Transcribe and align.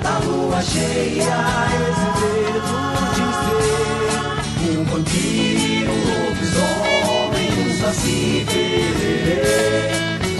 da 0.00 0.18
lua 0.18 0.60
cheia, 0.60 1.38
esse 1.88 2.08
medo 2.18 2.74
de 3.14 3.26
ser 4.64 4.78
um 4.78 4.84
vampiro, 4.84 5.92
um 5.92 6.02
lobisomem, 6.26 7.50
um 7.62 7.70
saci. 7.78 8.46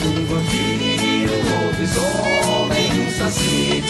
Um 0.05 0.27
vampiro, 0.27 1.35
um 1.35 1.43
lobisomem, 1.67 2.89
um 3.01 3.11
saci. 3.17 3.85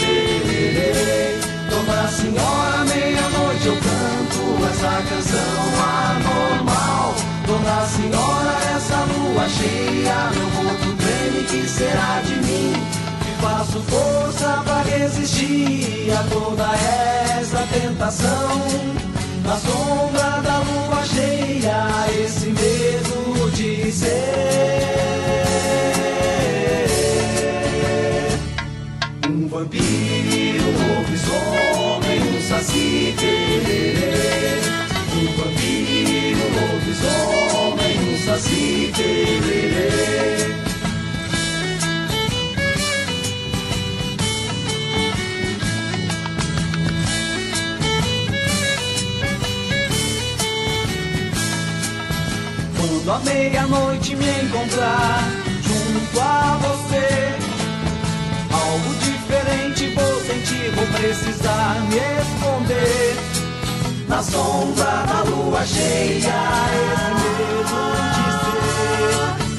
Dona 1.69 2.07
Senhora, 2.09 2.79
meia-noite 2.85 3.65
eu 3.67 3.75
canto 3.75 4.41
essa 4.69 4.93
canção 5.09 5.61
anormal. 6.05 7.15
Dona 7.47 7.79
Senhora, 7.87 8.55
essa 8.75 8.99
lua 9.05 9.45
cheia, 9.49 10.29
meu 10.35 10.49
corpo 10.51 10.89
treme, 10.97 11.41
que 11.45 11.67
será 11.67 12.21
de 12.21 12.35
mim? 12.35 12.88
Faço 13.41 13.79
força 13.83 14.61
pra 14.65 14.81
resistir 14.81 16.11
a 16.11 16.23
toda 16.29 16.67
essa 17.39 17.65
tentação. 17.71 18.61
Na 19.43 19.55
sombra 19.57 20.41
da 20.41 20.59
lua 20.59 21.05
cheia, 21.05 22.05
esse 22.23 22.47
medo 22.47 23.49
de 23.51 23.91
ser 23.91 24.09
um 29.27 29.47
vampiro, 29.47 30.65
um 30.65 30.97
lobisomem, 30.97 32.19
um 32.21 32.41
saci 32.47 33.15
pererê. 33.17 34.59
Um 35.15 35.25
vampiro, 35.37 36.41
um 36.45 36.51
lobisomem, 36.73 37.95
um 38.13 38.17
saci 38.25 38.91
pererê. 38.95 40.68
À 53.11 53.17
meia-noite 53.21 54.15
me 54.15 54.29
encontrar 54.43 55.23
junto 55.63 56.19
a 56.21 56.59
você, 56.61 57.33
algo 58.53 58.93
diferente 58.99 59.87
vou 59.95 60.21
sentir, 60.21 60.69
vou 60.75 60.85
precisar 60.85 61.81
me 61.89 61.97
esconder. 62.21 63.15
Na 64.07 64.21
sombra 64.21 65.05
da 65.07 65.23
lua 65.23 65.65
cheia, 65.65 66.35
esse 66.75 67.09
medo 67.17 67.63
de 68.13 68.29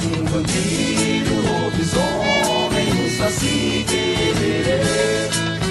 ser 0.06 0.21
um 0.21 0.25
vampiro, 0.27 1.34
um 1.34 1.65
lobisomem, 1.65 2.89
um 3.05 3.11
saci 3.19 3.84
pererê. 3.89 4.81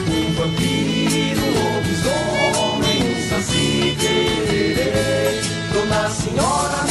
Um 0.09 0.33
vampiro, 0.33 1.41
um 1.45 1.51
lobisomem, 1.75 2.99
um 3.07 3.19
saci 3.29 3.95
pererê. 3.97 4.91
Dona 5.71 6.09
Senhora, 6.09 6.88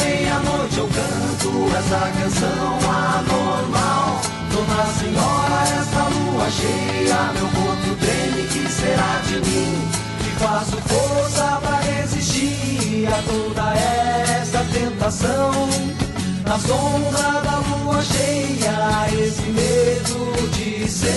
eu 0.79 0.87
canto 0.87 1.51
essa 1.77 1.99
canção 2.17 2.79
anormal. 2.89 4.21
Dona 4.51 4.85
Senhora, 4.93 5.59
essa 5.77 6.03
lua 6.07 6.49
cheia, 6.49 7.33
meu 7.33 7.47
corpo 7.49 7.95
treme, 7.99 8.47
que 8.47 8.71
será 8.71 9.21
de 9.27 9.39
mim? 9.41 9.89
Que 10.23 10.31
faço 10.41 10.77
força 10.87 11.59
pra 11.61 11.79
resistir 11.81 13.07
a 13.07 13.21
toda 13.23 13.73
essa 14.41 14.65
tentação. 14.71 15.69
Na 16.45 16.57
sombra 16.57 17.41
da 17.41 17.57
lua 17.59 18.01
cheia, 18.01 19.07
esse 19.21 19.49
medo 19.51 20.49
de 20.53 20.89
ser 20.89 21.09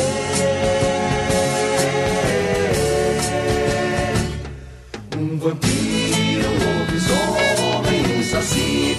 um 5.16 5.38
vampiro, 5.38 6.48
um 6.48 6.58
lobisomem, 6.80 8.18
um 8.18 8.24
saci 8.24 8.96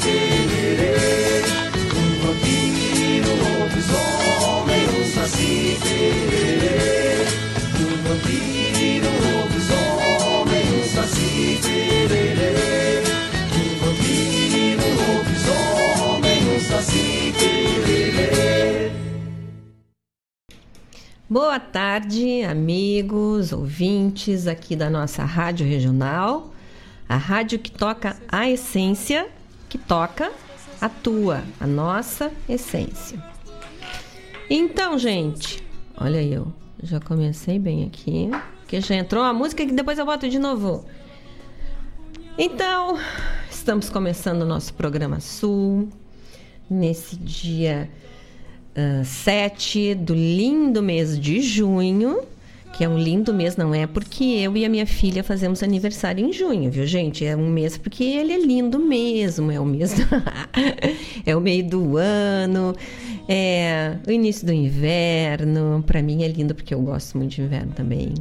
Boa 21.34 21.60
tarde, 21.60 22.44
amigos, 22.44 23.52
ouvintes 23.52 24.46
aqui 24.46 24.76
da 24.76 24.88
nossa 24.88 25.24
rádio 25.24 25.68
regional, 25.68 26.54
a 27.10 27.16
rádio 27.16 27.58
que 27.58 27.72
toca 27.72 28.16
a 28.28 28.48
essência, 28.48 29.28
que 29.68 29.80
toca 29.80 30.32
a 30.80 30.88
tua, 30.88 31.44
a 31.60 31.66
nossa 31.66 32.32
essência. 32.48 33.18
Então, 34.48 35.00
gente, 35.00 35.63
olha 35.98 36.22
eu 36.22 36.52
já 36.82 37.00
comecei 37.00 37.58
bem 37.58 37.86
aqui, 37.86 38.30
porque 38.60 38.82
já 38.82 38.96
entrou 38.96 39.24
a 39.24 39.34
música 39.34 39.66
que 39.66 39.72
depois 39.72 39.98
eu 39.98 40.06
boto 40.06 40.28
de 40.28 40.40
novo. 40.40 40.86
Então, 42.38 42.98
estamos 43.50 43.90
começando 43.90 44.42
o 44.42 44.46
nosso 44.46 44.74
programa 44.74 45.20
Sul 45.20 45.90
nesse 46.70 47.16
dia 47.16 47.90
uh, 48.76 49.06
7 49.06 49.96
do 49.96 50.14
lindo 50.14 50.82
mês 50.82 51.20
de 51.20 51.42
junho, 51.42 52.22
que 52.74 52.84
é 52.84 52.90
um 52.90 52.98
lindo 52.98 53.32
mês, 53.32 53.56
não 53.56 53.74
é 53.74 53.86
porque 53.86 54.24
eu 54.24 54.58
e 54.58 54.66
a 54.66 54.70
minha 54.70 54.88
filha 54.88 55.24
fazemos 55.24 55.62
aniversário 55.62 56.26
em 56.26 56.34
junho, 56.34 56.72
viu, 56.72 56.88
gente? 56.88 57.24
É 57.24 57.38
um 57.38 57.48
mês 57.48 57.78
porque 57.78 58.04
ele 58.04 58.34
é 58.34 58.40
lindo 58.40 58.80
mesmo, 58.80 59.52
é 59.52 59.60
o 59.60 59.66
mês 59.66 59.94
do... 59.94 60.04
é 61.24 61.36
o 61.36 61.40
meio 61.40 61.70
do 61.70 61.98
ano, 61.98 62.76
é 63.30 63.96
o 64.08 64.12
início 64.12 64.46
do 64.48 64.52
inverno, 64.52 65.84
para 65.86 66.02
mim 66.02 66.24
é 66.24 66.28
lindo 66.28 66.56
porque 66.56 66.74
eu 66.74 66.82
gosto 66.82 67.16
muito 67.16 67.36
de 67.36 67.44
inverno 67.44 67.72
também. 67.74 68.16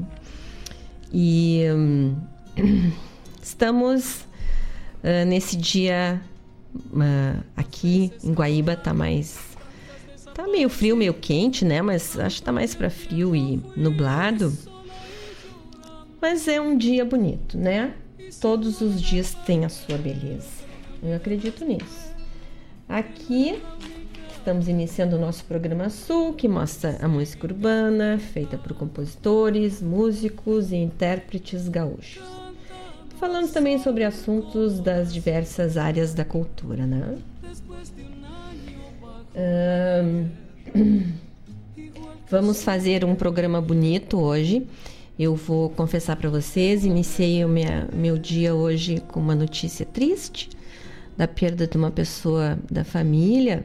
E 1.11 1.65
hum, 1.75 2.15
estamos 3.43 4.27
uh, 5.03 5.25
nesse 5.27 5.57
dia 5.57 6.21
uh, 6.77 7.43
aqui 7.57 8.13
em 8.23 8.33
Guaíba, 8.35 8.77
tá 8.77 8.93
mais 8.93 9.52
Tá 10.35 10.47
meio 10.49 10.69
frio, 10.69 10.97
meio 10.97 11.13
quente, 11.13 11.65
né? 11.65 11.83
Mas 11.83 12.19
acho 12.19 12.37
que 12.37 12.43
tá 12.43 12.53
mais 12.53 12.75
para 12.75 12.89
frio 12.89 13.37
e 13.37 13.61
nublado. 13.77 14.53
Mas 16.21 16.49
é 16.49 16.61
um 16.61 16.77
dia 16.77 17.05
bonito, 17.05 17.59
né? 17.59 17.95
Todos 18.41 18.81
os 18.81 19.01
dias 19.01 19.35
têm 19.47 19.65
a 19.65 19.69
sua 19.69 19.99
beleza. 19.99 20.63
Eu 21.03 21.17
acredito 21.17 21.65
nisso. 21.65 22.13
Aqui 22.89 23.61
estamos 24.33 24.69
iniciando 24.69 25.17
o 25.17 25.21
nosso 25.21 25.45
programa 25.45 25.91
Sul, 25.91 26.33
que 26.33 26.49
mostra 26.49 26.97
a 27.01 27.09
música 27.09 27.47
urbana, 27.47 28.19
feita 28.19 28.57
por 28.57 28.73
compositores, 28.75 29.83
músicos 29.83 30.73
e 30.73 30.77
intérpretes 30.77 31.69
gaúchos. 31.69 32.23
Falando 33.19 33.53
também 33.53 33.79
sobre 33.79 34.03
assuntos 34.03 34.81
das 34.81 35.13
diversas 35.13 35.77
áreas 35.77 36.15
da 36.15 36.25
cultura, 36.25 36.87
né? 36.87 37.19
vamos 42.31 42.63
fazer 42.63 43.05
um 43.05 43.15
programa 43.15 43.61
bonito 43.61 44.21
hoje. 44.21 44.67
Eu 45.19 45.35
vou 45.35 45.71
confessar 45.71 46.17
para 46.17 46.29
vocês, 46.29 46.85
iniciei 46.85 47.45
minha, 47.47 47.89
meu 47.95 48.19
dia 48.19 48.55
hoje 48.55 49.03
com 49.09 49.21
uma 49.21 49.35
notícia 49.35 49.87
triste 49.87 50.51
da 51.17 51.27
perda 51.27 51.67
de 51.67 51.77
uma 51.77 51.91
pessoa 51.91 52.59
da 52.71 52.85
família 52.85 53.65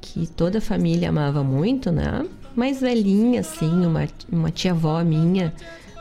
que 0.00 0.26
toda 0.26 0.58
a 0.58 0.60
família 0.60 1.08
amava 1.08 1.42
muito, 1.42 1.90
né? 1.90 2.26
Mais 2.54 2.80
velhinha, 2.80 3.40
assim, 3.40 3.86
uma, 3.86 4.06
uma 4.30 4.50
tia-avó 4.50 5.02
minha, 5.02 5.52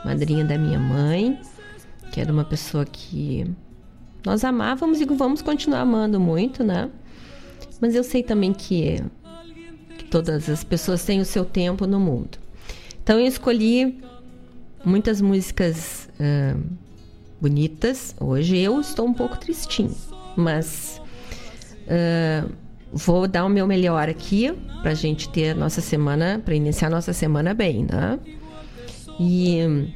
madrinha 0.04 0.46
da 0.46 0.58
minha 0.58 0.80
mãe, 0.80 1.40
que 2.12 2.22
era 2.22 2.32
uma 2.32 2.46
pessoa 2.46 2.86
que 2.86 3.46
nós 4.26 4.44
amávamos 4.44 5.02
e 5.02 5.06
vamos 5.06 5.42
continuar 5.42 5.82
amando 5.82 6.20
muito, 6.20 6.64
né? 6.64 6.90
Mas 7.82 7.96
eu 7.96 8.04
sei 8.04 8.24
também 8.24 8.54
que, 8.54 9.02
que 9.98 10.06
todas 10.06 10.50
as 10.50 10.64
pessoas 10.64 11.04
têm 11.04 11.20
o 11.20 11.26
seu 11.26 11.44
tempo 11.44 11.86
no 11.86 12.00
mundo. 12.00 12.38
Então 13.04 13.20
eu 13.20 13.28
escolhi 13.28 14.02
muitas 14.84 15.22
músicas 15.22 16.10
uh, 16.20 16.62
bonitas. 17.40 18.16
Hoje 18.20 18.58
eu 18.58 18.80
estou 18.80 19.06
um 19.06 19.14
pouco 19.14 19.38
tristinho, 19.38 19.96
mas 20.36 21.02
uh, 21.84 22.50
vou 22.92 23.28
dar 23.28 23.46
o 23.46 23.50
meu 23.50 23.68
melhor 23.68 24.10
aqui 24.10 24.52
para 24.82 24.92
a 24.92 24.96
gente 24.96 25.30
ter 25.30 25.52
a 25.52 25.56
nossa 25.56 25.82
semana, 25.82 26.42
para 26.44 26.56
iniciar 26.56 26.88
a 26.88 26.92
nossa 26.92 27.14
semana 27.14 27.54
bem, 27.54 27.86
né? 27.86 28.20
E 29.20 29.94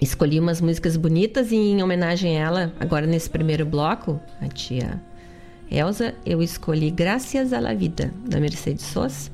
escolhi 0.00 0.38
umas 0.38 0.60
músicas 0.60 0.96
bonitas 0.96 1.50
e 1.50 1.56
em 1.56 1.82
homenagem 1.82 2.36
a 2.36 2.40
ela, 2.40 2.72
agora 2.78 3.06
nesse 3.06 3.30
primeiro 3.30 3.64
bloco, 3.64 4.20
a 4.40 4.48
tia 4.48 5.00
Elsa, 5.70 6.14
eu 6.24 6.42
escolhi 6.42 6.90
Graças 6.90 7.52
à 7.52 7.60
la 7.60 7.74
Vida, 7.74 8.12
da 8.26 8.38
Mercedes 8.38 8.84
Sosa. 8.86 9.30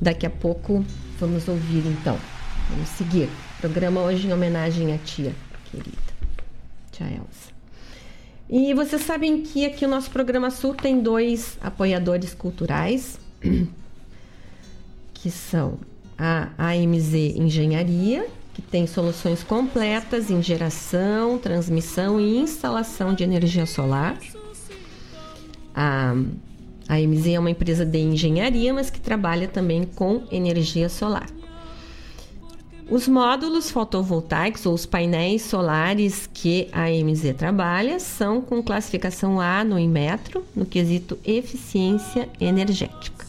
Daqui 0.00 0.26
a 0.26 0.30
pouco 0.30 0.84
vamos 1.18 1.46
ouvir 1.48 1.86
então. 1.86 2.18
Vamos 2.70 2.88
seguir. 2.90 3.28
Programa 3.60 4.02
hoje 4.02 4.26
em 4.26 4.32
homenagem 4.32 4.92
à 4.92 4.98
tia 4.98 5.34
querida, 5.70 5.96
tia 6.90 7.06
Elsa. 7.06 7.54
E 8.48 8.74
vocês 8.74 9.02
sabem 9.02 9.42
que 9.42 9.64
aqui 9.64 9.84
o 9.84 9.88
nosso 9.88 10.10
programa 10.10 10.50
Sul 10.50 10.74
tem 10.74 11.00
dois 11.00 11.56
apoiadores 11.62 12.34
culturais, 12.34 13.18
que 15.14 15.30
são 15.30 15.78
a 16.18 16.50
AMZ 16.58 17.14
Engenharia, 17.14 18.26
que 18.52 18.60
tem 18.60 18.86
soluções 18.86 19.42
completas 19.42 20.30
em 20.30 20.42
geração, 20.42 21.38
transmissão 21.38 22.20
e 22.20 22.36
instalação 22.36 23.14
de 23.14 23.24
energia 23.24 23.66
solar. 23.66 24.18
A, 25.74 26.14
a 26.88 26.94
AMZ 26.96 27.26
é 27.28 27.38
uma 27.38 27.50
empresa 27.50 27.84
de 27.84 27.98
engenharia, 27.98 28.72
mas 28.72 28.90
que 28.90 29.00
trabalha 29.00 29.48
também 29.48 29.84
com 29.84 30.22
energia 30.30 30.88
solar. 30.88 31.28
Os 32.90 33.08
módulos 33.08 33.70
fotovoltaicos 33.70 34.66
ou 34.66 34.74
os 34.74 34.84
painéis 34.84 35.40
solares 35.42 36.28
que 36.32 36.68
a 36.70 36.90
MZ 36.90 37.34
trabalha 37.34 37.98
são 37.98 38.42
com 38.42 38.62
classificação 38.62 39.40
A 39.40 39.64
no 39.64 39.78
Inmetro, 39.78 40.44
no 40.54 40.66
quesito 40.66 41.18
eficiência 41.24 42.28
energética. 42.38 43.24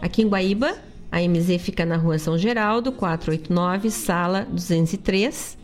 Aqui 0.00 0.22
em 0.22 0.28
Guaíba, 0.28 0.74
a 1.12 1.20
MZ 1.20 1.60
fica 1.60 1.84
na 1.84 1.96
rua 1.96 2.18
São 2.18 2.38
Geraldo, 2.38 2.92
489, 2.92 3.90
sala 3.90 4.46
203, 4.50 5.58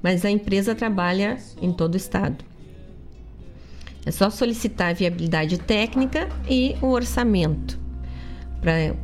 mas 0.00 0.24
a 0.24 0.30
empresa 0.30 0.76
trabalha 0.76 1.38
em 1.60 1.72
todo 1.72 1.94
o 1.94 1.96
estado. 1.96 2.44
É 4.06 4.12
só 4.12 4.30
solicitar 4.30 4.90
a 4.90 4.94
viabilidade 4.94 5.58
técnica 5.58 6.28
e 6.48 6.76
o 6.80 6.86
orçamento 6.86 7.84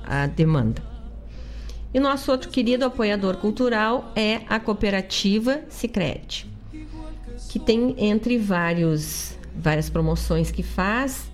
a 0.04 0.28
demanda. 0.28 0.82
E 1.94 2.00
nosso 2.00 2.32
outro 2.32 2.50
querido 2.50 2.86
apoiador 2.86 3.38
cultural 3.38 4.12
é 4.16 4.42
a 4.48 4.60
cooperativa 4.60 5.62
Sicredi, 5.70 6.48
que 7.50 7.60
tem 7.60 7.96
entre 7.98 8.38
vários 8.38 9.38
várias 9.54 9.90
promoções 9.90 10.50
que 10.50 10.64
faz, 10.64 11.30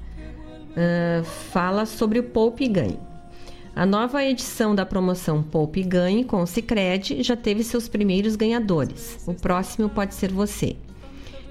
uh, 0.72 1.24
fala 1.24 1.86
sobre 1.86 2.20
o 2.20 2.24
Poupe 2.24 2.63
e 2.63 2.68
Ganhe. 2.68 3.00
A 3.75 3.86
nova 3.86 4.24
edição 4.24 4.74
da 4.74 4.86
promoção 4.86 5.44
Poupe 5.44 5.81
e 5.81 5.84
Ganhe 5.84 6.24
com 6.24 6.42
o 6.42 6.48
Sicredi 6.48 7.22
já 7.22 7.36
teve 7.36 7.63
seus 7.63 7.88
primeiros 7.88 8.36
ganhadores. 8.36 9.24
O 9.28 9.36
próximo 9.36 9.88
pode 9.88 10.16
ser 10.16 10.31
você. 10.31 10.75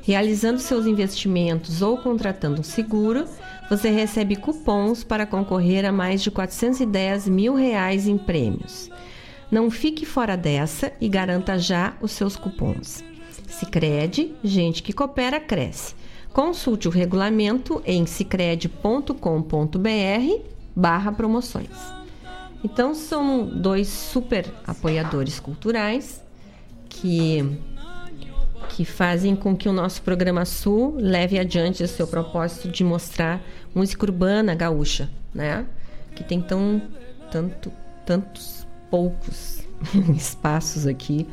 Realizando 0.07 0.61
seus 0.61 0.87
investimentos 0.87 1.83
ou 1.83 1.99
contratando 1.99 2.61
um 2.61 2.63
seguro, 2.63 3.25
você 3.69 3.91
recebe 3.91 4.37
cupons 4.37 5.03
para 5.03 5.27
concorrer 5.27 5.85
a 5.85 5.91
mais 5.91 6.23
de 6.23 6.31
410 6.31 7.29
mil 7.29 7.57
reais 7.57 8.07
em 8.07 8.17
prêmios. 8.17 8.89
Não 9.51 9.69
fique 9.69 10.07
fora 10.07 10.37
dessa 10.37 10.93
e 11.01 11.09
garanta 11.09 11.59
já 11.59 11.97
os 12.01 12.13
seus 12.13 12.37
cupons. 12.37 13.03
Sicredi, 13.49 14.33
gente 14.45 14.81
que 14.81 14.93
coopera 14.93 15.41
cresce. 15.41 15.97
Consulte 16.33 16.87
o 16.87 16.91
regulamento 16.93 17.83
em 17.85 18.07
sicredi.com.br 18.07 19.11
barra 20.77 21.11
promoções. 21.11 21.77
Então 22.63 22.95
são 22.95 23.45
dois 23.45 23.89
super 23.89 24.47
apoiadores 24.65 25.41
culturais 25.41 26.23
que 26.89 27.59
que 28.69 28.85
fazem 28.85 29.35
com 29.35 29.57
que 29.57 29.69
o 29.69 29.73
nosso 29.73 30.03
programa 30.03 30.45
Sul 30.45 30.97
leve 30.99 31.39
adiante 31.39 31.83
o 31.83 31.89
seu 31.89 32.07
propósito 32.07 32.69
de 32.69 32.85
mostrar 32.85 33.41
música 33.75 34.05
urbana 34.05 34.55
gaúcha, 34.55 35.09
né? 35.35 35.67
Que 36.15 36.25
tem 36.25 36.41
tão 36.41 36.83
tanto 37.31 37.73
tantos 38.05 38.67
poucos 38.91 39.63
espaços 40.17 40.87
aqui 40.87 41.27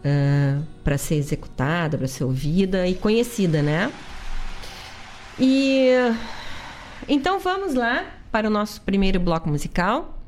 uh, 0.00 0.64
para 0.82 0.98
ser 0.98 1.14
executada, 1.14 1.96
para 1.96 2.08
ser 2.08 2.24
ouvida 2.24 2.86
e 2.86 2.94
conhecida, 2.94 3.62
né? 3.62 3.92
E 5.38 5.90
então 7.08 7.38
vamos 7.38 7.74
lá 7.74 8.04
para 8.30 8.48
o 8.48 8.50
nosso 8.50 8.80
primeiro 8.80 9.20
bloco 9.20 9.48
musical. 9.48 10.18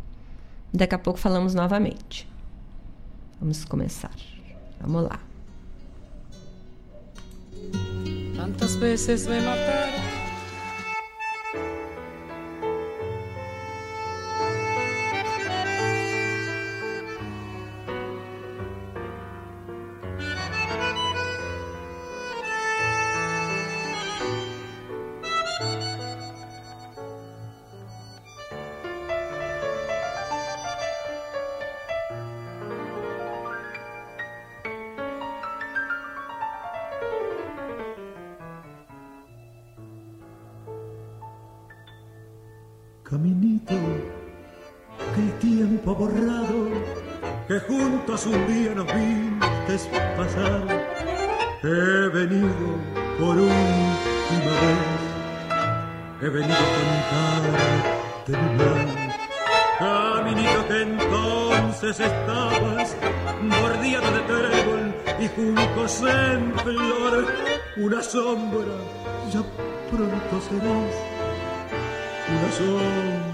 Daqui 0.73 0.95
a 0.95 0.99
pouco 0.99 1.19
falamos 1.19 1.55
novamente. 1.55 2.29
Vamos 3.41 3.65
começar. 3.65 4.13
Vamos 4.81 5.05
lá. 5.05 5.26
Tantas 8.47 8.79
veces 8.79 9.27
me 9.27 9.41
mataron 9.41 10.16
un 48.25 48.47
día 48.47 48.73
nos 48.75 48.87
viste 48.87 49.91
pasar. 50.17 50.63
He 51.63 52.09
venido 52.09 52.49
por 53.19 53.37
última 53.37 54.53
vez, 54.63 56.23
he 56.23 56.29
venido 56.31 56.57
a 56.57 57.31
de 58.27 58.37
mi 58.39 58.57
mal. 58.57 59.13
Caminito 59.79 60.69
que 60.69 60.83
entonces 60.83 62.01
estabas, 62.01 62.97
bordeado 63.61 64.11
de 64.11 64.21
trébol 64.21 64.95
y 65.21 65.29
juncos 65.29 66.03
en 66.03 66.55
flor, 66.61 67.27
una 67.77 68.03
sombra, 68.03 68.77
ya 69.31 69.43
pronto 69.91 70.41
serás, 70.49 70.95
una 72.31 72.53
sombra 72.53 73.26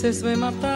se 0.00 0.12
sve 0.12 0.36
mapta 0.36 0.69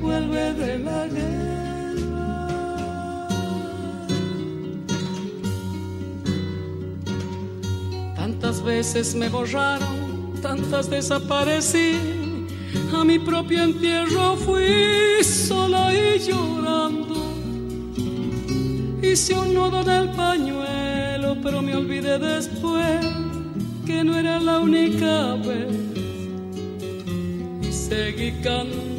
vuelve 0.00 0.54
de 0.54 0.78
la 0.78 1.06
guerra. 1.06 1.60
Tantas 8.16 8.62
veces 8.62 9.14
me 9.14 9.28
borraron, 9.28 10.32
tantas 10.42 10.88
desaparecí. 10.88 11.96
A 12.92 13.04
mi 13.04 13.18
propio 13.18 13.62
entierro 13.62 14.36
fui 14.36 15.22
sola 15.22 15.92
y 15.94 16.18
llorando. 16.18 17.16
Hice 19.02 19.34
un 19.34 19.54
nudo 19.54 19.80
en 19.80 19.90
el 19.90 20.10
pañuelo, 20.10 21.36
pero 21.42 21.62
me 21.62 21.74
olvidé 21.74 22.18
después 22.18 23.00
que 23.86 24.04
no 24.04 24.16
era 24.16 24.38
la 24.38 24.58
única 24.60 25.34
vez. 25.36 25.74
Y 27.62 27.72
seguí 27.72 28.32
cantando, 28.42 28.89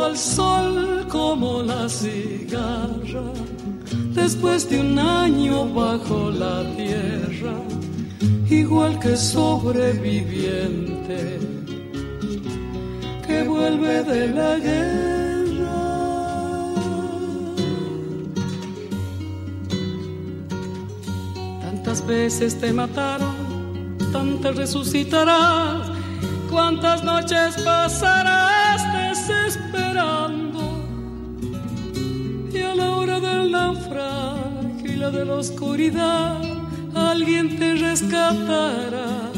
cantando 0.00 0.04
al 0.04 0.16
sol 0.16 1.06
como 1.08 1.62
la 1.62 1.88
cigarra. 1.88 3.32
Después 4.14 4.68
de 4.68 4.80
un 4.80 4.98
año 4.98 5.72
bajo 5.72 6.30
la 6.30 6.64
tierra, 6.76 7.54
igual 8.48 8.98
que 8.98 9.16
sobreviviente 9.16 11.38
que 13.26 13.42
vuelve 13.44 14.02
de 14.04 14.28
la 14.28 14.56
guerra. 14.56 15.00
Tantas 21.62 22.06
veces 22.06 22.60
te 22.60 22.72
mataron, 22.72 23.96
tantas 24.12 24.56
resucitarás, 24.56 25.90
cuántas 26.50 27.04
noches 27.04 27.56
pasarás 27.64 28.82
desesperando. 28.92 29.69
De 35.10 35.24
la 35.24 35.34
oscuridad, 35.34 36.40
alguien 36.94 37.58
te 37.58 37.74
rescatará 37.74 39.32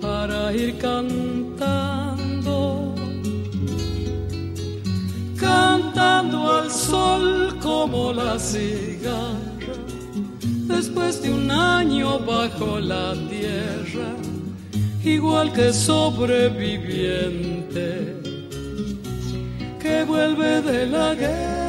para 0.00 0.52
ir 0.52 0.76
cantando, 0.78 2.94
cantando 5.38 6.52
al 6.52 6.70
sol 6.70 7.56
como 7.62 8.12
la 8.12 8.38
cigarra, 8.38 9.78
después 10.66 11.22
de 11.22 11.32
un 11.32 11.50
año 11.50 12.18
bajo 12.18 12.78
la 12.78 13.14
tierra, 13.28 14.12
igual 15.02 15.50
que 15.52 15.72
sobreviviente 15.72 18.20
que 19.80 20.04
vuelve 20.04 20.60
de 20.60 20.86
la 20.86 21.14
guerra. 21.14 21.59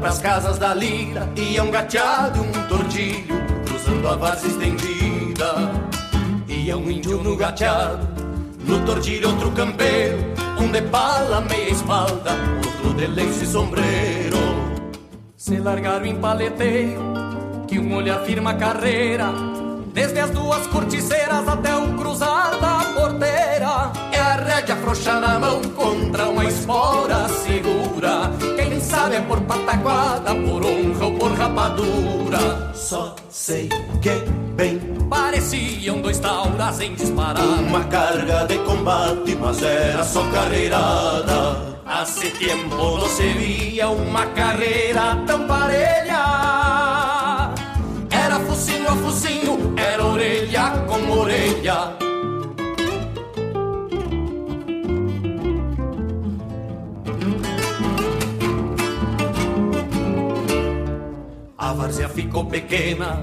Pras 0.00 0.18
casas 0.18 0.58
da 0.58 0.74
lira, 0.74 1.28
ia 1.36 1.62
um 1.62 1.70
gateado 1.70 2.40
um 2.40 2.52
tordilho, 2.68 3.36
cruzando 3.66 4.08
a 4.08 4.16
várzea 4.16 4.48
estendida. 4.48 5.54
Ia 6.48 6.76
um 6.76 6.90
índio 6.90 7.22
no 7.22 7.36
gateado, 7.36 8.06
no 8.64 8.84
tordilho 8.84 9.30
outro 9.30 9.50
campeiro, 9.52 10.18
um 10.60 10.70
de 10.70 10.82
pala, 10.82 11.40
meia 11.42 11.70
espalda, 11.70 12.32
outro 12.64 12.94
de 12.94 13.06
lenço 13.06 13.44
e 13.44 13.46
sombreiro. 13.46 14.38
Se 15.36 15.56
largaram 15.58 16.06
em 16.06 16.16
paleteio, 16.16 17.00
que 17.66 17.78
um 17.78 17.94
olhar 17.94 18.20
firma 18.24 18.50
a 18.50 18.54
carreira, 18.54 19.32
desde 19.92 20.20
as 20.20 20.30
duas 20.30 20.66
corticeiras 20.68 21.46
até 21.48 21.74
o 21.76 21.94
cruzar 21.94 22.58
da 22.60 22.92
porteira. 22.94 23.92
É 24.12 24.18
a 24.18 24.34
rédea 24.36 24.74
afrouxa 24.74 25.20
na 25.20 25.38
mão 25.38 25.62
contra 25.74 26.28
uma 26.28 26.44
espora 26.44 27.28
segura. 27.28 27.77
É 29.10 29.20
por 29.22 29.40
pataquada, 29.40 30.34
por 30.34 30.64
honra 30.64 31.06
ou 31.06 31.12
por 31.18 31.32
rapadura. 31.32 32.72
Só 32.74 33.14
sei 33.30 33.68
que 34.02 34.10
bem 34.54 34.78
Pareciam 35.08 36.02
dois 36.02 36.18
tauras 36.18 36.80
em 36.80 36.94
disparar. 36.94 37.42
uma 37.42 37.84
carga 37.84 38.44
de 38.46 38.58
combate, 38.58 39.34
mas 39.40 39.62
era 39.62 40.04
só 40.04 40.22
carreirada. 40.30 41.78
Hace 41.86 42.30
tiempo 42.32 42.76
no 42.76 43.08
se 43.08 43.28
via 43.28 43.88
uma 43.88 44.26
carreira 44.26 45.16
tão 45.26 45.46
parelha. 45.46 47.54
Era 48.10 48.38
focinho 48.40 48.88
a 48.88 48.96
focinho, 48.96 49.74
era 49.76 50.04
orelha 50.04 50.70
com 50.86 51.18
orelha. 51.18 52.07
A 61.68 61.74
várzea 61.74 62.08
ficou 62.08 62.46
pequena 62.46 63.22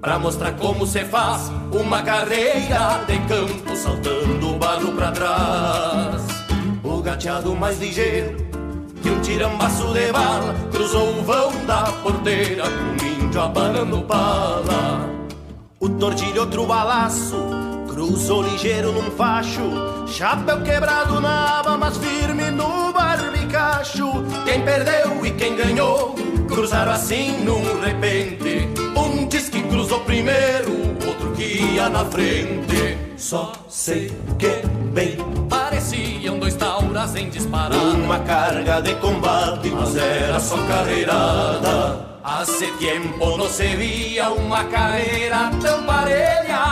pra 0.00 0.18
mostrar 0.18 0.52
como 0.52 0.86
se 0.86 1.04
faz 1.04 1.52
uma 1.70 2.00
carreira 2.00 3.04
de 3.06 3.18
campo 3.28 3.76
saltando 3.76 4.48
o 4.48 4.58
barro 4.58 4.92
pra 4.92 5.12
trás. 5.12 6.22
O 6.82 7.02
gateado 7.02 7.54
mais 7.54 7.78
ligeiro 7.78 8.34
que 9.02 9.10
um 9.10 9.20
tirambaço 9.20 9.92
de 9.92 10.10
bala 10.10 10.54
cruzou 10.72 11.18
o 11.18 11.22
vão 11.22 11.66
da 11.66 11.82
porteira 12.02 12.64
com 12.64 13.04
um 13.04 13.26
índio 13.26 13.42
abanando 13.42 14.00
pala. 14.06 15.10
O 15.78 15.86
tordilho 15.90 16.40
outro 16.40 16.64
balaço 16.64 17.36
cruzou 17.90 18.42
ligeiro 18.42 18.90
num 18.90 19.10
facho, 19.10 19.60
chapéu 20.06 20.62
quebrado 20.62 21.20
na 21.20 21.58
aba, 21.60 21.76
mas 21.76 21.98
firme 21.98 22.50
no 22.50 22.90
barbicacho. 22.90 24.10
Quem 24.46 24.64
perdeu 24.64 25.26
e 25.26 25.30
quem 25.32 25.54
ganhou 25.56 26.14
cruzaram 26.52 26.92
assim 26.92 27.44
num 27.44 27.80
repente. 27.80 28.68
Um 28.96 29.26
diz 29.26 29.48
que 29.48 29.62
cruzou 29.62 30.00
primeiro, 30.00 30.70
outro 31.06 31.32
que 31.32 31.74
ia 31.74 31.88
na 31.88 32.04
frente. 32.04 32.98
Só 33.16 33.52
sei 33.68 34.10
que 34.38 34.66
bem 34.92 35.16
pareciam 35.48 36.38
dois 36.38 36.54
tauras 36.54 37.14
em 37.14 37.30
disparada. 37.30 37.76
Uma 37.76 38.18
carga 38.20 38.80
de 38.80 38.94
combate, 38.96 39.70
mas 39.70 39.96
era 39.96 40.38
só 40.40 40.56
carreirada. 40.66 42.12
Hace 42.24 42.66
tiempo 42.78 43.36
no 43.36 43.48
se 43.48 43.66
via 43.76 44.30
uma 44.30 44.64
carreira 44.64 45.50
tão 45.60 45.82
parelha. 45.84 46.62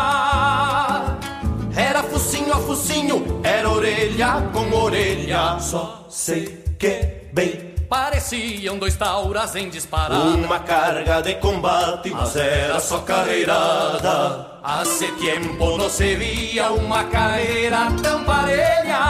Era 1.77 2.03
focinho 2.03 2.53
a 2.53 2.59
focinho, 2.59 3.41
era 3.43 3.69
orelha 3.69 4.43
com 4.53 4.77
orelha. 4.77 5.59
Só 5.59 6.07
sei 6.09 6.63
que 6.79 7.29
bem 7.33 7.70
pareciam 7.91 8.79
dois 8.79 8.97
tauras 8.97 9.57
em 9.57 9.69
disparada. 9.69 10.21
Uma 10.21 10.61
carga 10.61 11.21
de 11.21 11.35
combate, 11.35 12.11
mas 12.11 12.37
era 12.37 12.79
só 12.79 13.01
carreirada. 13.01 14.61
Hace 14.63 15.11
tiempo 15.17 15.77
no 15.77 15.91
se 15.91 16.15
via 16.15 16.71
uma 16.71 17.03
carreira 17.05 17.89
tão 18.01 18.23
parelha. 18.25 19.01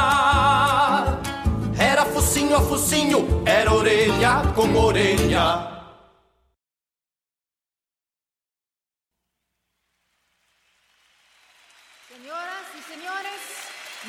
Era 1.78 2.06
focinho 2.06 2.56
a 2.56 2.60
focinho, 2.62 3.42
era 3.44 3.70
orelha 3.72 4.42
com 4.54 4.75
orelha. 4.75 5.68
Señoras 12.08 12.66
y 12.78 12.82
señores, 12.92 13.40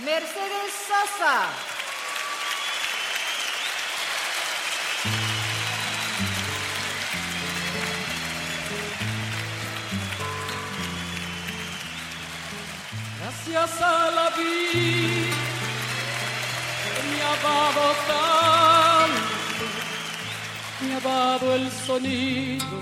Mercedes 0.06 0.72
Sosa. 0.88 1.71
Gracias 13.48 13.82
a 13.82 14.12
la 14.12 14.30
vida. 14.30 15.36
Que 16.84 17.02
me 17.10 17.20
ha 17.24 17.36
dado 17.42 17.86
tanto, 18.08 19.66
me 20.82 20.94
ha 20.94 21.00
dado 21.00 21.56
el 21.56 21.72
sonido 21.72 22.78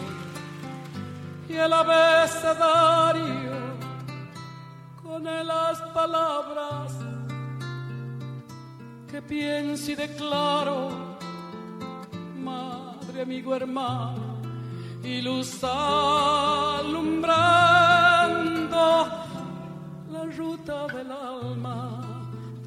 y 1.48 1.54
el 1.54 1.72
abecedario 1.72 3.54
con 5.02 5.24
las 5.24 5.80
palabras 5.94 6.92
que 9.10 9.22
pienso 9.22 9.92
y 9.92 9.96
declaro, 9.96 10.90
madre, 12.38 13.22
amigo, 13.22 13.56
hermano, 13.56 14.42
y 15.04 15.22
luz 15.22 15.64
alumbrando 15.64 17.20
ruta 20.38 20.88
del 20.88 21.12
alma 21.12 22.02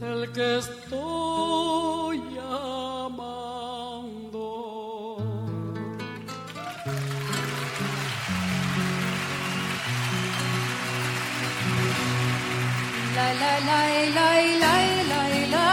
del 0.00 0.31
que 0.33 0.59
estoy 0.59 2.21
amando. 2.38 3.62
La 13.17 13.28
la 13.41 13.54
la 13.69 13.80
la 14.17 14.30
la 14.63 14.76
la 15.10 15.23
la 15.54 15.67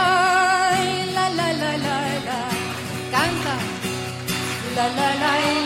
la 1.16 1.26
la 1.38 1.48
la 1.60 1.72
la 1.86 1.98
la 2.28 2.40
canta 3.10 3.56
la 4.76 4.86
la 4.98 5.08
la 5.22 5.59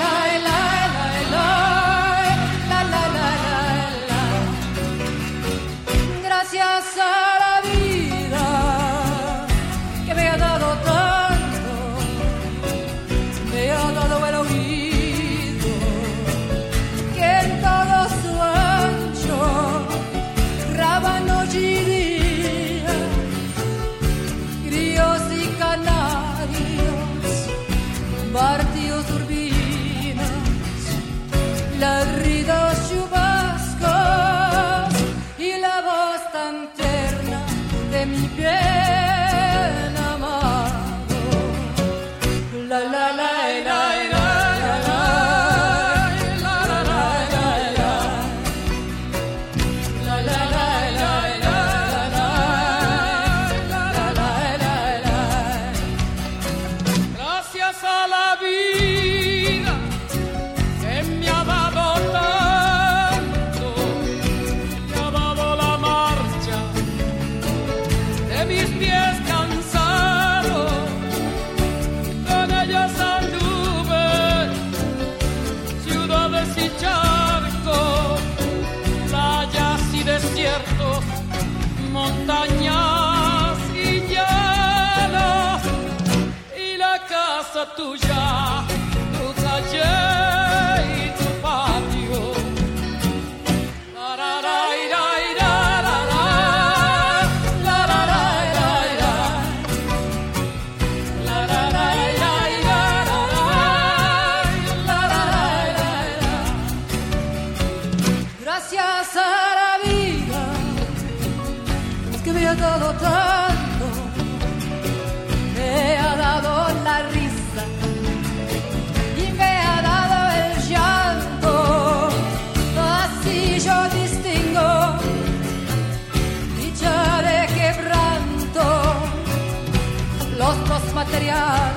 real 131.35 131.73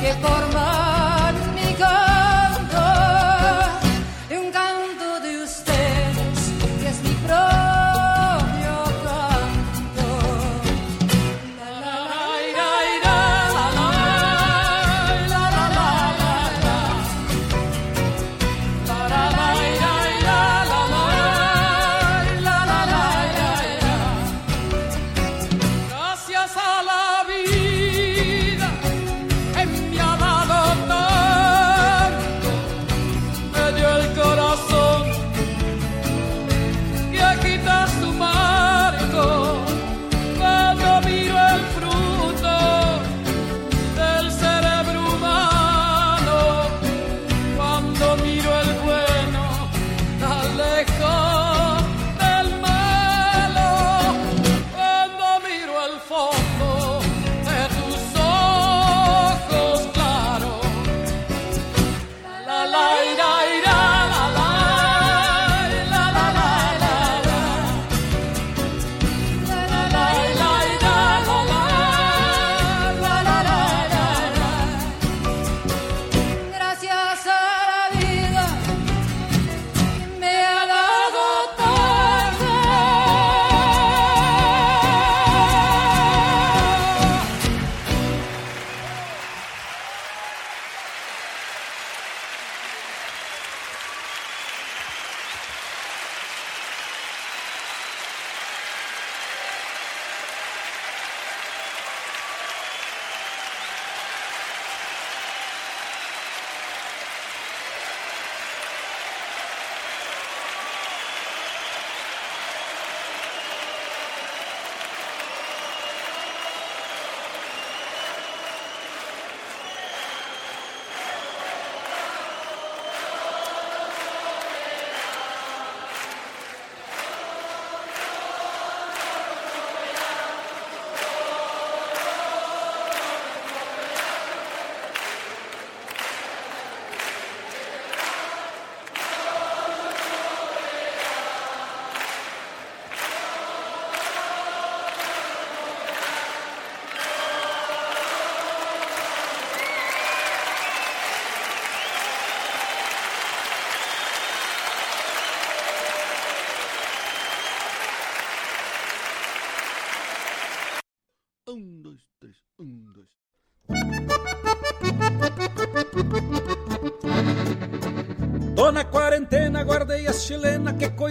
que 0.00 0.12
forma 0.20 0.81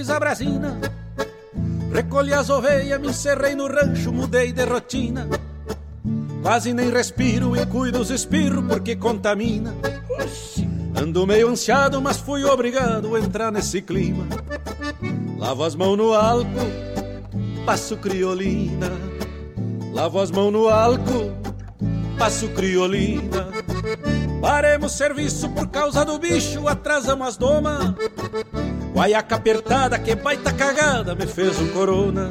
que 0.02 0.08
coisa 0.08 0.20
brasina. 0.20 0.80
Recolhi 1.94 2.34
as 2.34 2.50
ovelhas, 2.50 3.00
me 3.00 3.10
encerrei 3.10 3.56
no 3.56 3.68
rancho, 3.68 4.12
mudei 4.12 4.52
de 4.52 4.66
rotina. 4.66 5.28
Quase 6.42 6.74
nem 6.74 6.90
respiro 6.90 7.56
e 7.56 7.66
cuido 7.68 8.00
os 8.00 8.10
espirros 8.10 8.66
porque 8.68 8.96
contamina. 8.96 9.76
Ando 10.96 11.28
meio 11.28 11.50
ansiado, 11.50 12.02
mas 12.02 12.18
fui 12.18 12.44
obrigado 12.44 13.16
a 13.16 13.20
entrar 13.20 13.52
nesse 13.52 13.82
clima. 13.82 14.26
Lavo 15.38 15.64
as 15.64 15.76
mãos 15.76 15.98
no 15.98 16.14
álcool, 16.14 16.72
passo 17.66 17.96
criolina. 17.98 18.90
Lavo 19.94 20.20
as 20.20 20.32
mãos 20.32 20.52
no 20.52 20.68
álcool, 20.68 21.32
passo 22.18 22.50
criolina. 22.50 23.50
Paremos 24.42 24.94
serviço 24.94 25.48
por 25.50 25.68
causa 25.68 26.04
do 26.04 26.18
bicho, 26.18 26.68
atrasamos 26.68 27.28
as 27.28 27.38
domas. 27.38 27.94
Guaiaca 28.93 29.36
apertada, 29.36 29.97
que 29.97 30.15
baita 30.15 30.51
cagada, 30.51 31.15
me 31.15 31.25
fez 31.25 31.60
um 31.60 31.67
corona. 31.69 32.30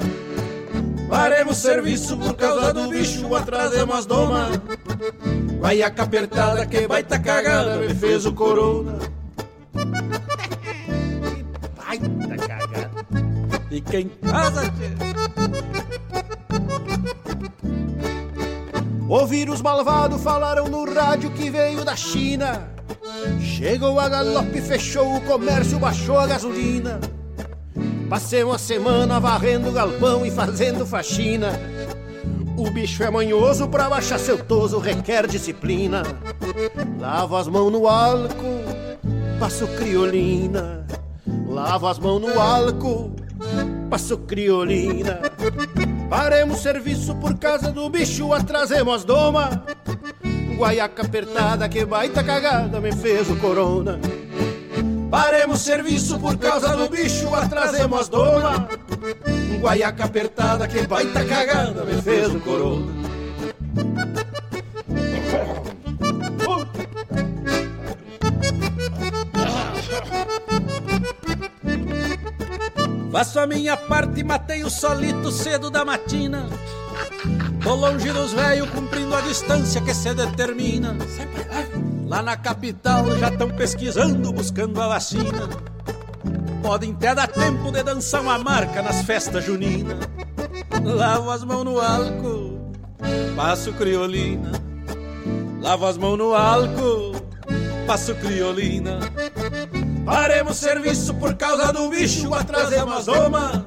Paremos 1.08 1.56
serviço 1.56 2.16
por 2.16 2.34
causa 2.34 2.72
do 2.72 2.88
bicho, 2.88 3.34
atrasamos 3.34 3.96
as 3.96 4.06
domas. 4.06 4.60
Guaiaca 5.58 6.02
apertada, 6.02 6.66
que 6.66 6.86
baita 6.86 7.18
cagada, 7.18 7.76
me 7.76 7.94
fez 7.94 8.26
o 8.26 8.32
corona. 8.32 8.98
baita 11.76 12.36
cagada. 12.46 12.90
Fica 13.68 14.00
em 14.00 14.08
casa, 14.08 14.62
tchê. 14.70 14.90
O 19.08 19.26
vírus 19.26 19.60
malvado 19.60 20.18
falaram 20.20 20.68
no 20.68 20.84
rádio 20.84 21.32
que 21.32 21.50
veio 21.50 21.84
da 21.84 21.96
China. 21.96 22.68
Chegou 23.40 23.98
a 23.98 24.08
galope, 24.08 24.60
fechou 24.60 25.16
o 25.16 25.20
comércio, 25.20 25.78
baixou 25.78 26.18
a 26.18 26.26
gasolina. 26.26 27.00
Passei 28.08 28.42
uma 28.42 28.58
semana 28.58 29.20
varrendo 29.20 29.72
galpão 29.72 30.26
e 30.26 30.30
fazendo 30.30 30.86
faxina. 30.86 31.52
O 32.56 32.70
bicho 32.70 33.02
é 33.02 33.10
manhoso, 33.10 33.68
pra 33.68 33.88
baixar 33.88 34.18
seu 34.18 34.36
toso 34.36 34.78
requer 34.78 35.26
disciplina. 35.26 36.02
Lavo 36.98 37.36
as 37.36 37.48
mãos 37.48 37.70
no 37.70 37.86
álcool, 37.86 38.64
passo 39.38 39.66
criolina. 39.68 40.86
Lavo 41.48 41.86
as 41.86 41.98
mãos 41.98 42.20
no 42.20 42.38
álcool, 42.38 43.14
passo 43.88 44.18
criolina. 44.18 45.20
Paremos 46.08 46.58
serviço 46.58 47.14
por 47.14 47.38
causa 47.38 47.70
do 47.70 47.88
bicho, 47.88 48.32
atrasemos 48.32 48.94
as 48.94 49.04
doma. 49.04 49.64
Guaiaca 50.60 51.00
apertada, 51.04 51.70
que 51.70 51.86
baita 51.86 52.22
cagada, 52.22 52.82
me 52.82 52.92
fez 52.92 53.30
o 53.30 53.36
corona. 53.36 53.98
Paremos 55.10 55.60
serviço 55.60 56.20
por 56.20 56.36
causa 56.36 56.76
do 56.76 56.86
bicho, 56.86 57.34
atrasemos 57.34 58.00
as 58.00 58.08
doma. 58.10 58.68
Guaiaca 59.58 60.04
apertada, 60.04 60.68
que 60.68 60.86
baita 60.86 61.24
cagada, 61.24 61.82
me 61.82 62.02
fez 62.02 62.34
o 62.34 62.40
corona. 62.40 62.92
Faço 73.10 73.40
a 73.40 73.46
minha 73.46 73.78
parte 73.78 74.20
e 74.20 74.24
matei 74.24 74.62
o 74.62 74.68
solito 74.68 75.32
cedo 75.32 75.70
da 75.70 75.86
matina. 75.86 76.50
Tô 77.70 77.76
longe 77.76 78.10
dos 78.10 78.32
velhos, 78.32 78.68
cumprindo 78.70 79.14
a 79.14 79.20
distância 79.20 79.80
que 79.80 79.94
se 79.94 80.12
determina. 80.12 80.96
Lá 82.04 82.20
na 82.20 82.36
capital 82.36 83.16
já 83.16 83.28
estão 83.28 83.48
pesquisando, 83.48 84.32
buscando 84.32 84.82
a 84.82 84.88
vacina. 84.88 85.48
Podem 86.60 86.90
até 86.90 87.14
dar 87.14 87.28
tempo 87.28 87.70
de 87.70 87.80
dançar 87.84 88.22
uma 88.22 88.40
marca 88.40 88.82
nas 88.82 89.02
festas 89.02 89.44
juninas. 89.44 89.98
Lavo 90.82 91.30
as 91.30 91.44
mãos 91.44 91.62
no 91.62 91.80
álcool, 91.80 92.72
passo 93.36 93.72
criolina. 93.74 94.50
Lavo 95.62 95.86
as 95.86 95.96
mãos 95.96 96.18
no 96.18 96.34
álcool, 96.34 97.12
passo 97.86 98.16
criolina. 98.16 98.98
Paremos 100.04 100.56
serviço 100.56 101.14
por 101.14 101.36
causa 101.36 101.72
do 101.72 101.88
bicho, 101.88 102.34
atrasemos 102.34 102.96
as 102.96 103.06
doma. 103.06 103.64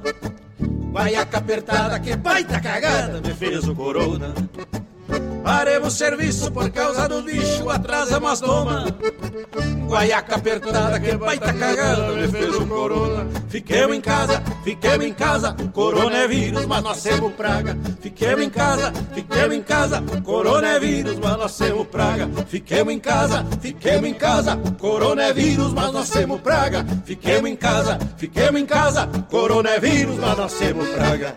Guaiaca 0.94 1.38
apertada, 1.38 1.98
que 1.98 2.14
baita 2.14 2.60
cagada, 2.60 3.20
me 3.20 3.34
fez 3.34 3.66
o 3.66 3.74
corona. 3.74 4.32
Paremos 5.42 5.92
serviço 5.94 6.50
por 6.50 6.70
causa 6.70 7.08
do 7.08 7.22
bicho, 7.22 7.68
atrasamos 7.68 8.30
as 8.30 8.40
doma. 8.40 8.86
Guaiaca 9.86 10.36
apertada, 10.36 10.98
que 10.98 11.16
baita 11.16 11.52
cagada, 11.52 12.12
me 12.12 12.28
fez 12.28 12.54
o 12.54 12.66
corona. 12.66 13.26
Fiquemos 13.48 13.96
em 13.96 14.00
casa, 14.00 14.42
fiquemos 14.64 15.06
em 15.06 15.12
casa, 15.12 15.54
corona 15.72 16.16
é 16.16 16.28
vírus, 16.28 16.66
mas 16.66 16.82
nós 16.82 17.02
temos 17.02 17.32
praga. 17.34 17.76
Fiquemos 18.00 18.44
em 18.44 18.50
casa, 18.50 18.92
fiquemos 19.14 19.54
em 19.54 19.62
casa, 19.62 20.02
corona 20.24 20.68
é 20.68 20.80
vírus, 20.80 21.18
mas 21.18 21.36
nós 21.36 21.58
temos 21.58 21.86
praga. 21.88 22.28
Fiquemos 22.48 22.94
em 22.94 22.98
casa, 22.98 23.46
fiquemos 23.60 24.08
em 24.08 24.14
casa, 24.14 24.56
corona 24.78 25.22
é 25.24 25.32
vírus, 25.32 25.72
mas 25.72 25.92
nós 25.92 26.08
temos 26.10 26.40
praga. 26.40 26.86
Fiquemos 27.04 27.50
em 27.50 27.56
casa, 27.56 27.98
fiquemos 28.16 28.60
em 28.60 28.66
casa, 28.66 29.06
corona 29.30 29.70
é 29.70 29.78
vírus, 29.78 30.16
mas 30.16 30.36
nós 30.36 30.54
temos 30.54 30.88
praga. 30.88 31.36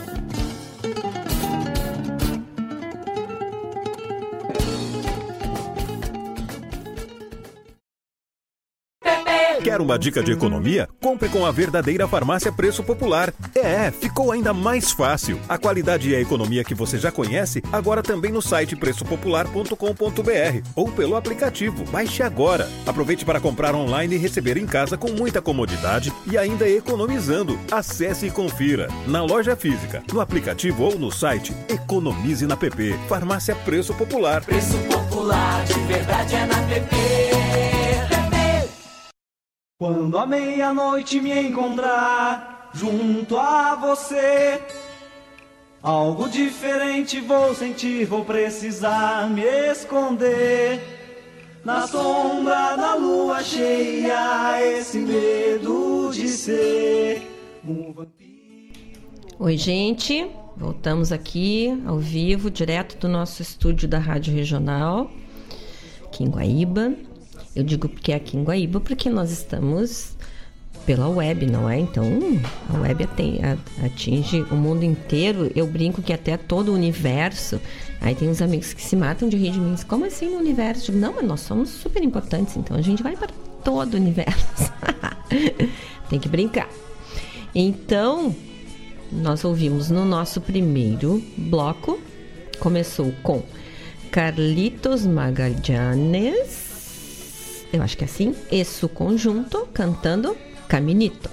Quer 9.63 9.79
uma 9.79 9.97
dica 9.97 10.23
de 10.23 10.31
economia? 10.31 10.89
Compre 10.99 11.29
com 11.29 11.45
a 11.45 11.51
verdadeira 11.51 12.07
farmácia 12.07 12.51
Preço 12.51 12.83
Popular. 12.83 13.31
É, 13.53 13.91
ficou 13.91 14.31
ainda 14.31 14.53
mais 14.55 14.91
fácil. 14.91 15.39
A 15.47 15.55
qualidade 15.55 16.09
e 16.09 16.15
a 16.15 16.19
economia 16.19 16.63
que 16.63 16.73
você 16.73 16.97
já 16.97 17.11
conhece, 17.11 17.61
agora 17.71 18.01
também 18.01 18.31
no 18.31 18.41
site 18.41 18.75
preçopopular.com.br 18.75 20.67
ou 20.75 20.91
pelo 20.91 21.15
aplicativo. 21.15 21.83
Baixe 21.91 22.23
agora. 22.23 22.67
Aproveite 22.87 23.23
para 23.23 23.39
comprar 23.39 23.75
online 23.75 24.15
e 24.15 24.17
receber 24.17 24.57
em 24.57 24.65
casa 24.65 24.97
com 24.97 25.11
muita 25.11 25.43
comodidade 25.43 26.11
e 26.25 26.39
ainda 26.39 26.67
economizando. 26.67 27.59
Acesse 27.71 28.25
e 28.25 28.31
confira. 28.31 28.87
Na 29.05 29.23
loja 29.23 29.55
física, 29.55 30.01
no 30.11 30.21
aplicativo 30.21 30.85
ou 30.85 30.97
no 30.97 31.11
site, 31.11 31.53
economize 31.69 32.47
na 32.47 32.57
PP. 32.57 32.95
Farmácia 33.07 33.55
Preço 33.55 33.93
Popular. 33.93 34.43
Preço 34.43 34.77
popular, 34.89 35.63
de 35.65 35.79
verdade 35.81 36.35
é 36.35 36.45
na 36.47 36.61
PP. 36.63 37.70
Quando 39.81 40.15
a 40.15 40.27
meia-noite 40.27 41.19
me 41.19 41.31
encontrar 41.31 42.69
junto 42.71 43.35
a 43.35 43.73
você, 43.73 44.61
algo 45.81 46.29
diferente 46.29 47.19
vou 47.19 47.55
sentir, 47.55 48.05
vou 48.05 48.23
precisar 48.23 49.27
me 49.27 49.41
esconder. 49.41 50.79
Na 51.65 51.87
sombra 51.87 52.75
da 52.75 52.93
lua 52.93 53.41
cheia, 53.41 54.61
esse 54.61 54.99
medo 54.99 56.11
de 56.13 56.27
ser 56.27 57.27
um 57.67 57.91
vampiro. 57.91 59.01
Oi, 59.39 59.57
gente. 59.57 60.29
Voltamos 60.55 61.11
aqui 61.11 61.75
ao 61.87 61.97
vivo, 61.97 62.51
direto 62.51 62.99
do 62.99 63.09
nosso 63.09 63.41
estúdio 63.41 63.87
da 63.87 63.97
Rádio 63.97 64.31
Regional, 64.31 65.09
aqui 66.05 66.23
em 66.23 66.29
Guaíba. 66.29 66.93
Eu 67.55 67.63
digo 67.63 67.89
porque 67.89 68.11
é 68.11 68.15
aqui 68.15 68.37
em 68.37 68.43
Guaíba, 68.43 68.79
porque 68.79 69.09
nós 69.09 69.31
estamos 69.31 70.15
pela 70.85 71.07
web, 71.07 71.45
não 71.45 71.69
é? 71.69 71.79
Então, 71.79 72.03
a 72.69 72.79
web 72.79 73.07
atinge 73.83 74.41
o 74.43 74.55
mundo 74.55 74.83
inteiro. 74.83 75.51
Eu 75.55 75.67
brinco 75.67 76.01
que 76.01 76.13
até 76.13 76.37
todo 76.37 76.69
o 76.69 76.73
universo. 76.73 77.59
Aí 77.99 78.15
tem 78.15 78.29
uns 78.29 78.41
amigos 78.41 78.73
que 78.73 78.81
se 78.81 78.95
matam 78.95 79.29
de 79.29 79.37
rir 79.37 79.51
de 79.51 79.59
mim. 79.59 79.75
Como 79.87 80.05
assim 80.05 80.29
no 80.29 80.37
universo? 80.37 80.87
Digo, 80.87 80.97
não, 80.97 81.13
mas 81.13 81.25
nós 81.25 81.41
somos 81.41 81.69
super 81.69 82.03
importantes, 82.03 82.57
então 82.57 82.75
a 82.75 82.81
gente 82.81 83.03
vai 83.03 83.15
para 83.15 83.31
todo 83.63 83.93
o 83.93 83.97
universo. 83.97 84.71
tem 86.09 86.19
que 86.19 86.29
brincar. 86.29 86.69
Então, 87.53 88.35
nós 89.11 89.43
ouvimos 89.43 89.89
no 89.89 90.05
nosso 90.05 90.39
primeiro 90.41 91.21
bloco 91.37 91.99
começou 92.61 93.11
com 93.23 93.41
Carlitos 94.11 95.03
Magallanes, 95.03 96.70
eu 97.71 97.81
acho 97.81 97.97
que 97.97 98.03
é 98.03 98.07
assim, 98.07 98.35
esse 98.51 98.87
conjunto 98.87 99.67
cantando 99.73 100.35
Caminito. 100.67 101.29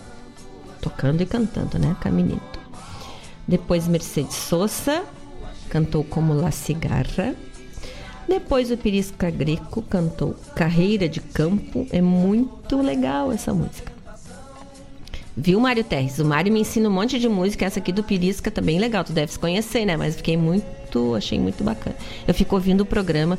Tocando 0.80 1.22
e 1.22 1.26
cantando, 1.26 1.78
né? 1.78 1.96
Caminito. 2.00 2.58
Depois 3.46 3.88
Mercedes 3.88 4.34
Sosa 4.34 5.04
cantou 5.68 6.04
como 6.04 6.34
La 6.34 6.50
Cigarra. 6.50 7.34
Depois 8.28 8.70
o 8.70 8.76
Pirisca 8.76 9.30
Greco 9.30 9.80
cantou 9.82 10.36
Carreira 10.54 11.08
de 11.08 11.20
Campo. 11.20 11.86
É 11.90 12.00
muito 12.00 12.80
legal 12.82 13.32
essa 13.32 13.54
música. 13.54 13.92
Viu, 15.36 15.60
Mário 15.60 15.84
Terres? 15.84 16.18
O 16.18 16.24
Mário 16.24 16.52
me 16.52 16.60
ensina 16.60 16.88
um 16.88 16.92
monte 16.92 17.18
de 17.18 17.28
música. 17.28 17.64
Essa 17.64 17.78
aqui 17.78 17.92
do 17.92 18.02
Pirisca 18.02 18.50
tá 18.50 18.60
bem 18.60 18.78
legal. 18.78 19.04
Tu 19.04 19.12
deves 19.12 19.36
conhecer, 19.36 19.86
né? 19.86 19.96
Mas 19.96 20.16
fiquei 20.16 20.36
muito, 20.36 21.14
achei 21.14 21.38
muito 21.38 21.62
bacana. 21.62 21.96
Eu 22.26 22.34
fico 22.34 22.56
ouvindo 22.56 22.80
o 22.80 22.86
programa 22.86 23.38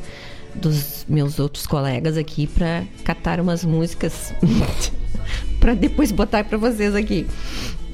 dos 0.56 1.06
meus 1.08 1.40
outros 1.40 1.66
colegas 1.66 2.18
aqui 2.18 2.48
para 2.48 2.84
catar 3.04 3.40
umas 3.40 3.64
músicas 3.64 4.34
para 5.60 5.74
depois 5.74 6.12
botar 6.12 6.44
para 6.44 6.58
vocês 6.58 6.96
aqui. 6.96 7.28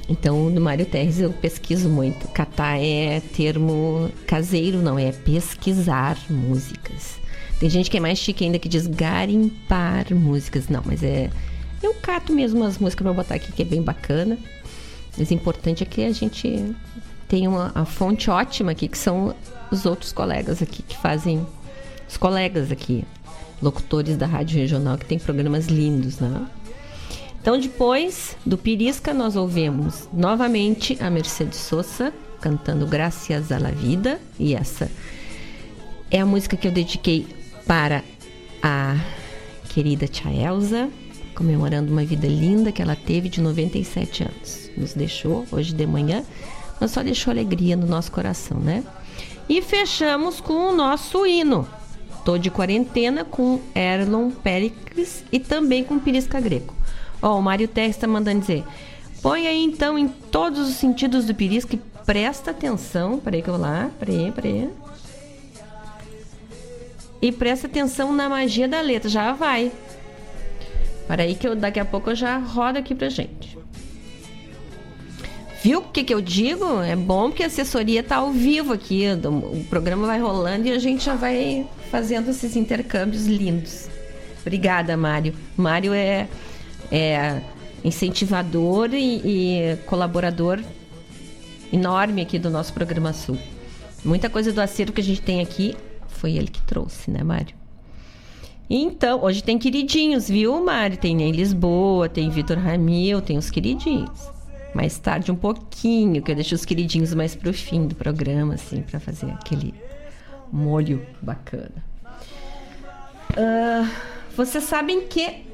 Então, 0.08 0.48
no 0.50 0.60
Mário 0.60 0.86
Terres 0.86 1.18
eu 1.18 1.32
pesquiso 1.32 1.88
muito. 1.88 2.28
Catar 2.28 2.78
é 2.78 3.20
termo 3.20 4.10
caseiro, 4.26 4.78
não, 4.78 4.98
é 4.98 5.10
pesquisar 5.10 6.16
músicas. 6.30 7.18
Tem 7.58 7.68
gente 7.68 7.90
que 7.90 7.96
é 7.96 8.00
mais 8.00 8.18
chique 8.18 8.44
ainda 8.44 8.58
que 8.58 8.68
diz 8.68 8.86
garimpar 8.86 10.14
músicas. 10.14 10.68
Não, 10.68 10.82
mas 10.84 11.02
é. 11.02 11.30
Eu 11.82 11.94
cato 11.94 12.32
mesmo 12.32 12.62
as 12.64 12.78
músicas 12.78 13.04
para 13.04 13.12
botar 13.12 13.34
aqui, 13.34 13.50
que 13.50 13.62
é 13.62 13.64
bem 13.64 13.82
bacana. 13.82 14.38
Mas 15.18 15.30
o 15.30 15.34
importante 15.34 15.82
é 15.82 15.86
que 15.86 16.04
a 16.04 16.12
gente 16.12 16.74
tem 17.26 17.48
uma 17.48 17.84
fonte 17.84 18.30
ótima 18.30 18.72
aqui, 18.72 18.86
que 18.86 18.98
são 18.98 19.34
os 19.70 19.86
outros 19.86 20.12
colegas 20.12 20.62
aqui 20.62 20.82
que 20.82 20.96
fazem. 20.96 21.44
Os 22.08 22.16
colegas 22.16 22.70
aqui, 22.70 23.04
locutores 23.60 24.16
da 24.16 24.26
Rádio 24.26 24.58
Regional, 24.58 24.96
que 24.96 25.06
tem 25.06 25.18
programas 25.18 25.66
lindos, 25.66 26.18
né? 26.18 26.46
Então, 27.40 27.58
depois 27.60 28.36
do 28.44 28.58
Pirisca, 28.58 29.14
nós 29.14 29.36
ouvimos 29.36 30.08
novamente 30.12 30.96
a 31.00 31.08
Mercedes 31.08 31.58
Sosa 31.58 32.12
cantando 32.40 32.86
Gracias 32.86 33.52
a 33.52 33.58
la 33.58 33.70
Vida. 33.70 34.20
E 34.38 34.54
essa 34.54 34.90
é 36.10 36.20
a 36.20 36.26
música 36.26 36.56
que 36.56 36.66
eu 36.66 36.72
dediquei 36.72 37.26
para 37.66 38.02
a 38.62 38.96
querida 39.68 40.08
Tia 40.08 40.32
Elza, 40.32 40.88
comemorando 41.34 41.92
uma 41.92 42.04
vida 42.04 42.26
linda 42.26 42.72
que 42.72 42.82
ela 42.82 42.96
teve 42.96 43.28
de 43.28 43.40
97 43.40 44.24
anos. 44.24 44.70
Nos 44.76 44.94
deixou 44.94 45.46
hoje 45.52 45.74
de 45.74 45.86
manhã, 45.86 46.24
mas 46.80 46.90
só 46.90 47.02
deixou 47.02 47.30
alegria 47.30 47.76
no 47.76 47.86
nosso 47.86 48.10
coração, 48.10 48.58
né? 48.58 48.82
E 49.48 49.62
fechamos 49.62 50.40
com 50.40 50.70
o 50.70 50.74
nosso 50.74 51.24
hino. 51.24 51.68
Tô 52.26 52.36
de 52.36 52.50
quarentena 52.50 53.24
com 53.24 53.60
Erlon 53.72 54.32
Pericles 54.32 55.22
e 55.30 55.38
também 55.38 55.84
com 55.84 55.96
Pirisca 55.96 56.40
Greco. 56.40 56.74
Ó, 57.22 57.38
o 57.38 57.40
Mário 57.40 57.68
Terres 57.68 57.94
está 57.94 58.08
mandando 58.08 58.40
dizer. 58.40 58.64
Põe 59.22 59.46
aí 59.46 59.62
então 59.62 59.96
em 59.96 60.08
todos 60.08 60.68
os 60.68 60.74
sentidos 60.74 61.24
do 61.24 61.36
pirisco 61.36 61.76
e 61.76 61.80
presta 62.04 62.50
atenção. 62.50 63.20
Peraí 63.20 63.42
que 63.42 63.48
eu 63.48 63.54
vou 63.54 63.62
lá. 63.62 63.92
Peraí, 64.00 64.32
peraí. 64.32 64.68
E 67.22 67.30
presta 67.30 67.68
atenção 67.68 68.12
na 68.12 68.28
magia 68.28 68.66
da 68.66 68.80
letra. 68.80 69.08
Já 69.08 69.32
vai. 69.32 69.70
Peraí 71.06 71.36
que 71.36 71.46
eu, 71.46 71.54
daqui 71.54 71.78
a 71.78 71.84
pouco 71.84 72.10
eu 72.10 72.16
já 72.16 72.38
rodo 72.38 72.76
aqui 72.76 72.92
pra 72.92 73.08
gente. 73.08 73.56
Viu 75.66 75.80
o 75.80 75.82
que, 75.82 76.04
que 76.04 76.14
eu 76.14 76.20
digo? 76.20 76.80
É 76.80 76.94
bom 76.94 77.28
porque 77.28 77.42
a 77.42 77.48
assessoria 77.48 78.00
tá 78.00 78.18
ao 78.18 78.30
vivo 78.30 78.72
aqui. 78.72 79.02
O 79.52 79.64
programa 79.64 80.06
vai 80.06 80.20
rolando 80.20 80.68
e 80.68 80.70
a 80.70 80.78
gente 80.78 81.04
já 81.04 81.16
vai 81.16 81.66
fazendo 81.90 82.30
esses 82.30 82.54
intercâmbios 82.54 83.26
lindos. 83.26 83.88
Obrigada, 84.42 84.96
Mário. 84.96 85.34
Mário 85.56 85.92
é 85.92 86.28
é 86.92 87.42
incentivador 87.82 88.94
e, 88.94 89.16
e, 89.24 89.76
colaborador 89.86 90.60
enorme 91.72 92.22
aqui 92.22 92.38
do 92.38 92.48
nosso 92.48 92.72
programa 92.72 93.12
Sul. 93.12 93.36
Muita 94.04 94.30
coisa 94.30 94.52
do 94.52 94.60
acervo 94.60 94.92
que 94.92 95.00
a 95.00 95.04
gente 95.04 95.20
tem 95.20 95.40
aqui 95.40 95.74
foi 96.06 96.36
ele 96.36 96.46
que 96.46 96.62
trouxe, 96.62 97.10
né, 97.10 97.24
Mário? 97.24 97.56
Então, 98.70 99.20
hoje 99.20 99.42
tem 99.42 99.58
queridinhos, 99.58 100.28
viu, 100.28 100.64
Mário? 100.64 100.96
Tem 100.96 101.20
em 101.20 101.32
Lisboa, 101.32 102.08
tem 102.08 102.30
Vitor 102.30 102.56
Ramil, 102.56 103.20
tem 103.20 103.36
os 103.36 103.50
queridinhos. 103.50 104.35
Mais 104.76 104.98
tarde, 104.98 105.32
um 105.32 105.36
pouquinho, 105.36 106.20
que 106.20 106.30
eu 106.30 106.34
deixo 106.34 106.54
os 106.54 106.66
queridinhos 106.66 107.14
mais 107.14 107.34
pro 107.34 107.50
fim 107.50 107.86
do 107.86 107.94
programa, 107.94 108.52
assim, 108.52 108.82
para 108.82 109.00
fazer 109.00 109.30
aquele 109.30 109.72
molho 110.52 111.00
bacana. 111.22 111.82
Uh, 113.30 113.90
vocês 114.36 114.64
sabem 114.64 115.06
que 115.06 115.46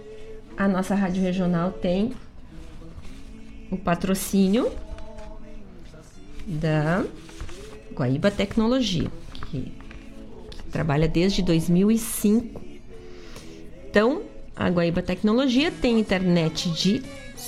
a 0.56 0.66
nossa 0.66 0.96
rádio 0.96 1.22
regional 1.22 1.70
tem 1.70 2.12
o 3.70 3.76
patrocínio 3.76 4.72
da 6.44 7.04
Guaíba 7.94 8.28
Tecnologia, 8.28 9.08
que, 9.52 9.72
que, 10.50 10.62
trabalha 10.72 11.06
desde 11.06 11.42
2005. 11.42 12.61
Então, 13.88 14.22
a 14.56 14.68
Guaíba 14.68 15.00
Tecnologia 15.00 15.70
tem 15.70 16.00
internet 16.00 16.68
de 16.70 17.00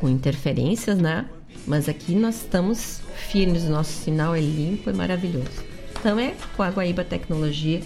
com 0.00 0.08
interferências, 0.08 0.98
né? 0.98 1.26
Mas 1.66 1.88
aqui 1.88 2.14
nós 2.14 2.36
estamos 2.36 3.00
firmes, 3.28 3.64
o 3.64 3.70
nosso 3.70 3.92
sinal 3.92 4.34
é 4.34 4.40
limpo 4.40 4.90
e 4.90 4.92
maravilhoso. 4.92 5.75
Então 6.06 6.20
é 6.20 6.34
com 6.56 6.62
a 6.62 6.70
Guaíba 6.70 7.02
Tecnologia, 7.02 7.80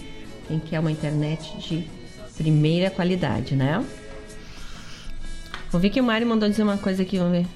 quem 0.47 0.59
quer 0.59 0.79
uma 0.79 0.91
internet 0.91 1.57
de 1.57 1.87
primeira 2.37 2.91
qualidade, 2.91 3.55
né? 3.55 3.83
Vou 5.71 5.81
ver 5.81 5.89
que 5.89 5.99
o 5.99 6.03
Mário 6.03 6.27
mandou 6.27 6.47
dizer 6.47 6.61
uma 6.61 6.77
coisa 6.77 7.01
aqui, 7.01 7.17
vamos 7.17 7.39
ver. 7.39 7.47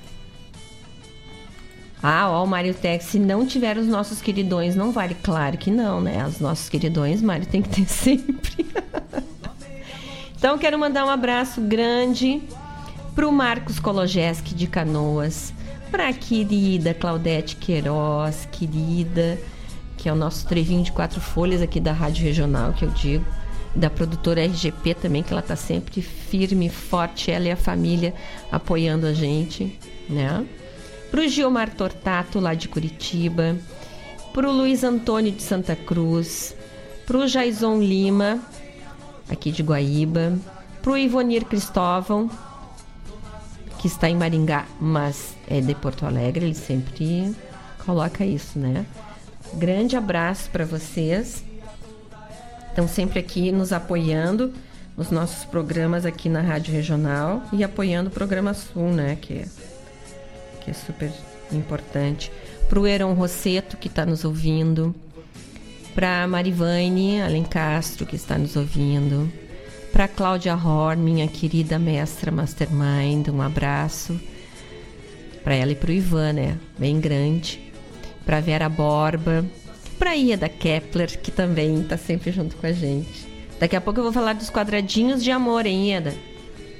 Ah, 2.02 2.32
ó, 2.32 2.44
o 2.44 2.48
Mário 2.48 2.74
Tex, 2.74 3.06
se 3.06 3.20
não 3.20 3.46
tiver 3.46 3.78
os 3.78 3.86
nossos 3.86 4.24
queridões, 4.24 4.76
não 4.76 4.92
vale. 4.92 5.16
Claro 5.22 5.56
que 5.56 5.70
não, 5.70 6.02
né? 6.02 6.26
Os 6.26 6.40
nossos 6.40 6.68
queridões, 6.68 7.22
Mário, 7.22 7.46
tem 7.46 7.62
que 7.62 7.70
ter 7.70 7.86
sempre. 7.86 8.66
então, 10.36 10.58
quero 10.58 10.80
mandar 10.80 11.06
um 11.06 11.12
abraço 11.12 11.62
grande 11.62 12.42
pro 13.14 13.32
Marcos 13.32 13.80
Kologeski 13.80 14.56
de 14.56 14.66
Canoas, 14.66 15.54
pra 15.92 16.12
querida 16.12 16.92
Claudete 16.92 17.56
Queiroz, 17.56 18.48
querida 18.52 19.38
que 20.06 20.10
é 20.10 20.14
o 20.14 20.16
nosso 20.16 20.46
trevinho 20.46 20.84
de 20.84 20.92
quatro 20.92 21.20
folhas 21.20 21.64
aqui 21.64 21.80
da 21.80 21.92
Rádio 21.92 22.24
Regional, 22.24 22.74
que 22.74 22.86
eu 22.86 22.92
digo, 22.92 23.26
da 23.74 23.90
produtora 23.90 24.46
RGP 24.46 24.94
também, 24.94 25.24
que 25.24 25.34
ela 25.34 25.42
está 25.42 25.56
sempre 25.56 26.00
firme, 26.00 26.70
forte, 26.70 27.32
ela 27.32 27.46
e 27.46 27.52
a 27.52 27.58
família 27.58 28.14
apoiando 28.52 29.08
a 29.08 29.14
gente, 29.14 29.80
né? 30.08 30.46
Pro 31.10 31.28
Gilmar 31.28 31.74
Tortato, 31.74 32.40
lá 32.40 32.54
de 32.54 32.70
Curitiba, 32.70 33.58
pro 34.32 34.52
Luiz 34.52 34.84
Antônio 34.84 35.32
de 35.32 35.42
Santa 35.42 35.76
Cruz, 35.76 36.56
pro 37.08 37.28
Jaison 37.28 37.80
Lima, 37.80 38.40
aqui 39.28 39.52
de 39.52 39.64
Guaíba, 39.64 40.38
pro 40.84 40.96
Ivonir 40.96 41.46
Cristóvão, 41.46 42.30
que 43.80 43.88
está 43.88 44.08
em 44.08 44.16
Maringá, 44.16 44.68
mas 44.80 45.36
é 45.48 45.60
de 45.60 45.74
Porto 45.74 46.06
Alegre, 46.06 46.46
ele 46.46 46.54
sempre 46.54 47.36
coloca 47.84 48.24
isso, 48.24 48.60
né? 48.60 48.86
Grande 49.56 49.96
abraço 49.96 50.50
para 50.50 50.66
vocês. 50.66 51.42
Estão 52.68 52.90
sempre 52.90 53.20
aqui 53.20 53.54
nos 53.54 53.72
apoiando 53.72 54.54
os 54.98 55.10
nossos 55.10 55.46
programas 55.46 56.06
aqui 56.06 56.28
na 56.28 56.42
Rádio 56.42 56.74
Regional 56.74 57.42
e 57.54 57.64
apoiando 57.64 58.10
o 58.10 58.14
programa 58.14 58.54
Sul, 58.54 58.92
né? 58.92 59.18
Que 59.22 59.34
é, 59.34 59.46
que 60.62 60.72
é 60.72 60.74
super 60.74 61.10
importante. 61.54 62.30
Para 62.68 62.80
o 62.80 62.86
Heron 62.86 63.14
Rosseto, 63.14 63.78
que 63.78 63.88
está 63.88 64.06
nos 64.06 64.26
ouvindo. 64.26 64.94
Para 65.94 66.28
Marivane 66.28 67.22
Alencastro, 67.22 68.06
que 68.06 68.18
está 68.18 68.38
nos 68.38 68.58
ouvindo. 68.58 69.32
Para 69.94 70.10
Cláudia 70.10 70.54
Horn, 70.54 71.02
minha 71.02 71.28
querida 71.30 71.80
mestra 71.80 72.30
Mastermind, 72.30 73.30
um 73.30 73.42
abraço. 73.42 74.20
Para 75.42 75.56
ela 75.56 75.72
e 75.72 75.76
para 75.76 75.92
o 75.92 75.94
Ivan, 75.94 76.34
né? 76.34 76.58
Bem 76.78 77.00
grande. 77.00 77.65
Para 78.26 78.40
Vera 78.40 78.68
Borba. 78.68 79.46
Para 80.00 80.14
Ieda 80.14 80.50
Kepler, 80.50 81.20
que 81.22 81.32
também 81.32 81.82
está 81.82 81.98
sempre 81.98 82.32
junto 82.32 82.56
com 82.58 82.68
a 82.68 82.72
gente. 82.72 83.28
Daqui 83.60 83.76
a 83.76 83.82
pouco 83.82 84.00
eu 84.00 84.04
vou 84.04 84.12
falar 84.12 84.34
dos 84.34 84.50
quadradinhos 84.50 85.24
de 85.24 85.32
amor, 85.32 85.66
hein, 85.66 85.92
Ieda? 85.92 86.14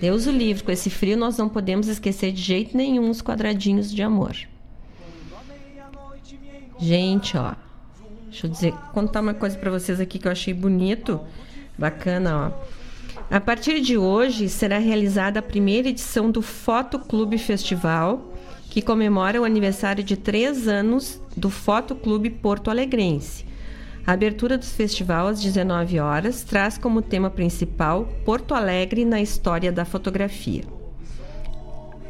Deus 0.02 0.28
o 0.28 0.32
livre, 0.32 0.64
com 0.64 0.72
esse 0.72 0.90
frio 0.90 1.16
nós 1.16 1.38
não 1.38 1.48
podemos 1.48 1.88
esquecer 1.88 2.32
de 2.34 2.42
jeito 2.42 2.76
nenhum 2.76 3.10
os 3.10 3.22
quadradinhos 3.22 3.94
de 3.94 4.02
amor. 4.02 4.36
Gente, 6.78 7.38
ó. 7.38 7.54
Deixa 8.30 8.48
eu 8.48 8.52
dizer, 8.52 8.74
contar 8.94 9.22
uma 9.22 9.34
coisa 9.34 9.58
para 9.58 9.72
vocês 9.72 10.00
aqui 10.02 10.20
que 10.20 10.28
eu 10.28 10.32
achei 10.32 10.54
bonito, 10.54 11.22
bacana, 11.78 12.52
ó. 12.52 12.86
A 13.32 13.40
partir 13.40 13.80
de 13.80 13.98
hoje 13.98 14.50
será 14.50 14.78
realizada 14.78 15.40
a 15.40 15.42
primeira 15.42 15.88
edição 15.88 16.30
do 16.30 16.42
Foto 16.42 17.00
Clube 17.00 17.38
Festival, 17.38 18.35
que 18.76 18.82
comemora 18.82 19.40
o 19.40 19.46
aniversário 19.46 20.04
de 20.04 20.18
três 20.18 20.68
anos 20.68 21.22
do 21.34 21.50
Foto 21.50 21.96
Clube 21.96 22.30
Porto 22.30 22.70
Alegrense. 22.70 23.46
A 24.06 24.12
abertura 24.12 24.58
do 24.58 24.66
festival 24.66 25.28
às 25.28 25.42
19 25.42 25.98
horas 25.98 26.44
traz 26.44 26.78
como 26.78 27.02
tema 27.02 27.30
principal 27.30 28.06
Porto 28.26 28.54
Alegre 28.54 29.06
na 29.06 29.22
história 29.22 29.72
da 29.72 29.86
fotografia. 29.86 30.64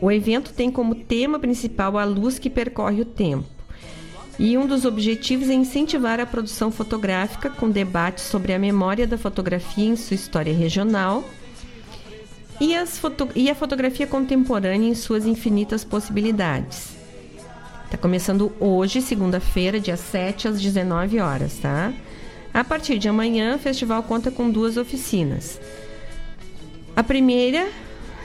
O 0.02 0.12
evento 0.12 0.54
tem 0.54 0.72
como 0.72 0.96
tema 0.96 1.38
principal 1.38 2.00
a 2.00 2.04
luz 2.04 2.40
que 2.40 2.50
percorre 2.50 3.02
o 3.02 3.06
tempo. 3.06 3.46
E 4.40 4.58
um 4.58 4.66
dos 4.66 4.86
objetivos 4.86 5.52
é 5.52 5.54
incentivar 5.54 6.20
a 6.20 6.26
produção 6.26 6.72
fotográfica 6.72 7.48
com 7.48 7.70
debates 7.70 8.24
sobre 8.24 8.54
a 8.54 8.58
memória 8.58 9.06
da 9.06 9.20
fotografia 9.20 9.86
em 9.86 9.96
sua 9.96 10.16
história 10.16 10.52
regional 10.52 11.24
e, 12.60 12.86
foto 12.86 13.30
e 13.36 13.50
a 13.50 13.56
fotografia 13.56 14.08
contemporânea 14.08 14.90
em 14.90 14.96
suas 14.96 15.26
infinitas 15.26 15.84
possibilidades. 15.84 16.96
Está 17.86 17.98
começando 17.98 18.52
hoje, 18.60 19.02
segunda-feira, 19.02 19.80
dia 19.80 19.98
7, 19.98 20.48
às 20.48 20.62
19 20.62 21.20
horas, 21.20 21.58
tá? 21.62 21.94
A 22.54 22.64
partir 22.64 22.98
de 22.98 23.08
amanhã, 23.08 23.56
o 23.56 23.60
festival 23.60 24.02
conta 24.04 24.32
com 24.32 24.50
duas 24.50 24.78
oficinas. 24.78 25.60
A 26.96 27.04
primeira 27.04 27.68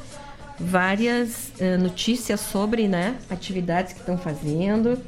várias 0.58 1.52
uh, 1.60 1.80
notícias 1.80 2.40
sobre 2.40 2.86
né, 2.86 3.16
atividades 3.28 3.92
que 3.92 4.00
estão 4.00 4.16
fazendo, 4.16 4.98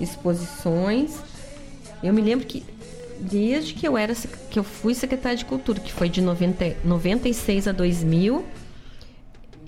exposições. 0.00 1.18
Eu 2.02 2.12
me 2.12 2.20
lembro 2.20 2.46
que 2.46 2.64
desde 3.18 3.74
que 3.74 3.86
eu 3.86 3.96
era 3.96 4.14
que 4.50 4.58
eu 4.58 4.64
fui 4.64 4.94
secretária 4.94 5.36
de 5.36 5.44
cultura, 5.44 5.80
que 5.80 5.92
foi 5.92 6.08
de 6.08 6.20
90, 6.20 6.76
96 6.84 7.68
a 7.68 7.72
2000. 7.72 8.44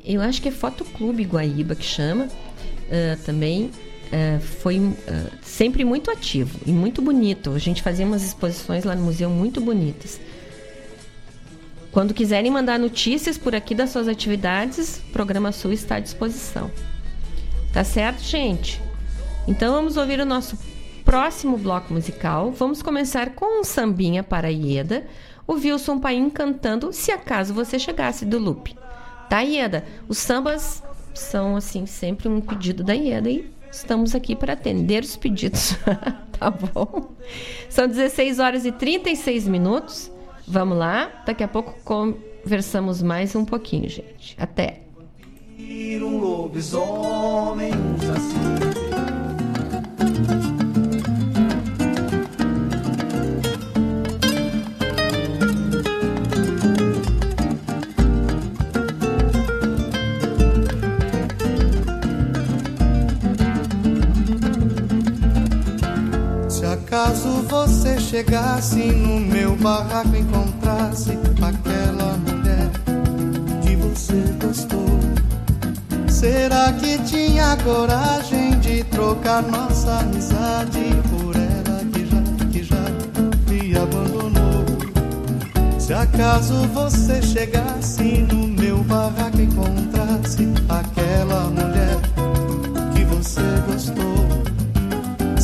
Eu 0.05 0.21
acho 0.21 0.43
que 0.43 0.49
é 0.49 0.53
Fotoclube 0.53 1.25
Guaíba 1.25 1.75
que 1.75 1.85
chama 1.85 2.25
uh, 2.27 3.23
também. 3.25 3.71
Uh, 4.13 4.41
foi 4.41 4.79
uh, 4.79 4.95
sempre 5.43 5.85
muito 5.85 6.11
ativo 6.11 6.59
e 6.67 6.73
muito 6.73 7.03
bonito. 7.03 7.51
A 7.51 7.59
gente 7.59 7.83
fazia 7.83 8.07
umas 8.07 8.23
exposições 8.23 8.85
lá 8.85 8.95
no 8.95 9.03
museu 9.03 9.29
muito 9.29 9.61
bonitas. 9.61 10.21
Quando 11.91 12.13
quiserem 12.13 12.51
mandar 12.51 12.79
notícias 12.79 13.39
por 13.39 13.55
aqui 13.55 13.75
das 13.75 13.91
suas 13.91 14.09
atividades, 14.09 14.99
o 15.09 15.13
Programa 15.13 15.53
Sul 15.53 15.73
está 15.73 15.97
à 15.97 16.01
disposição. 16.01 16.71
Tá 17.73 17.85
certo, 17.85 18.21
gente? 18.23 18.81
Então 19.47 19.73
vamos 19.73 19.97
ouvir 19.97 20.19
o 20.21 20.27
nosso 20.27 20.59
próximo 21.05 21.57
bloco 21.57 21.93
musical, 21.93 22.51
vamos 22.51 22.83
começar 22.83 23.31
com 23.31 23.61
um 23.61 23.65
sambinha 23.65 24.23
para 24.23 24.49
Ieda, 24.49 25.07
o 25.47 25.53
Wilson 25.53 25.99
Paim 25.99 26.31
cantando 26.31 26.93
Se 26.93 27.13
Acaso 27.13 27.53
Você 27.53 27.79
Chegasse 27.79 28.25
do 28.25 28.39
Loop. 28.39 28.75
Tá, 29.29 29.41
Ieda? 29.41 29.85
Os 30.09 30.19
sambas 30.19 30.83
são, 31.15 31.57
assim, 31.57 31.87
sempre 31.87 32.29
um 32.29 32.41
pedido 32.41 32.83
da 32.83 32.95
Ieda 32.95 33.31
e 33.31 33.54
estamos 33.77 34.15
aqui 34.15 34.37
para 34.37 34.53
atender 34.53 35.03
os 35.03 35.17
pedidos. 35.17 35.77
tá 36.39 36.51
bom? 36.51 37.15
São 37.69 37.87
16 37.87 38.39
horas 38.39 38.65
e 38.65 38.73
36 38.73 39.49
minutos. 39.49 40.11
Vamos 40.47 40.77
lá, 40.77 41.23
daqui 41.27 41.43
a 41.43 41.49
pouco 41.49 41.75
conversamos 41.85 43.03
mais 43.03 43.35
um 43.35 43.45
pouquinho, 43.45 43.89
gente. 43.89 44.37
Até. 44.39 44.83
Um 45.59 46.19
lobisomem, 46.19 47.73
um 47.73 47.97
Caso 66.95 67.43
você 67.49 67.99
chegasse 67.99 68.77
no 68.77 69.19
meu 69.19 69.57
barraco 69.57 70.15
encontrasse 70.15 71.19
aquela 71.43 72.17
mulher 72.19 72.71
que 73.63 73.75
você 73.75 74.23
gostou, 74.41 75.01
será 76.09 76.73
que 76.75 76.97
tinha 76.99 77.57
coragem 77.65 78.61
de 78.61 78.85
trocar 78.85 79.43
nossa 79.43 79.99
amizade 79.99 80.85
por 81.11 81.35
ela 81.35 81.85
que 81.93 82.07
já, 82.07 82.23
que 82.53 82.63
já 82.63 82.85
me 83.49 83.77
abandonou? 83.77 84.65
Se 85.81 85.93
acaso 85.93 86.55
você 86.69 87.21
chegasse 87.21 88.25
no 88.33 88.47
meu 88.47 88.85
barraco 88.85 89.41
encontrasse 89.41 90.49
aquela 90.69 91.51
mulher 91.51 91.99
que 92.95 93.05
você 93.05 93.43
gostou 93.67 94.54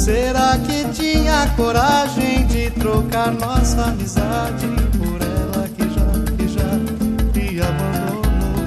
Será 0.01 0.57
que 0.57 0.89
tinha 0.95 1.47
coragem 1.57 2.47
de 2.47 2.71
trocar 2.71 3.33
nossa 3.33 3.83
amizade 3.83 4.67
por 4.97 5.21
ela 5.21 5.69
que 5.69 5.83
já, 5.91 6.11
que 6.39 6.49
já 6.49 6.73
me 7.35 7.61
abandonou? 7.61 8.65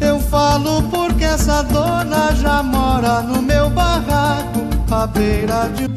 Eu 0.00 0.20
falo 0.20 0.84
porque 0.84 1.24
essa 1.24 1.62
dona 1.64 2.32
já 2.36 2.62
mora 2.62 3.22
no 3.22 3.42
meu 3.42 3.68
barraco, 3.70 4.60
à 4.88 5.04
beira 5.04 5.68
de 5.74 5.88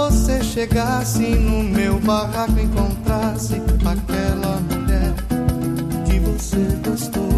você 0.00 0.42
chegasse 0.42 1.26
no 1.26 1.62
meu 1.62 2.00
barraco 2.00 2.58
encontrasse 2.58 3.56
aquela 3.84 4.58
mulher 4.70 5.12
que 6.06 6.18
você 6.20 6.56
gostou, 6.88 7.28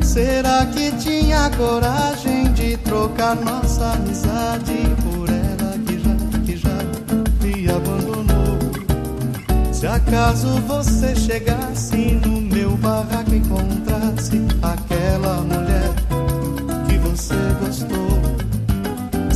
será 0.00 0.64
que 0.66 0.92
tinha 0.92 1.50
coragem 1.50 2.52
de 2.52 2.76
trocar 2.76 3.34
nossa 3.34 3.94
amizade 3.94 4.78
por 5.02 5.28
ela 5.28 5.76
que 5.84 5.98
já, 5.98 6.16
que 6.46 6.56
já 6.56 6.78
me 7.42 7.68
abandonou? 7.68 8.58
Se 9.72 9.88
acaso 9.88 10.46
você 10.68 11.16
chegasse 11.16 11.96
no 12.24 12.40
meu 12.40 12.76
barraco 12.76 13.34
encontrasse 13.34 14.40
aquela 14.62 15.40
mulher 15.40 15.69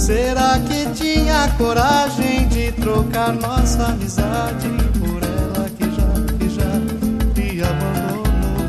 será 0.04 0.58
que 0.58 0.84
tinha 0.90 1.48
coragem 1.56 2.46
de 2.48 2.70
trocar 2.72 3.32
nossa 3.32 3.86
amizade 3.86 4.68
por 4.98 5.22
ela 5.22 5.70
que 5.70 5.84
já, 5.96 6.12
que 6.38 6.48
já 6.50 6.72
me 7.34 7.62
abandonou? 7.62 8.66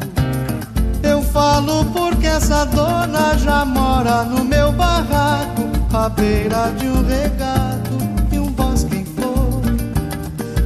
Eu 1.03 1.21
falo 1.21 1.83
porque 1.91 2.25
essa 2.25 2.63
dona 2.63 3.37
já 3.37 3.65
mora 3.65 4.23
no 4.23 4.45
meu 4.45 4.71
barraco, 4.71 5.63
à 5.93 6.07
beira 6.07 6.71
de 6.79 6.87
um 6.87 7.05
regato 7.05 7.97
e 8.31 8.39
um 8.39 8.49
bosque 8.53 8.95
em 8.95 9.03
flor. 9.03 9.61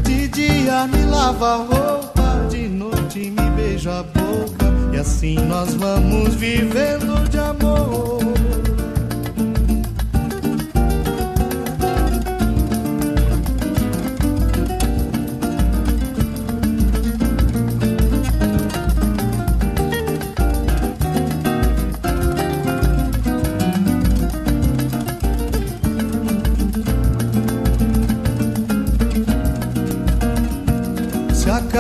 De 0.03 0.27
dia 0.27 0.85
me 0.85 1.03
lava 1.05 1.53
a 1.53 1.57
roupa, 1.57 2.47
de 2.47 2.67
noite 2.67 3.31
me 3.31 3.49
beija 3.55 4.01
a 4.01 4.03
boca, 4.03 4.71
e 4.93 4.99
assim 4.99 5.33
nós 5.33 5.73
vamos 5.73 6.35
vivendo 6.35 7.27
de 7.27 7.39
amor. 7.39 8.19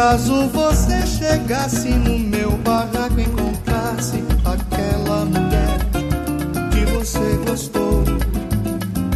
Se 0.09 0.15
acaso 0.15 0.47
você 0.47 1.05
chegasse 1.05 1.89
no 1.89 2.17
meu 2.17 2.53
barraco 2.63 3.19
e 3.19 3.25
encontrasse 3.25 4.23
aquela 4.43 5.23
mulher 5.25 5.77
que 6.71 6.83
você 6.91 7.37
gostou, 7.47 8.03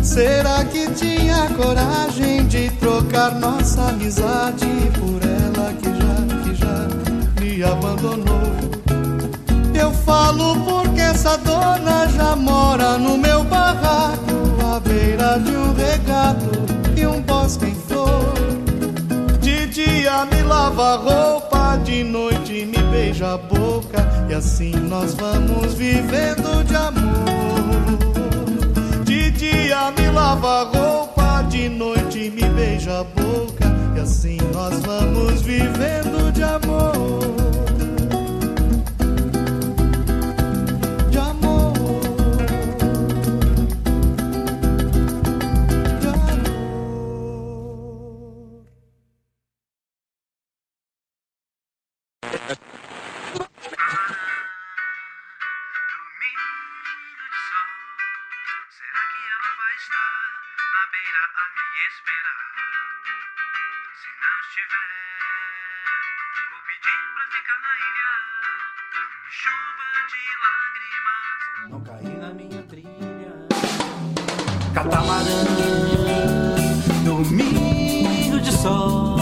será 0.04 0.64
que 0.66 0.88
tinha 0.92 1.50
coragem 1.58 2.46
de 2.46 2.70
trocar 2.80 3.34
nossa 3.40 3.90
amizade 3.90 4.68
por 5.00 5.20
ela 5.28 5.74
que 5.74 5.90
já, 5.90 6.44
que 6.44 6.54
já 6.54 7.42
me 7.42 7.64
abandonou? 7.64 8.54
Eu 9.74 9.92
falo 9.92 10.56
porque 10.64 11.02
essa 11.02 11.38
dona 11.38 12.08
já 12.10 12.36
mora 12.36 13.00
no 13.00 13.18
meu 13.18 13.44
barraco, 13.46 14.76
à 14.76 14.80
beira 14.80 15.40
de 15.40 15.56
um 15.56 15.74
regato 15.74 16.52
e 16.96 17.08
um 17.08 17.20
bosque 17.20 17.66
em 17.66 17.83
me 20.44 20.50
lava 20.50 20.94
a 20.94 20.96
roupa, 20.98 21.78
de 21.78 22.04
noite 22.04 22.66
me 22.66 22.78
beija 22.92 23.34
a 23.34 23.38
boca, 23.38 24.06
e 24.30 24.34
assim 24.34 24.72
nós 24.72 25.14
vamos 25.14 25.74
vivendo 25.74 26.64
de 26.66 26.76
amor. 26.76 27.98
De 29.06 29.32
dia 29.32 29.92
me 29.98 30.10
lava 30.10 30.62
a 30.62 30.64
roupa, 30.64 31.44
de 31.50 31.70
noite 31.70 32.30
me 32.30 32.44
beija 32.50 33.00
a 33.00 33.04
boca, 33.04 33.66
e 33.96 34.00
assim 34.02 34.38
nós 34.54 34.80
vamos 34.82 35.42
vivendo 35.42 36.32
de 36.34 36.44
amor. 36.44 37.53
Chuva 69.36 69.90
de 70.12 70.22
lágrimas, 70.46 71.72
não 71.72 71.82
cair 71.82 72.18
na 72.20 72.32
minha 72.36 72.62
trilha. 72.70 73.34
Catamarã, 74.76 75.44
domingo 77.04 78.40
de 78.40 78.52
sol. 78.52 79.18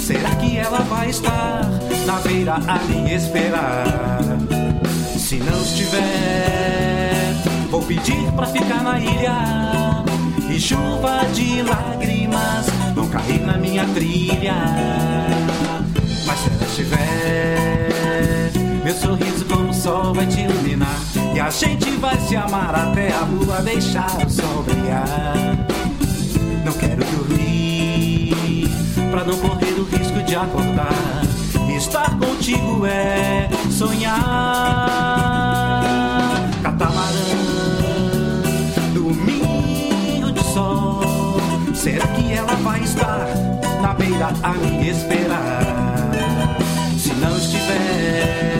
Será 0.00 0.34
que 0.34 0.56
ela 0.56 0.80
vai 0.80 1.10
estar 1.10 1.60
na 2.06 2.18
beira 2.24 2.54
a 2.54 2.78
me 2.86 3.14
esperar? 3.14 3.86
Se 5.16 5.36
não 5.36 5.62
estiver, 5.62 7.32
vou 7.70 7.82
pedir 7.82 8.32
pra 8.32 8.46
ficar 8.46 8.82
na 8.82 8.98
ilha. 8.98 10.04
E 10.50 10.58
chuva 10.58 11.24
de 11.32 11.62
lágrimas 11.62 12.66
vão 12.96 13.08
cair 13.08 13.42
na 13.46 13.56
minha 13.58 13.86
trilha. 13.94 14.56
Mas 16.26 16.38
se 16.40 16.50
ela 16.50 16.64
estiver, 16.64 18.50
meu 18.82 18.94
sorriso 18.94 19.35
como 19.48 19.70
o 19.70 19.74
sol 19.74 20.14
vai 20.14 20.26
te 20.26 20.40
iluminar. 20.40 20.98
E 21.34 21.40
a 21.40 21.50
gente 21.50 21.90
vai 21.92 22.18
se 22.20 22.36
amar 22.36 22.74
até 22.74 23.12
a 23.12 23.20
lua 23.20 23.62
deixar 23.62 24.26
o 24.26 24.30
sol 24.30 24.62
brilhar. 24.62 25.56
Não 26.64 26.72
quero 26.72 27.04
dormir 27.04 28.68
pra 29.10 29.24
não 29.24 29.36
correr 29.38 29.74
o 29.78 29.84
risco 29.84 30.22
de 30.22 30.34
acordar. 30.36 31.22
Estar 31.76 32.18
contigo 32.18 32.86
é 32.86 33.48
sonhar. 33.70 34.16
Catamarã, 36.62 37.12
domingo 38.94 40.32
de 40.32 40.42
sol. 40.54 41.02
Será 41.74 42.06
que 42.08 42.32
ela 42.32 42.54
vai 42.56 42.82
estar 42.82 43.28
na 43.82 43.92
beira 43.94 44.32
a 44.42 44.52
me 44.52 44.88
esperar? 44.88 45.62
Se 46.98 47.12
não 47.14 47.36
estiver, 47.36 48.55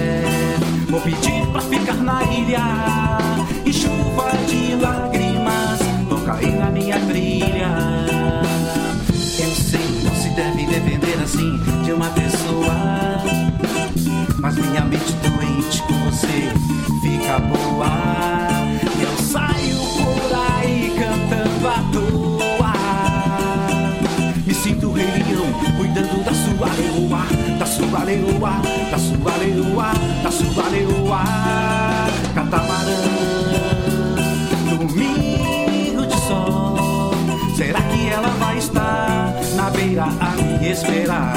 vou 0.89 1.01
pedir 1.01 1.47
pra 1.53 1.61
ficar 1.61 1.97
na 1.97 2.23
ilha. 2.25 3.19
E 3.65 3.73
chuva 3.73 4.31
de 4.49 4.77
lágrimas 4.77 5.81
vão 6.09 6.21
cair 6.21 6.57
na 6.57 6.71
minha 6.71 6.99
trilha. 7.01 7.71
Eu 9.39 9.51
sei, 9.51 10.01
não 10.05 10.15
se 10.15 10.29
deve 10.31 10.67
depender 10.67 11.19
assim 11.23 11.59
de 11.85 11.93
uma 11.93 12.09
pessoa. 12.11 12.75
Mas 14.39 14.57
minha 14.57 14.83
mente 14.83 15.13
doente 15.15 15.83
com 15.83 15.95
você 16.11 16.53
fica 17.03 17.39
boa. 17.41 17.87
Eu 19.01 19.25
saio 19.25 19.79
por 19.97 20.33
aí 20.35 20.93
cantando 20.99 21.69
à 21.69 21.83
toa. 21.93 22.73
Me 24.47 24.55
sinto 24.55 24.93
rei 24.93 25.07
leão, 25.07 25.53
cuidando 25.77 26.25
da 26.25 26.33
sua 26.33 26.69
leoa, 26.75 27.27
da 27.59 27.67
sua 27.67 28.05
leoa, 28.05 28.63
da 28.91 28.99
sua 28.99 29.37
leoa, 29.39 29.93
da 30.23 30.31
sua 30.31 30.69
leoa. 30.69 31.25
Catamarã, 32.35 32.97
domingo 34.71 36.07
de 36.07 36.21
sol. 36.27 37.13
Será 37.57 37.81
que 37.83 38.09
ela 38.09 38.29
vai 38.39 38.59
estar 38.59 39.35
na 39.55 39.71
beira 39.71 40.05
a 40.05 40.31
me 40.37 40.71
esperar? 40.71 41.37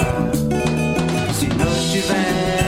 Se 1.33 1.47
não 1.47 1.71
estiver, 1.71 2.58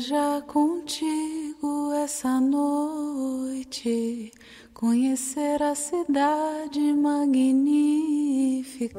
viajar 0.00 0.40
contigo 0.42 1.92
essa 1.92 2.40
noite, 2.40 4.32
conhecer 4.72 5.62
a 5.62 5.74
cidade 5.74 6.94
magnífica. 6.94 8.98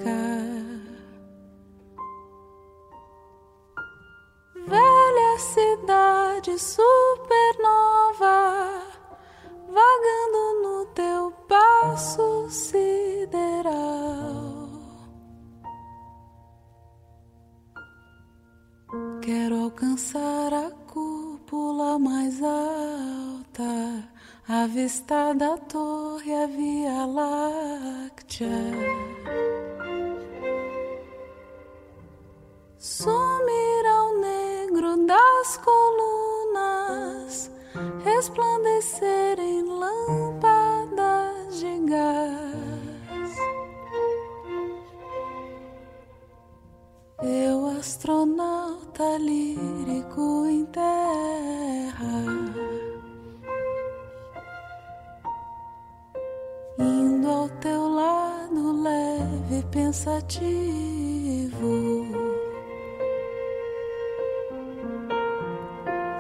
Velha 4.56 5.40
cidade 5.40 6.60
supernova, 6.60 8.84
vagando 9.68 10.62
no 10.62 10.86
teu 10.94 11.32
passo 11.48 12.48
sideral. 12.48 14.61
Quero 19.22 19.56
alcançar 19.64 20.54
a 20.54 20.70
cúpula 20.86 21.98
mais 21.98 22.44
alta, 22.44 24.04
avistar 24.46 25.34
da 25.34 25.58
torre 25.58 26.34
a 26.34 26.46
Via 26.46 27.06
Láctea. 27.06 28.50
Sumir 32.78 33.86
ao 33.86 34.18
negro 34.18 35.06
das 35.08 35.56
colunas, 35.58 37.50
resplandecer 38.04 39.40
em 39.40 39.64
lâmpadas 39.64 41.58
de 41.58 41.80
gás. 41.86 42.71
É 47.24 47.28
Eu, 47.28 47.68
astronauta 47.80 49.18
lírico 49.20 50.46
em 50.48 50.66
terra, 50.66 52.26
indo 56.80 57.30
ao 57.30 57.48
teu 57.60 57.90
lado 57.90 58.72
leve 58.82 59.60
e 59.60 59.64
pensativo. 59.64 60.32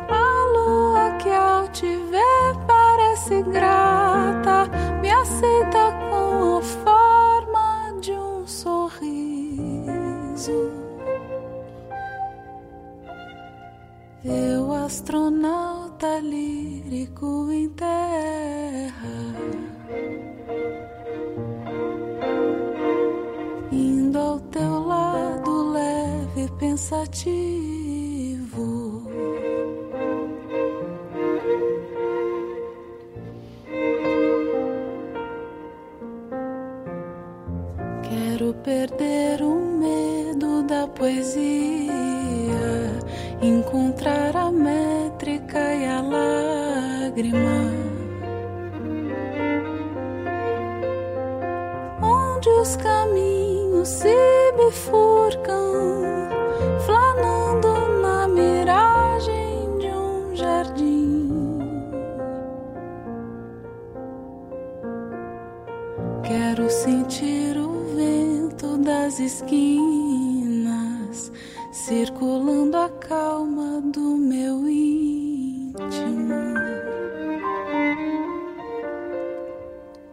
A 0.08 0.46
lua 0.54 1.18
que 1.18 1.30
ao 1.30 1.68
te 1.70 1.98
ver 1.98 2.56
parece 2.68 3.42
grata, 3.42 4.70
me 5.02 5.10
aceita 5.10 5.94
com 6.12 6.58
a 6.58 6.62
forma 6.62 8.00
de 8.00 8.12
um 8.12 8.46
sorriso. 8.46 9.12
Eu, 14.24 14.72
astronauta 14.72 16.20
lírico 16.20 17.52
em 17.52 17.68
terra. 17.70 18.92
Indo 23.72 24.20
ao 24.20 24.40
teu 24.40 24.80
lado 24.86 25.72
leve, 25.72 26.52
pensativo. 26.60 28.12
Quero 38.04 38.54
perder 38.64 39.42
o 39.42 39.56
medo 39.56 40.62
da 40.64 40.88
poesia, 40.88 42.11
encontrar 43.42 44.36
a 44.36 44.52
métrica 44.52 45.74
e 45.74 45.86
a 45.86 46.02
lágrima. 46.02 47.72
Onde 52.02 52.50
os 52.50 52.76
caminhos 52.76 53.88
se 53.88 54.16
bifurcam, 54.58 56.04
flanando 56.86 58.02
na 58.02 58.28
miragem 58.28 59.78
de 59.80 59.88
um 59.88 60.36
jardim. 60.36 61.60
Quero 66.24 66.70
sentir 66.70 67.58
o 67.58 67.96
vento 67.96 68.78
das 68.78 69.20
esquinas 69.20 70.11
circulando 71.82 72.78
a 72.78 72.90
calma 72.90 73.82
do 73.82 74.16
meu 74.16 74.70
íntimo. 74.70 76.36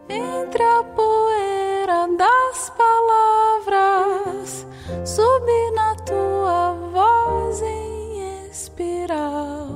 Entre 0.08 0.62
a 0.62 0.82
poeira 0.82 2.08
das 2.16 2.70
palavras, 2.70 4.66
subir 5.04 5.70
na 5.72 5.94
tua 5.96 6.72
voz 6.90 7.60
em 7.60 8.46
espiral. 8.48 9.68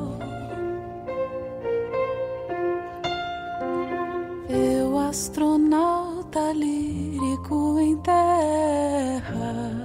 Eu, 4.48 4.98
astronauta 4.98 6.52
lírico 6.54 7.78
em 7.78 7.98
terra, 7.98 9.81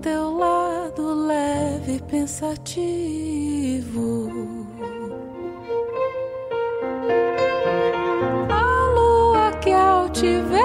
teu 0.00 0.36
lado 0.36 1.14
leve, 1.26 2.00
pensativo. 2.08 2.60
A 8.48 8.94
lua 8.94 9.52
que 9.60 9.72
ao 9.72 10.08
te 10.08 10.40
ver 10.40 10.59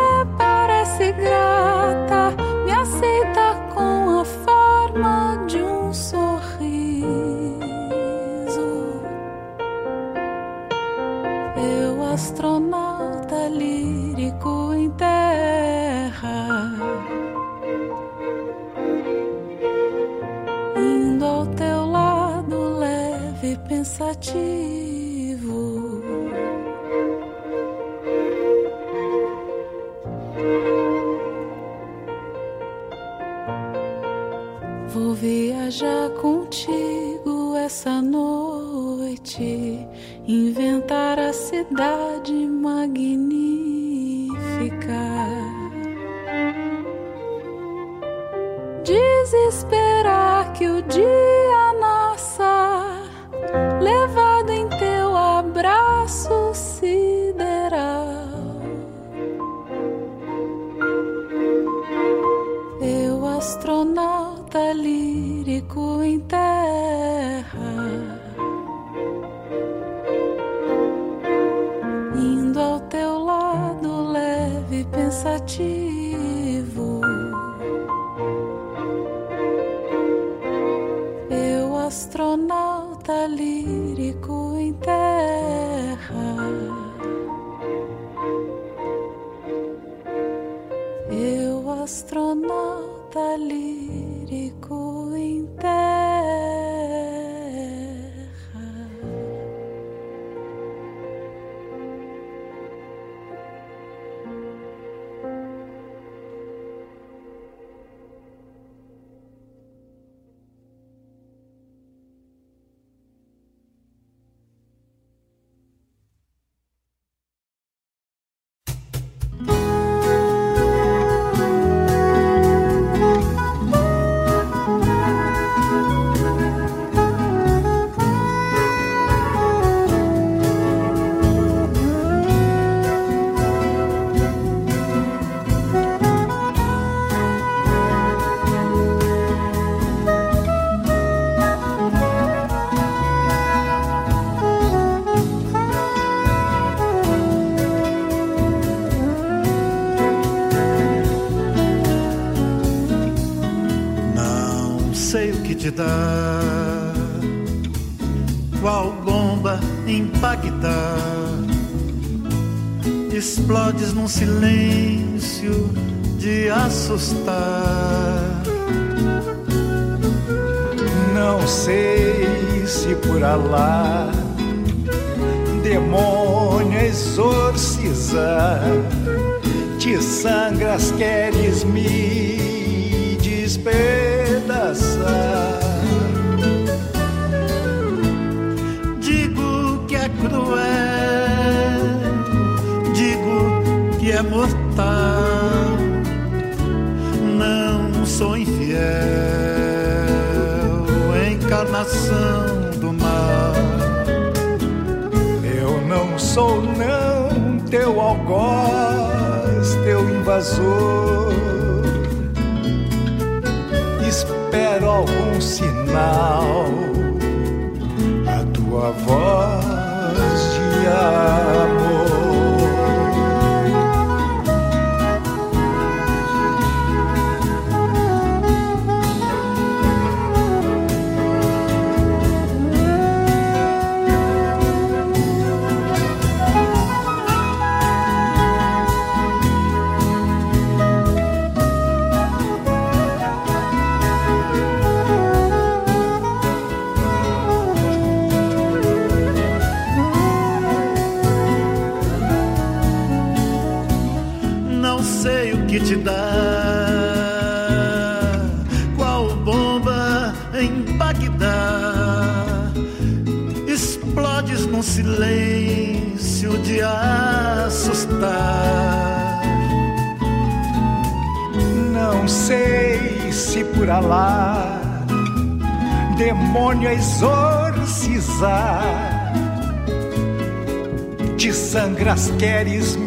das 282.15 282.31
queres 282.37 282.97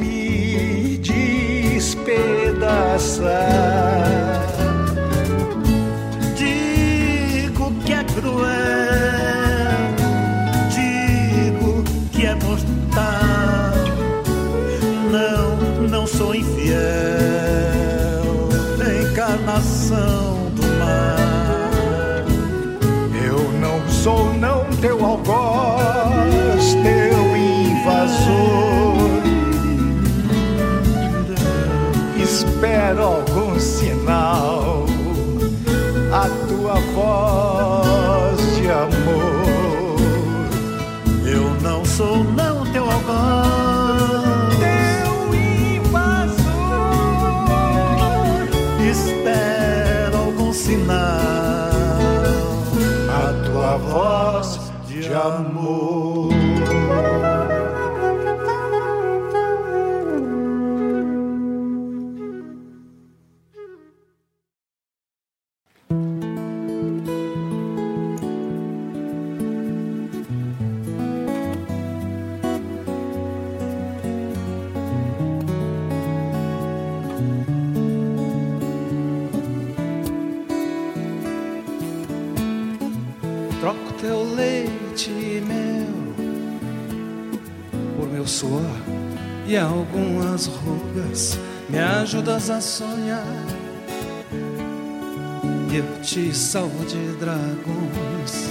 te 96.18 96.34
salvo 96.34 96.84
de 96.84 97.12
dragões. 97.20 98.50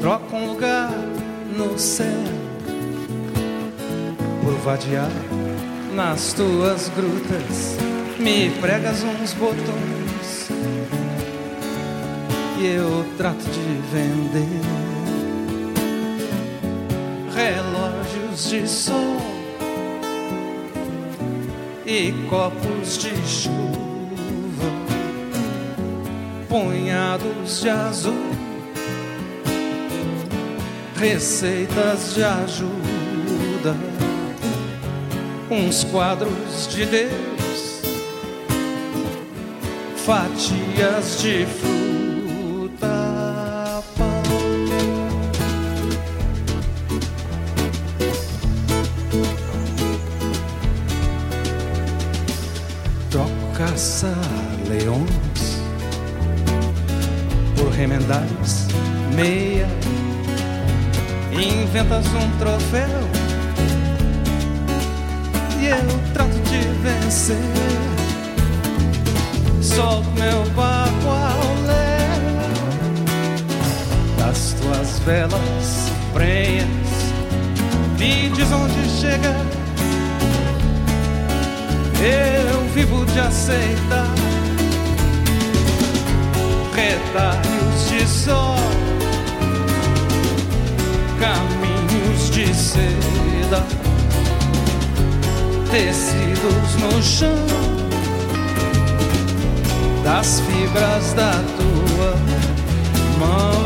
Troca 0.00 0.34
um 0.34 0.52
lugar 0.52 0.90
no 1.58 1.78
céu 1.78 2.06
por 4.42 4.54
vadiar 4.60 5.10
nas 5.94 6.32
tuas 6.32 6.90
grutas. 6.96 7.76
Me 8.18 8.48
pregas 8.62 9.02
uns 9.02 9.34
botões 9.34 10.48
e 12.58 12.66
eu 12.66 13.04
trato 13.18 13.44
de 13.44 13.80
vender 13.92 14.62
relógios 17.34 18.48
de 18.48 18.66
sol 18.66 19.16
e 21.84 22.12
copos 22.30 22.96
de 22.96 23.14
chuva 23.26 23.79
punhados 26.50 27.62
de 27.62 27.70
azul, 27.70 28.30
receitas 30.96 32.16
de 32.16 32.24
ajuda, 32.24 33.76
uns 35.48 35.84
quadros 35.84 36.68
de 36.74 36.86
Deus, 36.86 37.82
fatias 40.04 41.22
de 41.22 41.46
fruta. 41.46 41.79
Pelas 75.10 75.90
prenhas 76.12 76.68
Me 77.98 78.30
diz 78.30 78.52
onde 78.52 78.88
chega 78.88 79.34
Eu 82.00 82.60
vivo 82.72 83.04
de 83.06 83.18
aceitar 83.18 84.06
Retalhos 86.72 87.88
de 87.88 88.06
sol 88.06 88.54
Caminhos 91.18 92.30
de 92.30 92.54
seda 92.54 93.66
Tecidos 95.72 96.76
no 96.78 97.02
chão 97.02 97.46
das 100.04 100.40
fibras 100.40 101.12
da 101.14 101.32
tua 101.56 102.16
mão. 103.18 103.59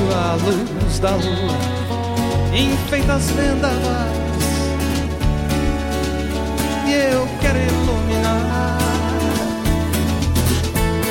Silêncio 0.00 0.16
à 0.16 0.34
luz 0.34 0.98
da 0.98 1.10
lua, 1.10 1.58
enfeita 2.54 3.14
as 3.14 3.30
vendavais 3.30 4.10
e 6.86 6.92
eu 6.92 7.28
quero 7.40 7.58
iluminar 7.58 8.78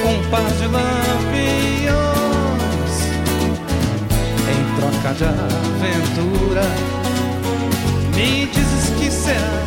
um 0.06 0.30
par 0.30 0.52
de 0.52 0.66
lampiões 0.68 2.00
em 4.50 4.60
troca 4.80 5.14
de 5.14 5.26
aventura. 5.26 6.68
Me 8.16 8.48
dizes 8.48 8.90
que 8.98 9.12
será 9.12 9.64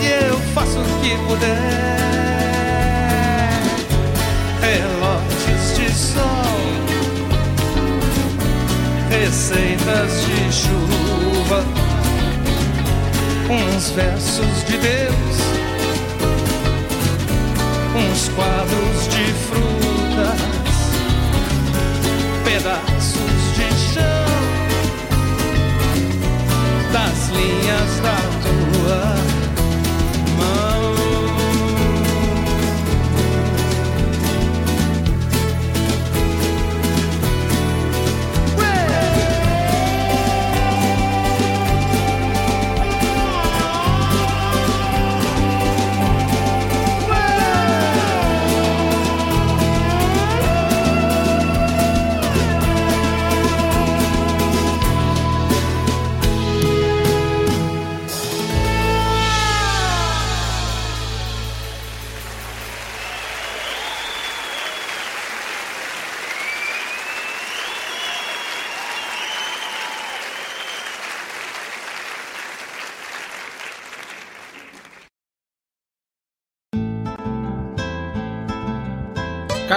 e 0.00 0.06
eu 0.28 0.38
faço 0.54 0.78
o 0.78 0.84
que 1.00 1.16
puder. 1.26 2.01
Receitas 9.32 10.12
de 10.26 10.52
chuva, 10.52 11.64
uns 13.48 13.90
versos 13.92 14.64
de 14.66 14.76
Deus, 14.76 15.36
uns 17.96 18.28
quadros 18.28 19.08
de 19.08 19.32
frutas, 19.48 20.40
pedaços 22.44 23.42
de 23.56 23.68
chão. 23.94 24.32
Das 26.92 27.30
linhas 27.30 28.00
da 28.02 28.41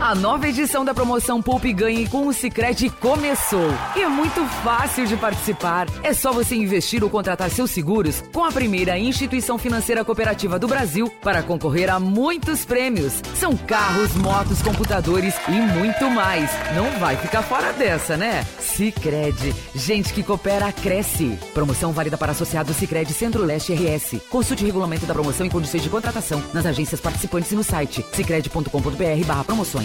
A 0.00 0.14
nova 0.14 0.48
edição 0.48 0.84
da 0.84 0.92
promoção 0.92 1.40
Poupe 1.40 1.72
Ganhe 1.72 2.06
com 2.08 2.26
o 2.26 2.32
Sicredi 2.32 2.90
começou. 2.90 3.70
E 3.96 4.02
é 4.02 4.08
muito 4.08 4.44
fácil 4.62 5.06
de 5.06 5.16
participar. 5.16 5.86
É 6.02 6.12
só 6.12 6.32
você 6.32 6.56
investir 6.56 7.02
ou 7.02 7.08
contratar 7.08 7.48
seus 7.48 7.70
seguros 7.70 8.22
com 8.32 8.44
a 8.44 8.52
primeira 8.52 8.98
instituição 8.98 9.56
financeira 9.56 10.04
cooperativa 10.04 10.58
do 10.58 10.66
Brasil 10.66 11.10
para 11.22 11.42
concorrer 11.42 11.88
a 11.90 12.00
muitos 12.00 12.64
prêmios. 12.64 13.22
São 13.38 13.56
carros, 13.56 14.14
motos, 14.16 14.60
computadores 14.60 15.34
e 15.48 15.52
muito 15.52 16.10
mais. 16.10 16.50
Não 16.74 16.90
vai 16.98 17.16
ficar 17.16 17.42
fora 17.42 17.72
dessa, 17.72 18.16
né? 18.16 18.44
Sicredi, 18.58 19.54
gente 19.74 20.12
que 20.12 20.22
coopera 20.22 20.72
cresce. 20.72 21.38
Promoção 21.54 21.92
válida 21.92 22.18
para 22.18 22.32
associados 22.32 22.76
Sicredi 22.76 23.14
Centro-Leste 23.14 23.72
RS. 23.72 24.20
Consulte 24.28 24.64
o 24.64 24.66
regulamento 24.66 25.06
da 25.06 25.14
promoção 25.14 25.46
e 25.46 25.50
condições 25.50 25.82
de 25.82 25.88
contratação 25.88 26.42
nas 26.52 26.66
agências 26.66 27.00
participantes 27.00 27.52
e 27.52 27.54
no 27.54 27.64
site 27.64 28.04
sicredi.com.br/promoções. 28.12 29.83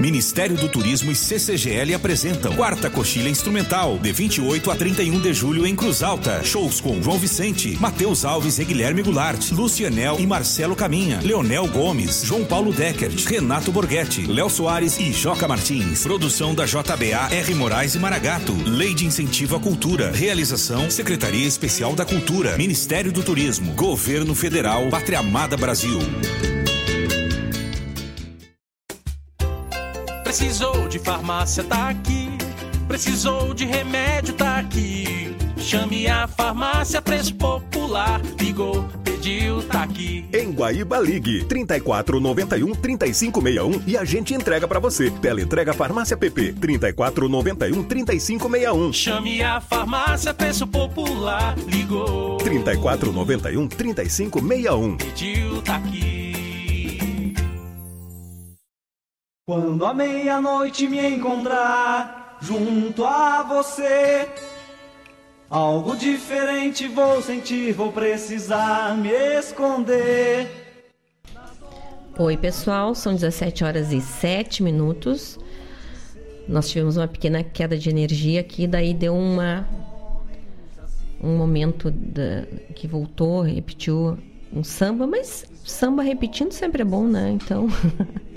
Ministério 0.00 0.56
do 0.56 0.66
Turismo 0.66 1.12
e 1.12 1.14
CCGL 1.14 1.92
apresentam 1.92 2.54
Quarta 2.56 2.88
Coxilha 2.88 3.28
Instrumental, 3.28 3.98
de 3.98 4.10
28 4.10 4.70
a 4.70 4.74
31 4.74 5.20
de 5.20 5.34
julho 5.34 5.66
em 5.66 5.76
Cruz 5.76 6.02
Alta. 6.02 6.42
Shows 6.42 6.80
com 6.80 7.02
João 7.02 7.18
Vicente, 7.18 7.76
Matheus 7.78 8.24
Alves 8.24 8.58
e 8.58 8.64
Guilherme 8.64 9.02
Goulart, 9.02 9.52
Lucianel 9.52 10.16
e 10.18 10.26
Marcelo 10.26 10.74
Caminha, 10.74 11.20
Leonel 11.22 11.66
Gomes, 11.68 12.22
João 12.24 12.46
Paulo 12.46 12.72
Deckert, 12.72 13.26
Renato 13.26 13.70
Borghetti, 13.70 14.26
Léo 14.26 14.48
Soares 14.48 14.98
e 14.98 15.12
Joca 15.12 15.46
Martins. 15.46 16.02
Produção 16.02 16.54
da 16.54 16.64
JBA 16.64 17.28
R. 17.30 17.54
Moraes 17.54 17.94
e 17.94 17.98
Maragato. 17.98 18.56
Lei 18.64 18.94
de 18.94 19.04
Incentivo 19.04 19.56
à 19.56 19.60
Cultura. 19.60 20.10
Realização 20.12 20.90
Secretaria 20.90 21.46
Especial 21.46 21.94
da 21.94 22.06
Cultura. 22.06 22.56
Ministério 22.56 23.12
do 23.12 23.22
Turismo. 23.22 23.72
Governo 23.74 24.34
Federal. 24.34 24.88
Pátria 24.88 25.18
Amada 25.18 25.58
Brasil. 25.58 25.98
Precisou 30.40 30.88
de 30.88 30.98
farmácia, 30.98 31.62
tá 31.62 31.90
aqui. 31.90 32.30
Precisou 32.88 33.52
de 33.52 33.66
remédio, 33.66 34.32
tá 34.32 34.56
aqui. 34.56 35.36
Chame 35.58 36.06
a 36.06 36.26
farmácia 36.26 37.02
Preço 37.02 37.34
Popular. 37.34 38.22
Ligou, 38.40 38.88
pediu, 39.04 39.62
tá 39.64 39.82
aqui. 39.82 40.24
Em 40.32 40.50
Guaíba 40.50 40.98
Ligue 40.98 41.44
3491 41.44 42.74
3561 42.74 43.82
e 43.86 43.98
a 43.98 44.04
gente 44.06 44.32
entrega 44.32 44.66
pra 44.66 44.80
você. 44.80 45.10
Tela 45.10 45.42
entrega 45.42 45.74
Farmácia 45.74 46.16
PP 46.16 46.54
3491 46.54 47.82
3561. 47.82 48.92
Chame 48.94 49.42
a 49.42 49.60
farmácia 49.60 50.32
Preço 50.32 50.66
Popular. 50.66 51.54
Ligou, 51.68 52.38
3491 52.38 53.68
3561. 53.68 54.96
pediu, 54.96 55.60
tá 55.60 55.76
aqui. 55.76 56.19
Quando 59.50 59.84
à 59.84 59.92
meia-noite 59.92 60.86
me 60.86 61.04
encontrar 61.04 62.38
junto 62.40 63.04
a 63.04 63.42
você, 63.42 64.28
algo 65.50 65.96
diferente 65.96 66.86
vou 66.86 67.20
sentir, 67.20 67.72
vou 67.72 67.90
precisar 67.90 68.96
me 68.96 69.10
esconder. 69.10 70.46
Oi, 72.16 72.36
pessoal, 72.36 72.94
são 72.94 73.12
17 73.12 73.64
horas 73.64 73.90
e 73.90 74.00
7 74.00 74.62
minutos. 74.62 75.36
Nós 76.46 76.68
tivemos 76.68 76.96
uma 76.96 77.08
pequena 77.08 77.42
queda 77.42 77.76
de 77.76 77.90
energia 77.90 78.42
aqui, 78.42 78.68
daí 78.68 78.94
deu 78.94 79.16
uma 79.16 79.66
um 81.20 81.36
momento 81.36 81.90
da- 81.90 82.46
que 82.76 82.86
voltou, 82.86 83.42
repetiu 83.42 84.16
um 84.52 84.62
samba, 84.62 85.08
mas 85.08 85.44
samba 85.64 86.04
repetindo 86.04 86.52
sempre 86.52 86.82
é 86.82 86.84
bom, 86.84 87.02
né? 87.04 87.32
Então, 87.32 87.66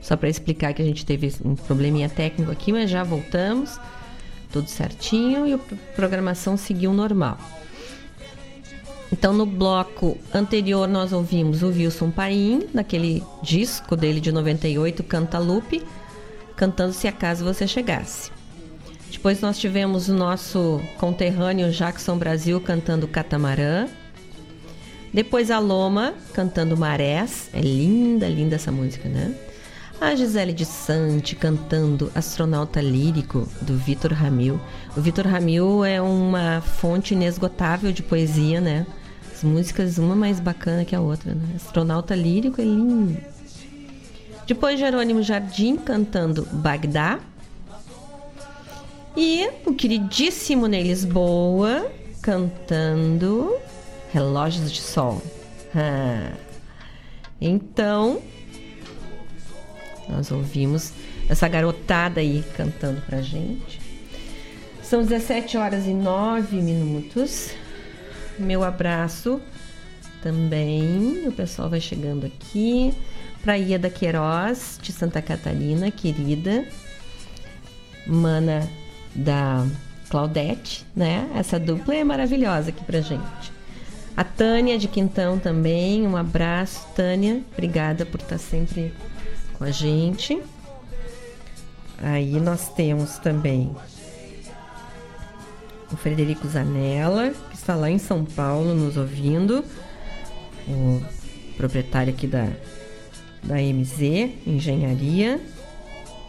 só 0.00 0.16
para 0.16 0.28
explicar 0.28 0.72
que 0.74 0.82
a 0.82 0.84
gente 0.84 1.04
teve 1.04 1.32
um 1.44 1.54
probleminha 1.54 2.08
técnico 2.08 2.50
aqui, 2.50 2.72
mas 2.72 2.90
já 2.90 3.02
voltamos, 3.02 3.78
tudo 4.52 4.68
certinho 4.68 5.46
e 5.46 5.54
a 5.54 5.58
programação 5.94 6.56
seguiu 6.56 6.92
normal. 6.92 7.38
Então, 9.12 9.32
no 9.32 9.46
bloco 9.46 10.18
anterior, 10.34 10.88
nós 10.88 11.12
ouvimos 11.12 11.62
o 11.62 11.68
Wilson 11.68 12.10
Paim, 12.10 12.68
naquele 12.74 13.22
disco 13.42 13.96
dele 13.96 14.20
de 14.20 14.32
98, 14.32 15.02
Canta 15.04 15.38
Lupe, 15.38 15.82
cantando 16.56 16.92
Se 16.92 17.06
Acaso 17.06 17.44
Você 17.44 17.66
Chegasse. 17.66 18.30
Depois 19.10 19.40
nós 19.40 19.58
tivemos 19.58 20.08
o 20.08 20.14
nosso 20.14 20.80
conterrâneo 20.98 21.70
Jackson 21.70 22.18
Brasil 22.18 22.60
cantando 22.60 23.06
Catamarã. 23.06 23.86
Depois 25.12 25.50
a 25.50 25.58
Loma 25.58 26.14
cantando 26.32 26.76
Marés. 26.76 27.48
É 27.52 27.60
linda, 27.60 28.28
linda 28.28 28.56
essa 28.56 28.72
música, 28.72 29.08
né? 29.08 29.34
A 29.98 30.14
Gisele 30.14 30.52
de 30.52 30.66
Sante 30.66 31.34
cantando 31.34 32.12
Astronauta 32.14 32.82
Lírico, 32.82 33.48
do 33.62 33.78
Vitor 33.78 34.12
Ramil. 34.12 34.60
O 34.94 35.00
Vitor 35.00 35.26
Ramil 35.26 35.84
é 35.86 36.02
uma 36.02 36.60
fonte 36.60 37.14
inesgotável 37.14 37.90
de 37.90 38.02
poesia, 38.02 38.60
né? 38.60 38.86
As 39.32 39.42
músicas, 39.42 39.96
uma 39.96 40.14
mais 40.14 40.38
bacana 40.38 40.84
que 40.84 40.94
a 40.94 41.00
outra, 41.00 41.34
né? 41.34 41.46
Astronauta 41.56 42.14
Lírico 42.14 42.60
é 42.60 42.64
lindo. 42.64 43.16
Depois 44.46 44.78
Jerônimo 44.78 45.22
Jardim 45.22 45.76
cantando 45.76 46.46
Bagdá. 46.52 47.18
E 49.16 49.48
o 49.64 49.72
queridíssimo 49.72 50.66
Ney 50.66 50.82
Lisboa 50.82 51.90
cantando 52.20 53.56
Relógios 54.12 54.70
de 54.70 54.82
Sol. 54.82 55.22
Ah. 55.74 56.32
Então, 57.40 58.20
nós 60.08 60.30
ouvimos 60.30 60.92
essa 61.28 61.48
garotada 61.48 62.20
aí 62.20 62.44
cantando 62.56 63.00
pra 63.02 63.20
gente. 63.20 63.80
São 64.82 65.02
17 65.02 65.56
horas 65.56 65.86
e 65.86 65.90
9 65.90 66.56
minutos. 66.56 67.50
Meu 68.38 68.62
abraço 68.62 69.40
também. 70.22 71.26
O 71.26 71.32
pessoal 71.32 71.68
vai 71.68 71.80
chegando 71.80 72.26
aqui. 72.26 72.94
Pra 73.42 73.54
Ieda 73.54 73.90
Queiroz, 73.90 74.78
de 74.82 74.92
Santa 74.92 75.20
Catarina, 75.22 75.90
querida. 75.90 76.64
Mana 78.06 78.68
da 79.14 79.66
Claudete, 80.08 80.84
né? 80.94 81.28
Essa 81.34 81.58
dupla 81.58 81.94
é 81.94 82.04
maravilhosa 82.04 82.70
aqui 82.70 82.84
pra 82.84 83.00
gente. 83.00 83.52
A 84.16 84.24
Tânia 84.24 84.78
de 84.78 84.88
Quintão 84.88 85.38
também, 85.38 86.06
um 86.06 86.16
abraço, 86.16 86.86
Tânia. 86.94 87.42
Obrigada 87.52 88.06
por 88.06 88.20
estar 88.20 88.38
sempre 88.38 88.92
com 89.58 89.64
a 89.64 89.70
gente. 89.70 90.40
Aí 91.98 92.38
nós 92.40 92.68
temos 92.74 93.18
também 93.18 93.74
o 95.92 95.96
Frederico 95.96 96.46
Zanella, 96.48 97.32
que 97.50 97.56
está 97.56 97.74
lá 97.74 97.90
em 97.90 97.98
São 97.98 98.24
Paulo 98.24 98.74
nos 98.74 98.96
ouvindo, 98.96 99.64
o 100.68 101.02
proprietário 101.56 102.12
aqui 102.12 102.26
da, 102.26 102.48
da 103.42 103.54
MZ 103.56 104.00
Engenharia, 104.46 105.40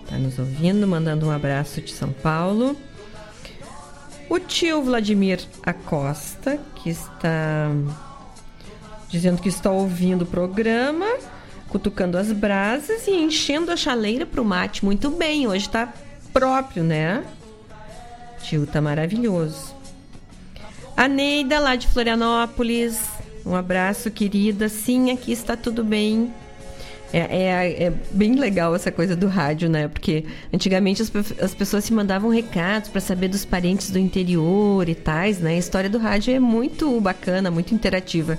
está 0.04 0.18
nos 0.18 0.40
ouvindo, 0.40 0.88
mandando 0.88 1.28
um 1.28 1.32
abraço 1.32 1.82
de 1.82 1.92
São 1.92 2.12
Paulo. 2.12 2.78
O 4.30 4.40
tio 4.40 4.84
Vladimir 4.84 5.40
Acosta, 5.64 6.60
que 6.76 6.90
está 6.90 7.72
dizendo 9.10 9.42
que 9.42 9.50
está 9.50 9.72
ouvindo 9.72 10.24
o 10.24 10.26
programa, 10.26 11.08
cutucando 11.70 12.18
as 12.18 12.32
brasas 12.32 13.08
e 13.08 13.12
enchendo 13.12 13.72
a 13.72 13.76
chaleira 13.76 14.26
para 14.26 14.42
o 14.42 14.46
mate. 14.46 14.84
Muito 14.84 15.10
bem, 15.10 15.48
hoje 15.48 15.66
está 15.66 15.94
próprio, 16.34 16.84
né? 16.84 17.24
Tio 18.42 18.66
tá 18.66 18.82
maravilhoso. 18.82 19.76
A 20.96 21.08
Neida, 21.08 21.60
lá 21.60 21.76
de 21.76 21.88
Florianópolis, 21.88 23.00
um 23.46 23.56
abraço, 23.56 24.10
querida. 24.10 24.68
Sim, 24.68 25.12
aqui 25.12 25.32
está 25.32 25.56
tudo 25.56 25.84
bem. 25.84 26.34
É, 27.14 27.20
é, 27.20 27.84
é, 27.84 27.94
bem 28.12 28.36
legal 28.36 28.76
essa 28.76 28.92
coisa 28.92 29.16
do 29.16 29.28
rádio, 29.28 29.70
né? 29.70 29.88
Porque 29.88 30.26
antigamente 30.54 31.02
as, 31.02 31.12
as 31.42 31.54
pessoas 31.54 31.86
se 31.86 31.94
mandavam 31.94 32.30
recados 32.30 32.90
para 32.90 33.00
saber 33.00 33.30
dos 33.30 33.46
parentes 33.46 33.90
do 33.90 33.98
interior 33.98 34.90
e 34.90 34.96
tais, 34.96 35.40
né? 35.40 35.52
A 35.52 35.58
história 35.58 35.90
do 35.90 35.98
rádio 35.98 36.36
é 36.36 36.40
muito 36.40 37.00
bacana, 37.00 37.50
muito 37.50 37.74
interativa. 37.74 38.38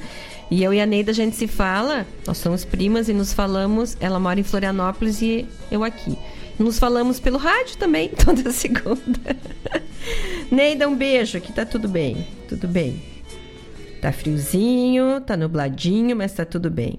E 0.51 0.63
eu 0.63 0.73
e 0.73 0.81
a 0.81 0.87
Neida 0.87 1.11
a 1.11 1.15
gente 1.15 1.37
se 1.37 1.47
fala, 1.47 2.07
nós 2.27 2.39
somos 2.39 2.65
primas 2.65 3.09
e 3.09 3.13
nos 3.13 3.33
falamos. 3.33 3.97
Ela 4.01 4.19
mora 4.19 4.41
em 4.41 4.43
Florianópolis 4.43 5.21
e 5.21 5.47
eu 5.71 5.85
aqui. 5.85 6.17
Nos 6.59 6.79
falamos 6.79 7.21
pelo 7.21 7.39
rádio 7.39 7.77
também, 7.77 8.09
toda 8.25 8.51
segunda. 8.51 9.37
Neida, 10.51 10.89
um 10.89 10.97
beijo, 10.97 11.37
aqui 11.37 11.53
tá 11.53 11.67
tudo 11.67 11.87
bem, 11.89 12.27
tudo 12.49 12.67
bem. 12.67 13.03
Tá 14.01 14.11
friozinho, 14.11 15.21
tá 15.21 15.37
nubladinho, 15.37 16.17
mas 16.17 16.33
tá 16.33 16.45
tudo 16.45 16.71
bem. 16.71 16.99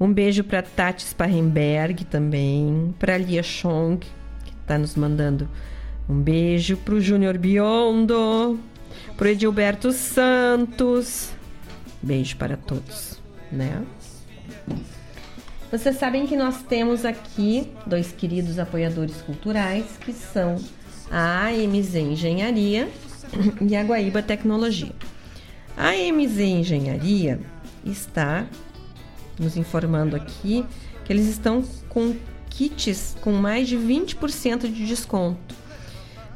Um 0.00 0.12
beijo 0.12 0.42
para 0.44 0.62
Tati 0.62 1.04
Sparrenberg 1.04 2.04
também, 2.04 2.94
para 2.98 3.18
Lia 3.18 3.42
Chong, 3.42 3.98
que 4.44 4.52
está 4.62 4.78
nos 4.78 4.94
mandando 4.94 5.48
um 6.08 6.20
beijo, 6.20 6.76
para 6.78 6.94
o 6.94 7.00
Júnior 7.00 7.36
Biondo, 7.36 8.58
para 9.16 9.26
o 9.26 9.30
Edilberto 9.30 9.92
Santos. 9.92 11.32
Beijo 12.02 12.36
para 12.36 12.56
todos, 12.56 13.20
né? 13.50 13.84
Vocês 15.70 15.96
sabem 15.96 16.26
que 16.26 16.36
nós 16.36 16.62
temos 16.62 17.04
aqui 17.04 17.70
dois 17.86 18.10
queridos 18.12 18.58
apoiadores 18.58 19.16
culturais, 19.22 19.84
que 20.00 20.12
são 20.12 20.56
a 21.10 21.48
AMZ 21.48 21.94
Engenharia 21.94 22.88
e 23.60 23.76
a 23.76 23.82
Guaíba 23.82 24.22
Tecnologia. 24.22 24.92
A 25.76 25.90
AMZ 25.90 26.38
Engenharia 26.38 27.40
está 27.84 28.46
nos 29.38 29.56
informando 29.56 30.16
aqui 30.16 30.64
que 31.04 31.12
eles 31.12 31.26
estão 31.26 31.62
com 31.88 32.16
kits 32.50 33.16
com 33.20 33.32
mais 33.32 33.68
de 33.68 33.76
20% 33.76 34.72
de 34.72 34.86
desconto. 34.86 35.54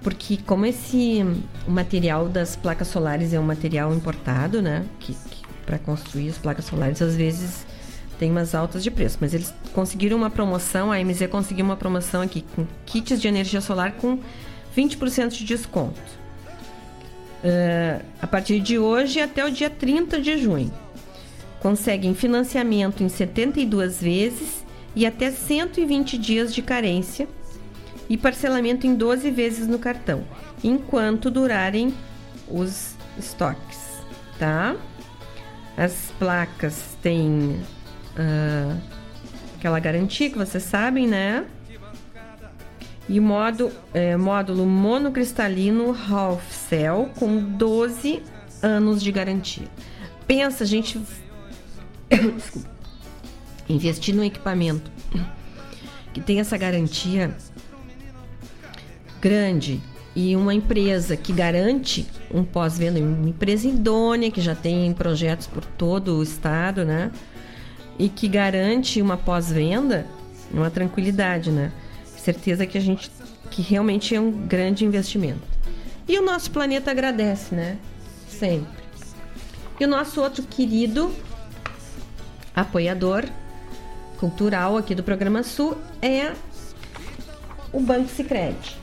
Porque 0.02 0.36
como 0.36 0.66
esse 0.66 1.24
material 1.66 2.28
das 2.28 2.56
placas 2.56 2.88
solares 2.88 3.32
é 3.32 3.40
um 3.40 3.44
material 3.44 3.94
importado, 3.94 4.60
né, 4.60 4.84
que, 4.98 5.16
para 5.64 5.78
construir 5.78 6.28
as 6.28 6.38
placas 6.38 6.64
solares 6.64 7.00
às 7.00 7.14
vezes 7.14 7.64
tem 8.18 8.30
umas 8.30 8.54
altas 8.54 8.84
de 8.84 8.90
preço, 8.90 9.18
mas 9.20 9.34
eles 9.34 9.52
conseguiram 9.72 10.16
uma 10.16 10.30
promoção, 10.30 10.92
a 10.92 11.02
MZ 11.02 11.26
conseguiu 11.28 11.64
uma 11.64 11.76
promoção 11.76 12.22
aqui 12.22 12.44
com 12.54 12.64
kits 12.86 13.20
de 13.20 13.26
energia 13.26 13.60
solar 13.60 13.92
com 13.92 14.18
20% 14.76 15.30
de 15.30 15.44
desconto. 15.44 16.00
Uh, 17.42 18.04
a 18.20 18.26
partir 18.28 18.60
de 18.60 18.78
hoje 18.78 19.20
até 19.20 19.44
o 19.44 19.50
dia 19.50 19.68
30 19.68 20.20
de 20.20 20.38
junho 20.38 20.72
conseguem 21.58 22.14
financiamento 22.14 23.02
em 23.02 23.08
72 23.08 24.00
vezes 24.00 24.64
e 24.94 25.04
até 25.04 25.30
120 25.32 26.16
dias 26.16 26.54
de 26.54 26.62
carência 26.62 27.26
e 28.08 28.16
parcelamento 28.16 28.86
em 28.86 28.94
12 28.94 29.30
vezes 29.30 29.66
no 29.66 29.78
cartão, 29.78 30.22
enquanto 30.62 31.30
durarem 31.30 31.92
os 32.48 32.94
estoques, 33.18 33.80
tá? 34.38 34.76
As 35.76 36.12
placas 36.18 36.96
têm 37.02 37.60
uh, 38.16 38.80
aquela 39.56 39.78
garantia 39.80 40.30
que 40.30 40.36
vocês 40.36 40.62
sabem, 40.62 41.06
né? 41.06 41.46
E 43.08 43.18
modo, 43.18 43.72
é, 43.92 44.16
módulo 44.16 44.64
monocristalino 44.64 45.96
Half 46.08 46.52
Cell 46.52 47.10
com 47.18 47.36
12 47.36 48.22
anos 48.62 49.02
de 49.02 49.10
garantia. 49.10 49.66
Pensa, 50.26 50.64
gente. 50.64 51.00
Investir 53.68 54.14
num 54.14 54.24
equipamento 54.24 54.90
que 56.12 56.20
tem 56.20 56.40
essa 56.40 56.56
garantia 56.58 57.34
grande 59.20 59.80
e 60.14 60.36
uma 60.36 60.52
empresa 60.52 61.16
que 61.16 61.32
garante 61.32 62.06
um 62.32 62.44
pós-venda, 62.44 63.00
uma 63.00 63.28
empresa 63.28 63.66
idônea 63.66 64.30
que 64.30 64.40
já 64.40 64.54
tem 64.54 64.92
projetos 64.92 65.46
por 65.46 65.64
todo 65.64 66.18
o 66.18 66.22
estado, 66.22 66.84
né? 66.84 67.10
E 67.98 68.08
que 68.08 68.28
garante 68.28 69.00
uma 69.00 69.16
pós-venda, 69.16 70.06
uma 70.52 70.70
tranquilidade, 70.70 71.50
né? 71.50 71.72
Certeza 72.16 72.66
que 72.66 72.76
a 72.76 72.80
gente 72.80 73.10
que 73.50 73.60
realmente 73.60 74.14
é 74.14 74.20
um 74.20 74.30
grande 74.30 74.84
investimento. 74.84 75.40
E 76.08 76.18
o 76.18 76.22
nosso 76.22 76.50
planeta 76.50 76.90
agradece, 76.90 77.54
né? 77.54 77.78
Sempre. 78.28 78.82
E 79.78 79.84
o 79.84 79.88
nosso 79.88 80.20
outro 80.20 80.42
querido 80.42 81.14
apoiador 82.54 83.24
cultural 84.18 84.76
aqui 84.76 84.94
do 84.94 85.02
Programa 85.02 85.42
Sul 85.42 85.76
é 86.00 86.32
o 87.72 87.80
Banco 87.80 88.08
Sicredi. 88.08 88.81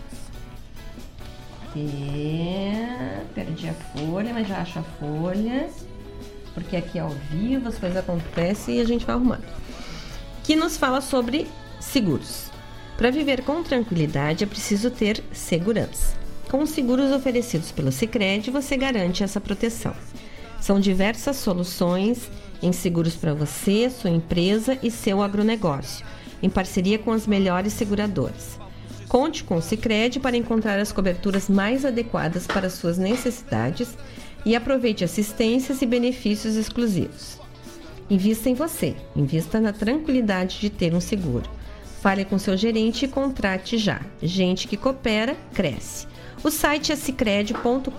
É, 1.75 3.21
perdi 3.35 3.69
a 3.69 3.73
folha, 3.73 4.33
mas 4.33 4.47
já 4.47 4.57
acho 4.57 4.79
a 4.79 4.83
folha. 4.83 5.69
Porque 6.53 6.75
aqui 6.75 6.97
é 6.97 7.01
ao 7.01 7.09
vivo, 7.09 7.67
as 7.67 7.77
coisas 7.77 7.97
acontecem 7.97 8.77
e 8.77 8.81
a 8.81 8.85
gente 8.85 9.05
vai 9.05 9.15
arrumando. 9.15 9.45
Que 10.43 10.55
nos 10.55 10.77
fala 10.77 10.99
sobre 10.99 11.47
seguros. 11.79 12.49
Para 12.97 13.11
viver 13.11 13.43
com 13.43 13.63
tranquilidade 13.63 14.43
é 14.43 14.47
preciso 14.47 14.91
ter 14.91 15.23
segurança. 15.31 16.17
Com 16.49 16.63
os 16.63 16.71
seguros 16.71 17.11
oferecidos 17.11 17.71
pelo 17.71 17.91
Sicredi, 17.91 18.49
você 18.49 18.75
garante 18.75 19.23
essa 19.23 19.39
proteção. 19.39 19.93
São 20.59 20.79
diversas 20.79 21.37
soluções 21.37 22.29
em 22.61 22.73
seguros 22.73 23.15
para 23.15 23.33
você, 23.33 23.89
sua 23.89 24.09
empresa 24.09 24.77
e 24.83 24.91
seu 24.91 25.21
agronegócio, 25.21 26.05
em 26.41 26.49
parceria 26.49 26.99
com 26.99 27.11
as 27.11 27.25
melhores 27.25 27.73
seguradoras. 27.73 28.59
Conte 29.09 29.43
com 29.43 29.55
o 29.55 29.61
Sicredi 29.61 30.19
para 30.19 30.37
encontrar 30.37 30.77
as 30.79 30.91
coberturas 30.91 31.49
mais 31.49 31.83
adequadas 31.83 32.45
para 32.45 32.69
suas 32.69 32.99
necessidades 32.99 33.97
e 34.45 34.55
aproveite 34.55 35.03
assistências 35.03 35.81
e 35.81 35.85
benefícios 35.87 36.55
exclusivos. 36.55 37.39
Invista 38.07 38.49
em 38.51 38.53
você, 38.53 38.95
invista 39.15 39.59
na 39.59 39.73
tranquilidade 39.73 40.59
de 40.59 40.69
ter 40.69 40.93
um 40.93 41.01
seguro. 41.01 41.49
Fale 42.01 42.23
com 42.23 42.37
seu 42.37 42.55
gerente 42.55 43.05
e 43.05 43.07
contrate 43.07 43.79
já. 43.79 43.99
Gente 44.21 44.67
que 44.67 44.77
coopera, 44.77 45.35
cresce. 45.55 46.07
O 46.43 46.51
site 46.51 46.91
é 46.91 46.95
cicred.com.br. 46.95 47.89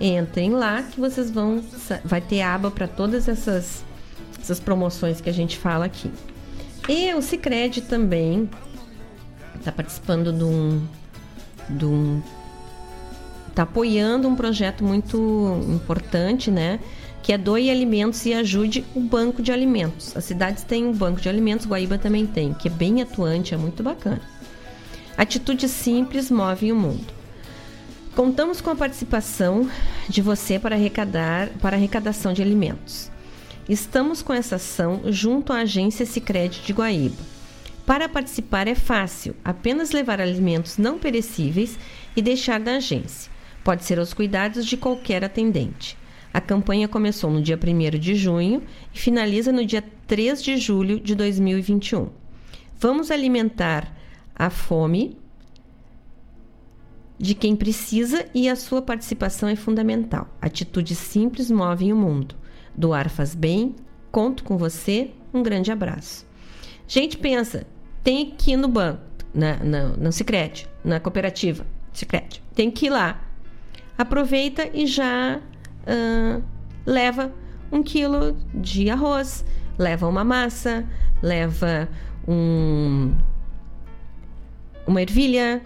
Entrem 0.00 0.50
lá 0.50 0.82
que 0.82 1.00
vocês 1.00 1.30
vão 1.30 1.64
vai 2.04 2.20
ter 2.20 2.42
aba 2.42 2.70
para 2.70 2.86
todas 2.86 3.26
essas 3.26 3.82
essas 4.38 4.60
promoções 4.60 5.22
que 5.22 5.30
a 5.30 5.32
gente 5.32 5.56
fala 5.56 5.86
aqui. 5.86 6.10
E 6.86 7.14
o 7.14 7.22
Cicred 7.22 7.80
também 7.82 8.48
está 9.64 9.72
participando 9.72 10.30
de 10.30 10.44
um, 10.44 10.86
de 11.70 11.84
um 11.86 12.22
está 13.48 13.62
apoiando 13.62 14.28
um 14.28 14.34
projeto 14.34 14.84
muito 14.84 15.64
importante, 15.68 16.50
né? 16.50 16.80
Que 17.22 17.32
é 17.32 17.38
Doe 17.38 17.70
Alimentos 17.70 18.26
e 18.26 18.34
ajude 18.34 18.84
o 18.94 19.00
Banco 19.00 19.40
de 19.40 19.52
Alimentos. 19.52 20.14
As 20.16 20.24
cidades 20.24 20.64
têm 20.64 20.84
um 20.84 20.92
banco 20.92 21.20
de 21.20 21.28
alimentos, 21.28 21.66
Guaíba 21.66 21.96
também 21.96 22.26
tem, 22.26 22.52
que 22.52 22.68
é 22.68 22.70
bem 22.70 23.00
atuante, 23.00 23.54
é 23.54 23.56
muito 23.56 23.82
bacana. 23.82 24.20
Atitudes 25.16 25.70
simples 25.70 26.30
movem 26.30 26.72
o 26.72 26.76
mundo. 26.76 27.06
Contamos 28.14 28.60
com 28.60 28.70
a 28.70 28.76
participação 28.76 29.68
de 30.08 30.20
você 30.20 30.58
para 30.58 30.74
arrecadar 30.74 31.48
para 31.60 31.76
arrecadação 31.76 32.32
de 32.32 32.42
alimentos. 32.42 33.10
Estamos 33.68 34.20
com 34.20 34.32
essa 34.34 34.56
ação 34.56 35.00
junto 35.06 35.52
à 35.52 35.60
agência 35.60 36.04
Sicredi 36.04 36.60
de 36.66 36.72
Guaíba. 36.72 37.33
Para 37.86 38.08
participar 38.08 38.66
é 38.66 38.74
fácil, 38.74 39.36
apenas 39.44 39.90
levar 39.90 40.18
alimentos 40.18 40.78
não 40.78 40.98
perecíveis 40.98 41.78
e 42.16 42.22
deixar 42.22 42.58
na 42.58 42.76
agência. 42.76 43.30
Pode 43.62 43.84
ser 43.84 43.98
aos 43.98 44.14
cuidados 44.14 44.64
de 44.64 44.76
qualquer 44.76 45.22
atendente. 45.22 45.96
A 46.32 46.40
campanha 46.40 46.88
começou 46.88 47.30
no 47.30 47.42
dia 47.42 47.58
1 47.58 47.98
de 47.98 48.14
junho 48.14 48.62
e 48.92 48.98
finaliza 48.98 49.52
no 49.52 49.64
dia 49.64 49.84
3 50.06 50.42
de 50.42 50.56
julho 50.56 50.98
de 50.98 51.14
2021. 51.14 52.08
Vamos 52.78 53.10
alimentar 53.10 53.94
a 54.34 54.50
fome 54.50 55.16
de 57.18 57.34
quem 57.34 57.54
precisa 57.54 58.26
e 58.34 58.48
a 58.48 58.56
sua 58.56 58.82
participação 58.82 59.48
é 59.48 59.56
fundamental. 59.56 60.26
Atitudes 60.40 60.98
simples 60.98 61.50
movem 61.50 61.92
o 61.92 61.96
mundo. 61.96 62.34
Doar 62.74 63.08
faz 63.08 63.34
bem, 63.34 63.76
conto 64.10 64.42
com 64.42 64.56
você, 64.56 65.10
um 65.32 65.42
grande 65.42 65.70
abraço. 65.70 66.26
Gente, 66.86 67.16
pensa, 67.16 67.66
tem 68.04 68.30
que 68.30 68.52
ir 68.52 68.56
no 68.56 68.68
banco, 68.68 69.00
na, 69.34 69.56
na, 69.56 69.88
no 69.88 70.12
Cicred, 70.12 70.68
na 70.84 71.00
cooperativa, 71.00 71.66
Cicred, 71.92 72.42
tem 72.54 72.70
que 72.70 72.86
ir 72.86 72.90
lá. 72.90 73.20
Aproveita 73.96 74.68
e 74.74 74.86
já 74.86 75.40
uh, 75.40 76.42
leva 76.84 77.32
um 77.72 77.82
quilo 77.82 78.36
de 78.54 78.90
arroz, 78.90 79.44
leva 79.78 80.06
uma 80.06 80.22
massa, 80.22 80.84
leva 81.22 81.88
um 82.28 83.12
uma 84.86 85.00
ervilha. 85.00 85.62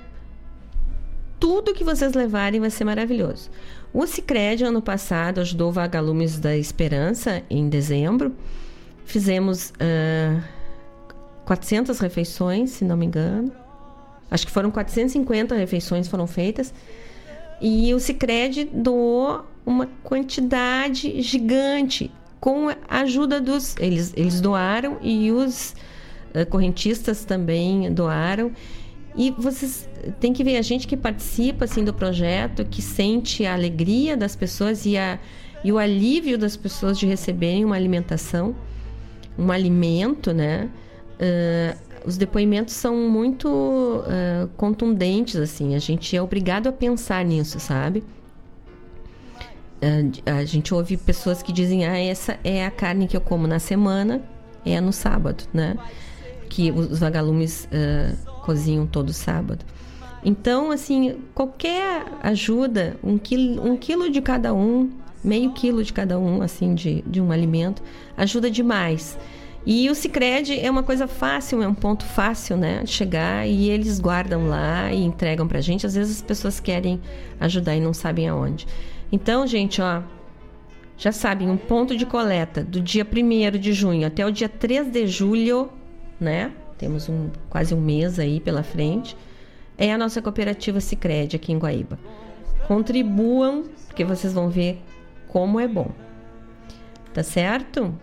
Tudo 1.40 1.74
que 1.74 1.82
vocês 1.82 2.14
levarem 2.14 2.60
vai 2.60 2.70
ser 2.70 2.84
maravilhoso. 2.84 3.50
O 3.92 4.06
Cicred, 4.06 4.64
ano 4.64 4.82
passado, 4.82 5.40
ajudou 5.40 5.72
Vagalumes 5.72 6.38
da 6.38 6.56
Esperança, 6.56 7.42
em 7.48 7.68
dezembro. 7.68 8.34
Fizemos 9.04 9.70
uh, 9.70 10.42
400 11.48 11.98
refeições, 11.98 12.72
se 12.72 12.84
não 12.84 12.94
me 12.94 13.06
engano. 13.06 13.50
Acho 14.30 14.46
que 14.46 14.52
foram 14.52 14.70
450 14.70 15.54
refeições 15.54 16.06
foram 16.06 16.26
feitas. 16.26 16.74
E 17.58 17.94
o 17.94 17.98
Cicred 17.98 18.66
doou 18.66 19.46
uma 19.64 19.88
quantidade 20.04 21.22
gigante 21.22 22.10
com 22.38 22.68
a 22.68 23.00
ajuda 23.00 23.40
dos... 23.40 23.74
Eles, 23.78 24.12
eles 24.14 24.42
doaram 24.42 24.98
e 25.00 25.32
os 25.32 25.74
uh, 26.34 26.44
correntistas 26.50 27.24
também 27.24 27.90
doaram. 27.94 28.52
E 29.16 29.30
vocês 29.30 29.88
têm 30.20 30.34
que 30.34 30.44
ver 30.44 30.58
a 30.58 30.62
gente 30.62 30.86
que 30.86 30.98
participa 30.98 31.64
assim 31.64 31.82
do 31.82 31.94
projeto, 31.94 32.62
que 32.62 32.82
sente 32.82 33.46
a 33.46 33.54
alegria 33.54 34.18
das 34.18 34.36
pessoas 34.36 34.84
e, 34.84 34.98
a, 34.98 35.18
e 35.64 35.72
o 35.72 35.78
alívio 35.78 36.36
das 36.36 36.58
pessoas 36.58 36.98
de 36.98 37.06
receberem 37.06 37.64
uma 37.64 37.74
alimentação, 37.74 38.54
um 39.38 39.50
alimento, 39.50 40.34
né? 40.34 40.68
Uh, 41.18 41.76
os 42.06 42.16
depoimentos 42.16 42.74
são 42.74 42.96
muito 42.96 43.48
uh, 43.48 44.48
contundentes, 44.56 45.36
assim. 45.36 45.74
A 45.74 45.78
gente 45.78 46.16
é 46.16 46.22
obrigado 46.22 46.68
a 46.68 46.72
pensar 46.72 47.24
nisso, 47.24 47.58
sabe? 47.58 48.04
Uh, 49.82 50.12
a 50.26 50.44
gente 50.44 50.72
ouve 50.72 50.96
pessoas 50.96 51.42
que 51.42 51.52
dizem: 51.52 51.86
ah, 51.86 51.98
essa 51.98 52.38
é 52.44 52.64
a 52.64 52.70
carne 52.70 53.08
que 53.08 53.16
eu 53.16 53.20
como 53.20 53.46
na 53.46 53.58
semana, 53.58 54.22
é 54.64 54.80
no 54.80 54.92
sábado, 54.92 55.44
né? 55.52 55.76
Que 56.48 56.70
os 56.70 57.00
vagalumes 57.00 57.68
cozinham 58.42 58.86
todo 58.86 59.12
sábado. 59.12 59.64
Então, 60.24 60.70
assim, 60.70 61.16
qualquer 61.34 62.06
ajuda, 62.22 62.96
um 63.04 63.18
quilo, 63.18 63.64
um 63.64 63.76
quilo 63.76 64.10
de 64.10 64.22
cada 64.22 64.54
um, 64.54 64.90
meio 65.22 65.52
quilo 65.52 65.84
de 65.84 65.92
cada 65.92 66.18
um, 66.18 66.40
assim, 66.42 66.74
de, 66.74 67.02
de 67.06 67.20
um 67.20 67.30
alimento, 67.30 67.82
ajuda 68.16 68.50
demais. 68.50 69.18
E 69.70 69.90
o 69.90 69.94
Cicred 69.94 70.58
é 70.58 70.70
uma 70.70 70.82
coisa 70.82 71.06
fácil, 71.06 71.62
é 71.62 71.68
um 71.68 71.74
ponto 71.74 72.02
fácil, 72.02 72.56
né? 72.56 72.86
Chegar 72.86 73.46
e 73.46 73.68
eles 73.68 74.00
guardam 74.00 74.48
lá 74.48 74.90
e 74.90 75.04
entregam 75.04 75.46
pra 75.46 75.60
gente. 75.60 75.84
Às 75.86 75.94
vezes 75.94 76.16
as 76.16 76.22
pessoas 76.22 76.58
querem 76.58 76.98
ajudar 77.38 77.76
e 77.76 77.80
não 77.80 77.92
sabem 77.92 78.26
aonde. 78.26 78.66
Então, 79.12 79.46
gente, 79.46 79.82
ó, 79.82 80.00
já 80.96 81.12
sabem, 81.12 81.50
um 81.50 81.58
ponto 81.58 81.94
de 81.94 82.06
coleta 82.06 82.64
do 82.64 82.80
dia 82.80 83.06
1 83.06 83.58
de 83.58 83.74
junho 83.74 84.06
até 84.06 84.24
o 84.24 84.32
dia 84.32 84.48
3 84.48 84.90
de 84.90 85.06
julho, 85.06 85.68
né? 86.18 86.50
temos 86.78 87.06
um, 87.06 87.28
quase 87.50 87.74
um 87.74 87.80
mês 87.80 88.18
aí 88.18 88.40
pela 88.40 88.62
frente, 88.62 89.14
é 89.76 89.92
a 89.92 89.98
nossa 89.98 90.22
cooperativa 90.22 90.80
Sicredi 90.80 91.36
aqui 91.36 91.52
em 91.52 91.58
Guaíba. 91.58 91.98
Contribuam, 92.66 93.64
porque 93.86 94.02
vocês 94.02 94.32
vão 94.32 94.48
ver 94.48 94.82
como 95.26 95.60
é 95.60 95.68
bom. 95.68 95.90
Tá 97.12 97.22
certo? 97.22 97.94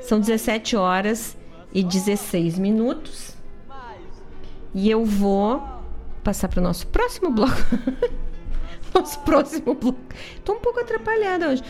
São 0.00 0.20
17 0.20 0.76
horas 0.76 1.36
e 1.72 1.82
16 1.82 2.58
minutos. 2.58 3.34
E 4.74 4.90
eu 4.90 5.04
vou 5.04 5.62
passar 6.22 6.48
para 6.48 6.60
o 6.60 6.62
nosso 6.62 6.86
próximo 6.86 7.30
bloco. 7.30 7.56
nosso 8.94 9.18
próximo 9.20 9.74
bloco. 9.74 9.98
Tô 10.44 10.54
um 10.54 10.60
pouco 10.60 10.80
atrapalhada 10.80 11.48
hoje. 11.48 11.62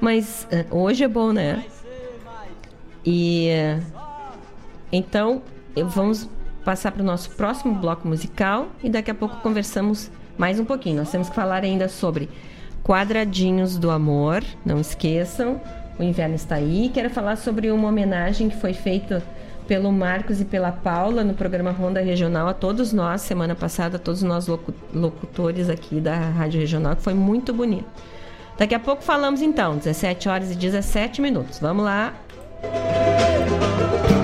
Mas 0.00 0.46
uh, 0.52 0.76
hoje 0.76 1.04
é 1.04 1.08
bom, 1.08 1.32
né? 1.32 1.64
E 3.04 3.48
uh, 3.50 3.98
então 4.92 5.42
vamos 5.86 6.28
passar 6.64 6.92
para 6.92 7.02
o 7.02 7.04
nosso 7.04 7.30
próximo 7.30 7.74
bloco 7.74 8.06
musical 8.06 8.68
e 8.82 8.90
daqui 8.90 9.10
a 9.10 9.14
pouco 9.14 9.36
conversamos 9.40 10.10
mais 10.36 10.60
um 10.60 10.64
pouquinho. 10.64 10.96
Nós 10.96 11.10
temos 11.10 11.28
que 11.28 11.34
falar 11.34 11.64
ainda 11.64 11.88
sobre 11.88 12.28
Quadradinhos 12.84 13.76
do 13.76 13.90
Amor, 13.90 14.42
não 14.64 14.80
esqueçam, 14.80 15.60
o 15.98 16.02
inverno 16.02 16.34
está 16.34 16.56
aí. 16.56 16.90
Quero 16.92 17.10
falar 17.10 17.36
sobre 17.36 17.70
uma 17.70 17.88
homenagem 17.88 18.48
que 18.48 18.56
foi 18.56 18.72
feita 18.72 19.22
pelo 19.66 19.92
Marcos 19.92 20.40
e 20.40 20.44
pela 20.44 20.72
Paula 20.72 21.22
no 21.22 21.34
programa 21.34 21.70
Ronda 21.70 22.00
Regional 22.00 22.48
a 22.48 22.54
todos 22.54 22.92
nós, 22.92 23.20
semana 23.20 23.54
passada, 23.54 23.98
todos 23.98 24.22
nós 24.22 24.46
locutores 24.94 25.68
aqui 25.68 26.00
da 26.00 26.16
Rádio 26.16 26.60
Regional, 26.60 26.96
que 26.96 27.02
foi 27.02 27.14
muito 27.14 27.52
bonito. 27.52 27.86
Daqui 28.56 28.74
a 28.74 28.80
pouco 28.80 29.02
falamos 29.02 29.42
então, 29.42 29.76
17 29.76 30.28
horas 30.28 30.50
e 30.50 30.54
17 30.54 31.20
minutos. 31.20 31.58
Vamos 31.60 31.84
lá. 31.84 32.14
Música 32.62 34.17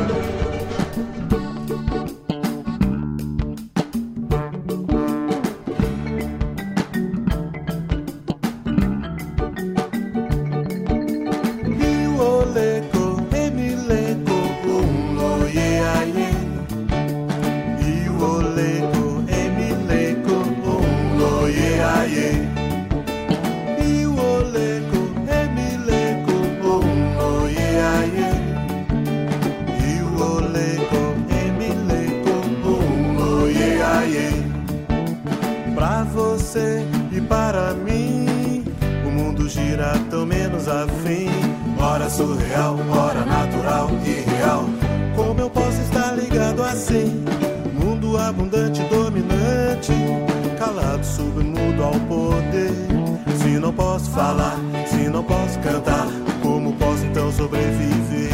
tão 40.15 40.25
menos 40.25 40.69
afim. 40.69 41.29
Hora 41.79 42.09
surreal, 42.09 42.77
hora 42.97 43.25
natural 43.25 43.91
e 44.07 44.31
real. 44.31 44.65
Como 45.17 45.41
eu 45.41 45.51
posso 45.51 45.81
estar 45.83 46.13
ligado 46.13 46.63
assim? 46.63 47.25
Mundo 47.73 48.17
abundante, 48.17 48.81
dominante, 48.85 49.93
calado, 50.57 51.05
submudo 51.05 51.83
ao 51.83 51.99
poder. 52.01 52.73
Se 53.43 53.59
não 53.59 53.73
posso 53.73 54.11
falar, 54.13 54.57
se 54.87 55.09
não 55.09 55.25
posso 55.25 55.59
cantar, 55.59 56.07
como 56.43 56.73
posso 56.75 57.05
então 57.05 57.33
sobreviver? 57.33 58.34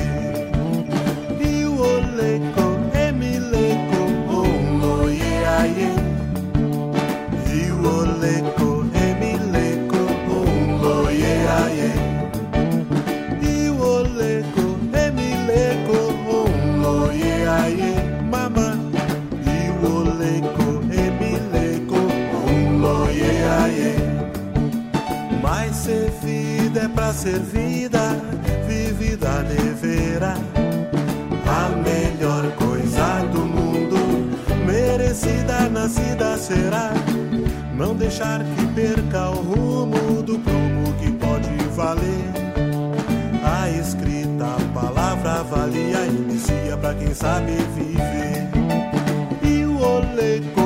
Pra 27.11 27.13
ser 27.13 27.41
vida, 27.41 28.17
vivida 28.69 29.43
deverá. 29.43 30.37
A 31.45 31.69
melhor 31.71 32.53
coisa 32.53 33.27
do 33.33 33.41
mundo, 33.41 33.97
merecida 34.65 35.69
nascida 35.69 36.39
será. 36.39 36.93
Não 37.75 37.97
deixar 37.97 38.45
que 38.45 38.67
perca 38.75 39.31
o 39.31 39.43
rumo 39.43 40.23
do 40.23 40.39
prumo 40.39 40.93
que 41.01 41.11
pode 41.13 41.51
valer. 41.75 42.31
A 43.43 43.69
escrita, 43.71 44.45
a 44.45 44.73
palavra 44.73 45.43
valia, 45.43 46.07
inicia 46.07 46.77
pra 46.77 46.95
quem 46.95 47.13
sabe 47.13 47.57
viver. 47.75 48.49
E 49.43 49.65
o 49.65 49.83
oleco, 49.83 50.60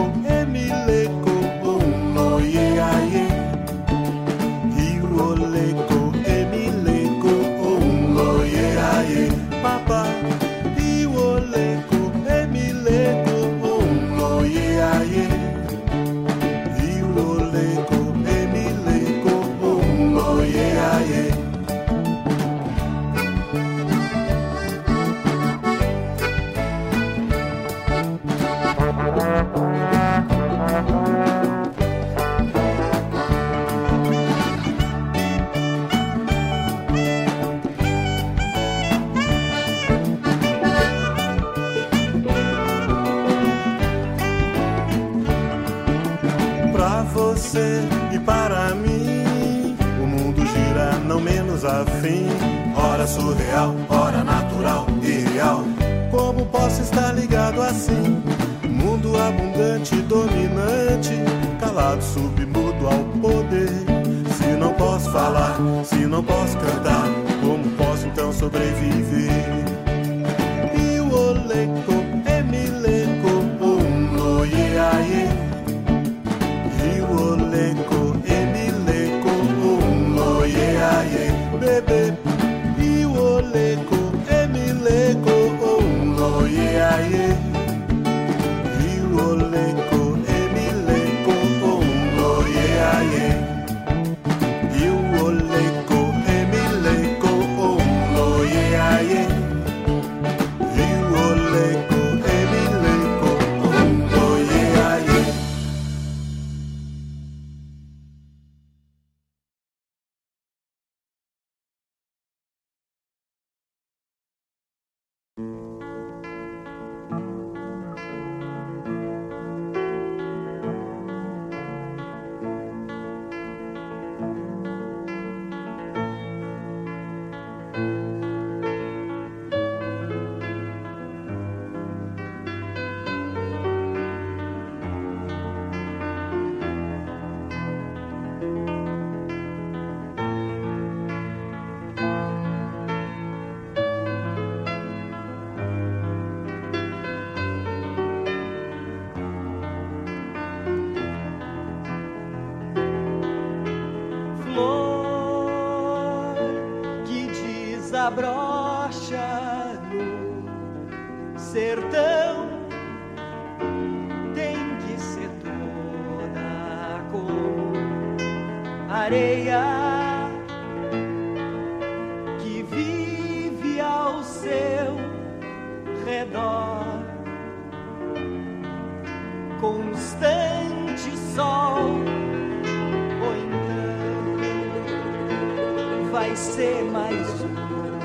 vai 186.34 186.42
ser 186.42 186.82
mais 186.90 187.28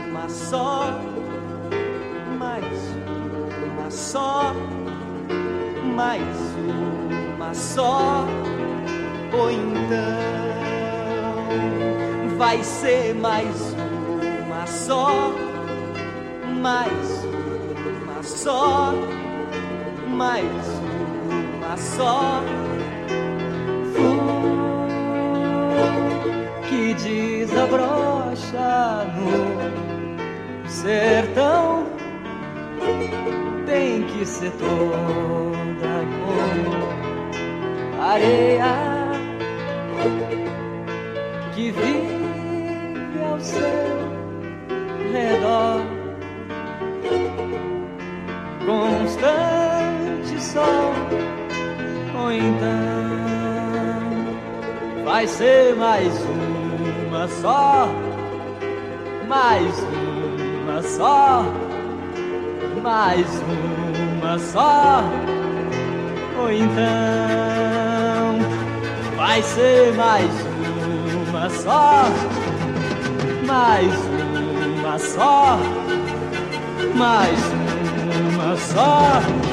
uma 0.08 0.30
só, 0.30 1.00
mais 2.38 2.64
uma 3.64 3.90
só, 3.90 4.54
mais 5.96 6.38
uma 6.64 7.54
só, 7.56 8.28
ou 9.34 9.50
então 9.50 9.98
vai 12.38 12.64
ser 12.64 13.16
mais 13.16 13.76
uma 14.46 14.68
só, 14.68 15.34
mais 16.62 17.26
uma 18.04 18.22
só, 18.22 18.94
mais 20.08 20.68
uma 21.32 21.78
só. 21.78 22.44
que 26.70 26.94
desabrocha 26.94 28.09
no 28.54 30.70
sertão 30.70 31.86
tem 33.66 34.04
que 34.04 34.26
ser 34.26 34.52
toda 34.52 36.06
como 36.26 38.02
areia 38.02 39.10
que 41.54 41.72
vive 41.72 43.20
ao 43.24 43.40
seu 43.40 43.62
redor. 45.12 45.82
Constante 48.66 50.42
sol, 50.42 50.94
ou 52.20 52.32
então 52.32 52.60
vai 55.04 55.28
ser 55.28 55.76
mais 55.76 56.14
uma 57.10 57.28
só, 57.28 57.90
mais 59.30 59.74
uma 60.64 60.82
só, 60.82 61.46
mais 62.82 63.28
uma 64.18 64.40
só, 64.40 65.04
ou 66.42 66.52
então 66.52 66.80
vai 69.16 69.44
ser 69.44 69.94
mais 69.94 70.32
uma 71.30 71.48
só, 71.48 72.06
mais 73.46 73.94
uma 74.80 74.98
só, 74.98 75.60
mais 76.96 77.40
uma 78.34 78.58
só. 78.58 79.49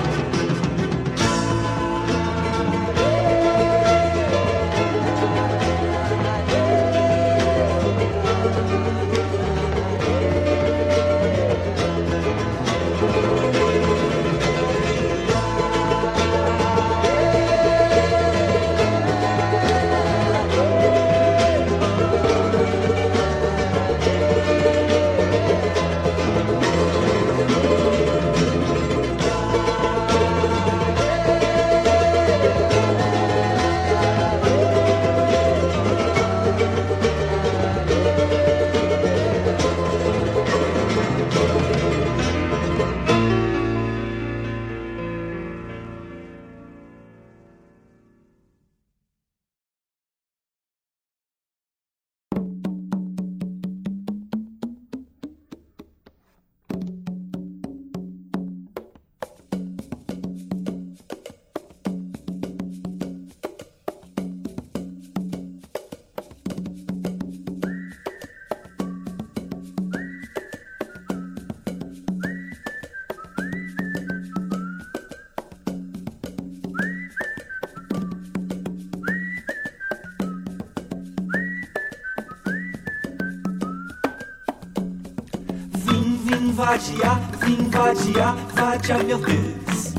Vadiar, 86.76 87.20
vim 87.40 87.70
vadiar, 87.70 88.36
vadiar 88.54 89.04
meu 89.04 89.18
Deus. 89.18 89.94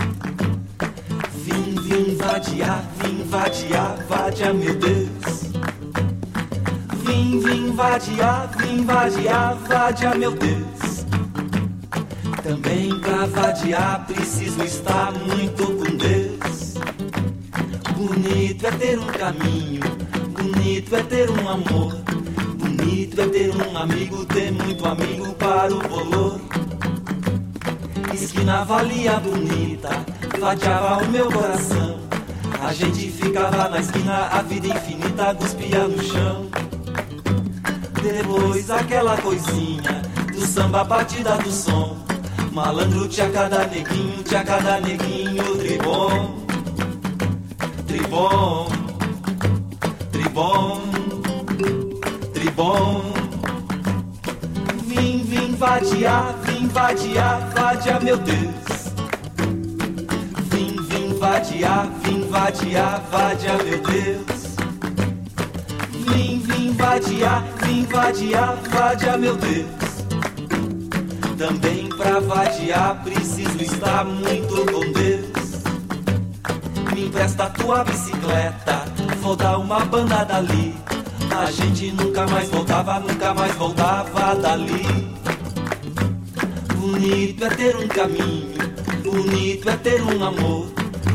Vim, 1.33 1.75
vim 1.81 2.15
vadiar, 2.15 2.85
vim 3.01 3.23
vadiar, 3.23 3.97
vadiar 4.07 4.53
meu 4.53 4.75
Deus. 4.75 5.51
Vim, 7.03 7.39
vim 7.39 7.71
vadiar, 7.71 8.51
vim 8.57 8.85
vadiar, 8.85 9.55
vadiar 9.67 10.17
meu 10.19 10.31
Deus. 10.31 11.05
Também 12.43 12.99
pra 12.99 13.25
vadiar 13.25 14.05
preciso 14.05 14.63
estar 14.63 15.11
muito 15.13 15.65
com 15.65 15.97
Deus. 15.97 16.75
Bonito 17.95 18.67
é 18.67 18.71
ter 18.71 18.99
um 18.99 19.07
caminho, 19.07 19.81
bonito 20.31 20.95
é 20.95 21.03
ter 21.03 21.29
um 21.31 21.49
amor. 21.49 21.93
Bonito 22.55 23.19
é 23.19 23.27
ter 23.29 23.51
um 23.55 23.77
amigo, 23.77 24.25
ter 24.25 24.51
muito 24.51 24.85
amigo 24.85 25.33
para 25.33 25.73
o 25.73 25.79
bolor. 28.37 28.47
Esquina 28.47 28.63
valia 28.63 29.19
bonita, 29.19 29.89
vadiava 30.39 31.03
o 31.03 31.07
meu 31.07 31.31
coração. 31.31 31.99
A 32.61 32.73
gente 32.73 33.09
ficava 33.09 33.69
na 33.69 33.79
esquina, 33.79 34.27
a 34.31 34.41
vida 34.41 34.67
infinita 34.67 35.35
cuspia 35.35 35.87
no 35.87 36.01
chão. 36.03 36.47
Depois 38.01 38.69
aquela 38.69 39.17
coisinha 39.17 40.01
do 40.33 40.45
samba 40.45 40.83
batida 40.83 41.37
do 41.37 41.51
som. 41.51 41.97
Malandro 42.51 43.07
tinha 43.07 43.29
cada 43.29 43.65
neguinho, 43.67 44.23
tinha 44.23 44.43
cada 44.43 44.79
neguinho, 44.79 45.57
tribom, 45.57 46.45
tribom, 47.87 48.67
tribom 50.11 51.07
tribom. 52.33 53.01
Vim, 54.85 55.23
vim 55.23 55.55
vadiar, 55.55 56.33
vim 56.57 56.67
vadiar, 56.69 58.01
meu 58.01 58.17
Deus. 58.17 58.93
Vim, 60.49 60.75
vim 60.89 61.13
vadiar, 61.19 61.87
vim 62.03 62.27
vadiar, 62.29 63.01
vadiar 63.11 63.63
meu 63.63 63.79
Deus. 63.81 64.55
Vim, 65.91 66.39
vim 66.39 66.73
vadiar, 66.73 67.43
vim 67.63 67.85
vadiar, 67.85 68.55
vadiar 68.69 69.19
meu 69.19 69.35
Deus. 69.35 69.67
Também 71.37 71.89
pra 71.89 72.19
vadiar 72.19 73.03
preciso 73.03 73.61
estar 73.61 74.03
muito 74.03 74.65
com 74.71 74.91
Deus. 74.93 75.63
Me 76.93 77.05
empresta 77.05 77.49
tua 77.51 77.83
bicicleta, 77.83 78.85
vou 79.21 79.35
dar 79.35 79.59
uma 79.59 79.85
banda 79.85 80.23
dali. 80.23 80.75
A 81.39 81.51
gente 81.51 81.91
nunca 81.91 82.25
mais 82.25 82.49
voltava, 82.49 82.99
nunca 82.99 83.33
mais 83.35 83.53
voltava 83.55 84.35
dali. 84.35 85.16
Bonito 87.07 87.45
é 87.45 87.49
ter 87.51 87.77
um 87.77 87.87
caminho, 87.87 88.53
bonito 89.01 89.69
é 89.69 89.77
ter 89.77 90.01
um 90.03 90.21
amor. 90.25 90.67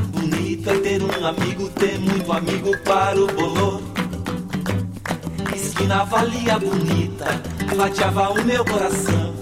Bonito 0.09 0.70
é 0.70 0.78
ter 0.78 1.02
um 1.02 1.27
amigo, 1.27 1.69
ter 1.69 1.98
muito 1.98 2.32
amigo 2.32 2.78
para 2.78 3.23
o 3.23 3.27
bolor. 3.27 3.82
Esquina 5.55 6.02
valia 6.05 6.59
bonita, 6.59 7.43
vadiava 7.77 8.31
o 8.31 8.43
meu 8.43 8.64
coração. 8.64 9.35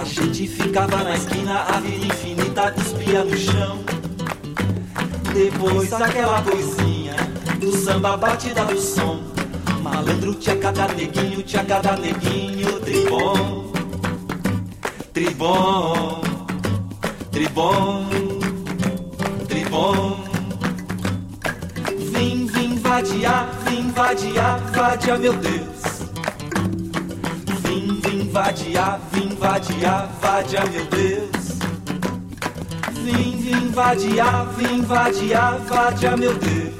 A 0.00 0.04
gente 0.04 0.48
ficava 0.48 1.04
na 1.04 1.14
esquina, 1.14 1.60
a 1.60 1.78
vida 1.78 2.06
infinita 2.06 2.72
cuspia 2.72 3.22
no 3.22 3.36
chão. 3.36 3.78
Depois 5.32 5.92
aquela 5.92 6.42
coisinha 6.42 7.14
do 7.60 7.70
samba 7.70 8.16
batida 8.16 8.64
do 8.64 8.80
som. 8.80 9.22
Malandro 9.80 10.34
tinha 10.34 10.56
cada 10.56 10.88
neguinho, 10.88 11.40
tinha 11.44 11.64
cada 11.64 11.96
neguinho, 11.96 12.80
tribom, 12.80 13.63
tribom, 15.14 16.22
tribom, 17.30 18.04
tribom. 19.48 20.24
Vim, 22.12 22.46
vim 22.46 22.74
vadiar, 22.80 23.48
vim 23.64 23.92
vadiar, 23.92 24.58
vadiar 24.72 25.18
meu 25.20 25.32
Deus. 25.34 26.10
Vim, 27.62 28.00
vim 28.00 28.28
vadiar, 28.28 29.00
vim 29.12 29.28
vadiar, 29.36 30.10
vadiar 30.20 30.68
meu 30.68 30.84
Deus. 30.86 31.58
Vim, 33.04 33.36
vim 33.36 33.68
vadiar, 33.70 34.46
vim 34.56 34.82
vadiar, 34.82 35.58
vadiar 35.60 36.18
meu 36.18 36.34
Deus. 36.34 36.74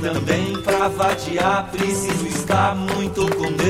Também 0.00 0.56
pra 0.62 0.88
vadiar 0.88 1.70
preciso 1.70 2.26
estar 2.26 2.74
muito 2.74 3.28
com 3.36 3.52
Deus. 3.52 3.69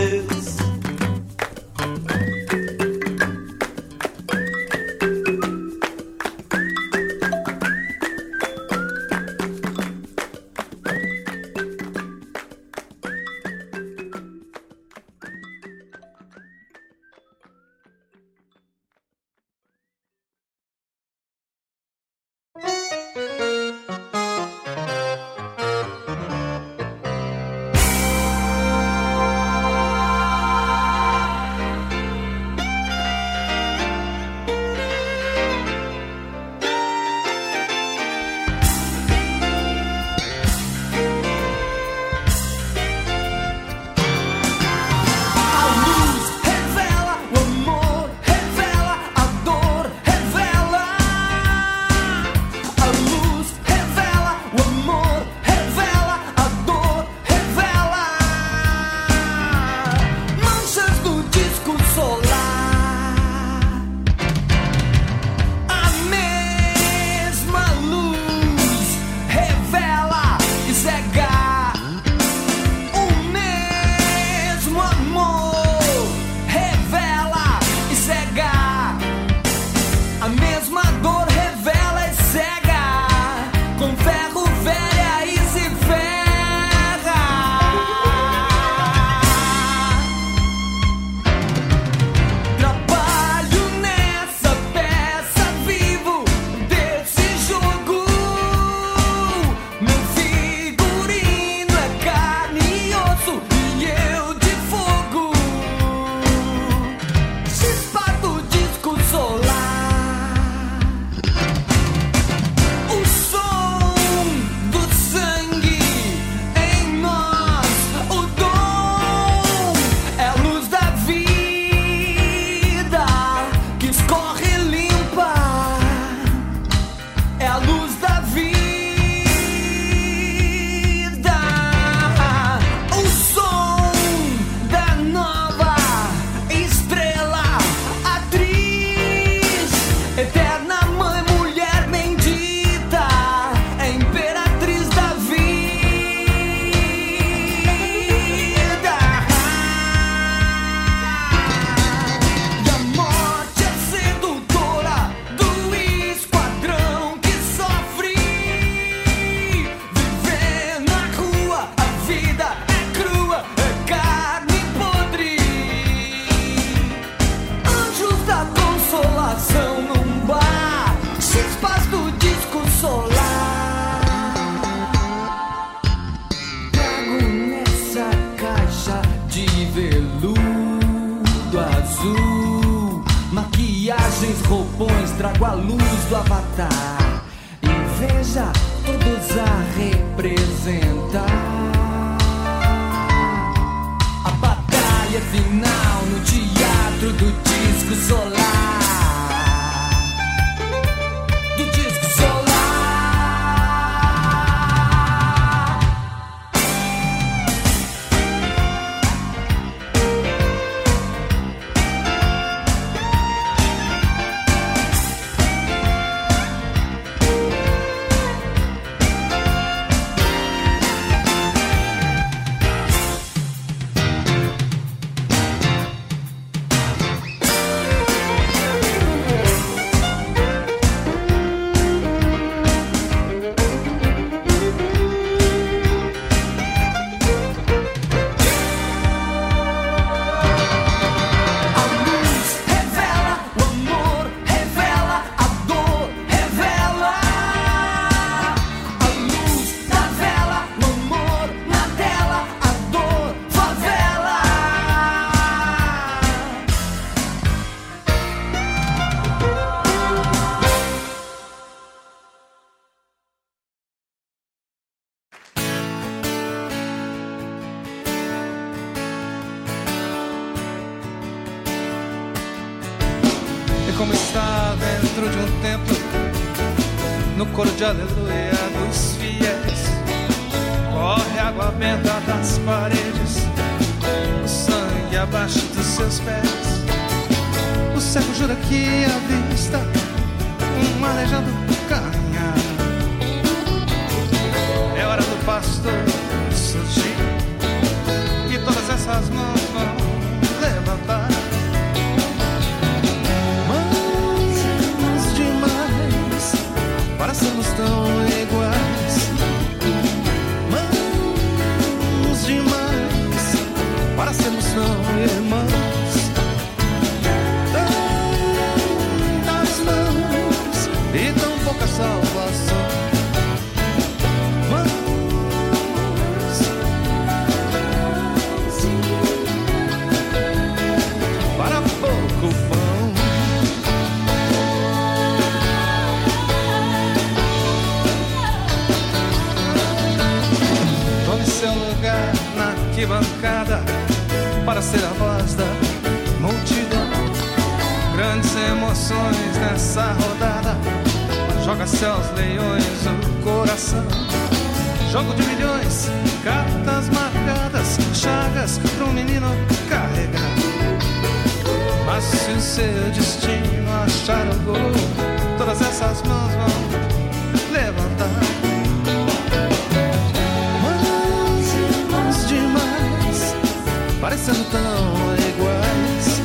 léguas. 375.36 376.40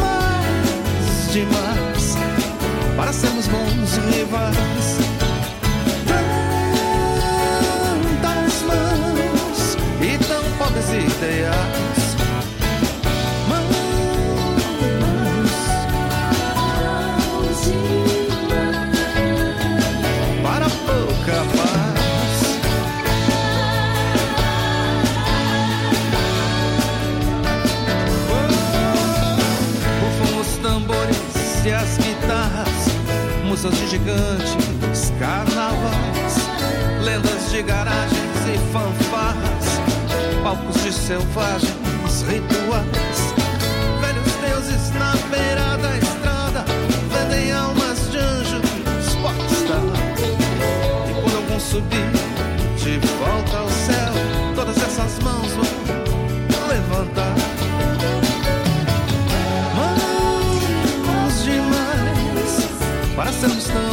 Mais 0.00 1.32
demais 1.32 2.16
para 2.96 3.12
sermos 3.12 3.48
bons 3.48 3.98
rivais. 4.12 5.03
danças 33.64 33.78
de 33.78 33.88
gigantes, 33.88 35.12
carnavais, 35.18 36.36
lendas 37.02 37.50
de 37.50 37.62
garagens 37.62 38.20
e 38.52 38.58
fanfarras, 38.72 39.80
palcos 40.42 40.82
de 40.82 40.92
selvagens, 40.92 41.72
rituais. 42.28 43.34
Velhos 44.02 44.32
deuses 44.42 44.90
na 44.98 45.12
beira 45.30 45.78
da 45.78 45.96
estrada 45.96 46.64
vendem 47.10 47.52
almas 47.52 48.10
de 48.10 48.18
anjos, 48.18 49.14
popstars. 49.22 50.20
E 51.08 51.22
quando 51.22 51.36
algum 51.36 51.60
subir 51.60 52.10
de 52.76 52.98
volta 53.16 53.56
ao 53.56 53.68
céu, 53.70 54.12
todas 54.54 54.76
essas 54.76 55.18
mãos 55.20 55.50
vão 55.52 55.83
some 63.48 63.60
snow. 63.60 63.83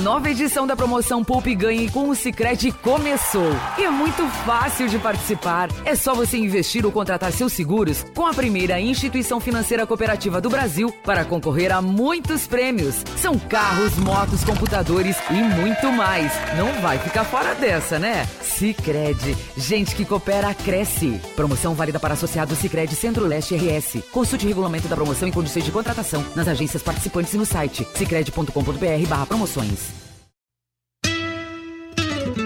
Nova 0.00 0.30
edição 0.30 0.66
da 0.66 0.74
promoção 0.74 1.22
Poupe 1.22 1.54
Ganhe 1.54 1.90
com 1.90 2.08
o 2.08 2.14
Sicredi 2.14 2.72
começou. 2.72 3.52
E 3.78 3.84
é 3.84 3.90
muito 3.90 4.26
fácil 4.46 4.88
de 4.88 4.98
participar. 4.98 5.68
É 5.84 5.94
só 5.94 6.14
você 6.14 6.38
investir 6.38 6.86
ou 6.86 6.92
contratar 6.92 7.30
seus 7.32 7.52
seguros 7.52 8.04
com 8.14 8.26
a 8.26 8.32
primeira 8.32 8.80
instituição 8.80 9.38
financeira 9.38 9.86
cooperativa 9.86 10.40
do 10.40 10.48
Brasil 10.48 10.90
para 11.04 11.24
concorrer 11.24 11.70
a 11.70 11.82
muitos 11.82 12.46
prêmios. 12.46 13.04
São 13.18 13.38
carros, 13.38 13.96
motos, 13.96 14.42
computadores 14.42 15.16
e 15.30 15.34
muito 15.34 15.92
mais. 15.92 16.32
Não 16.56 16.80
vai 16.80 16.98
ficar 16.98 17.24
fora 17.24 17.54
dessa, 17.54 17.98
né? 17.98 18.26
Sicredi. 18.40 19.36
Gente 19.56 19.94
que 19.94 20.06
coopera 20.06 20.54
cresce. 20.54 21.20
Promoção 21.36 21.74
válida 21.74 22.00
para 22.00 22.14
associados 22.14 22.58
Sicredi 22.58 22.96
Centro-Leste 22.96 23.54
RS. 23.54 24.02
Consulte 24.10 24.46
regulamento 24.46 24.88
da 24.88 24.96
promoção 24.96 25.28
e 25.28 25.32
condições 25.32 25.64
de 25.64 25.70
contratação 25.70 26.24
nas 26.34 26.48
agências 26.48 26.82
participantes 26.82 27.34
e 27.34 27.36
no 27.36 27.44
site 27.44 27.86
sicredi.com.br/promoções. 27.94 29.89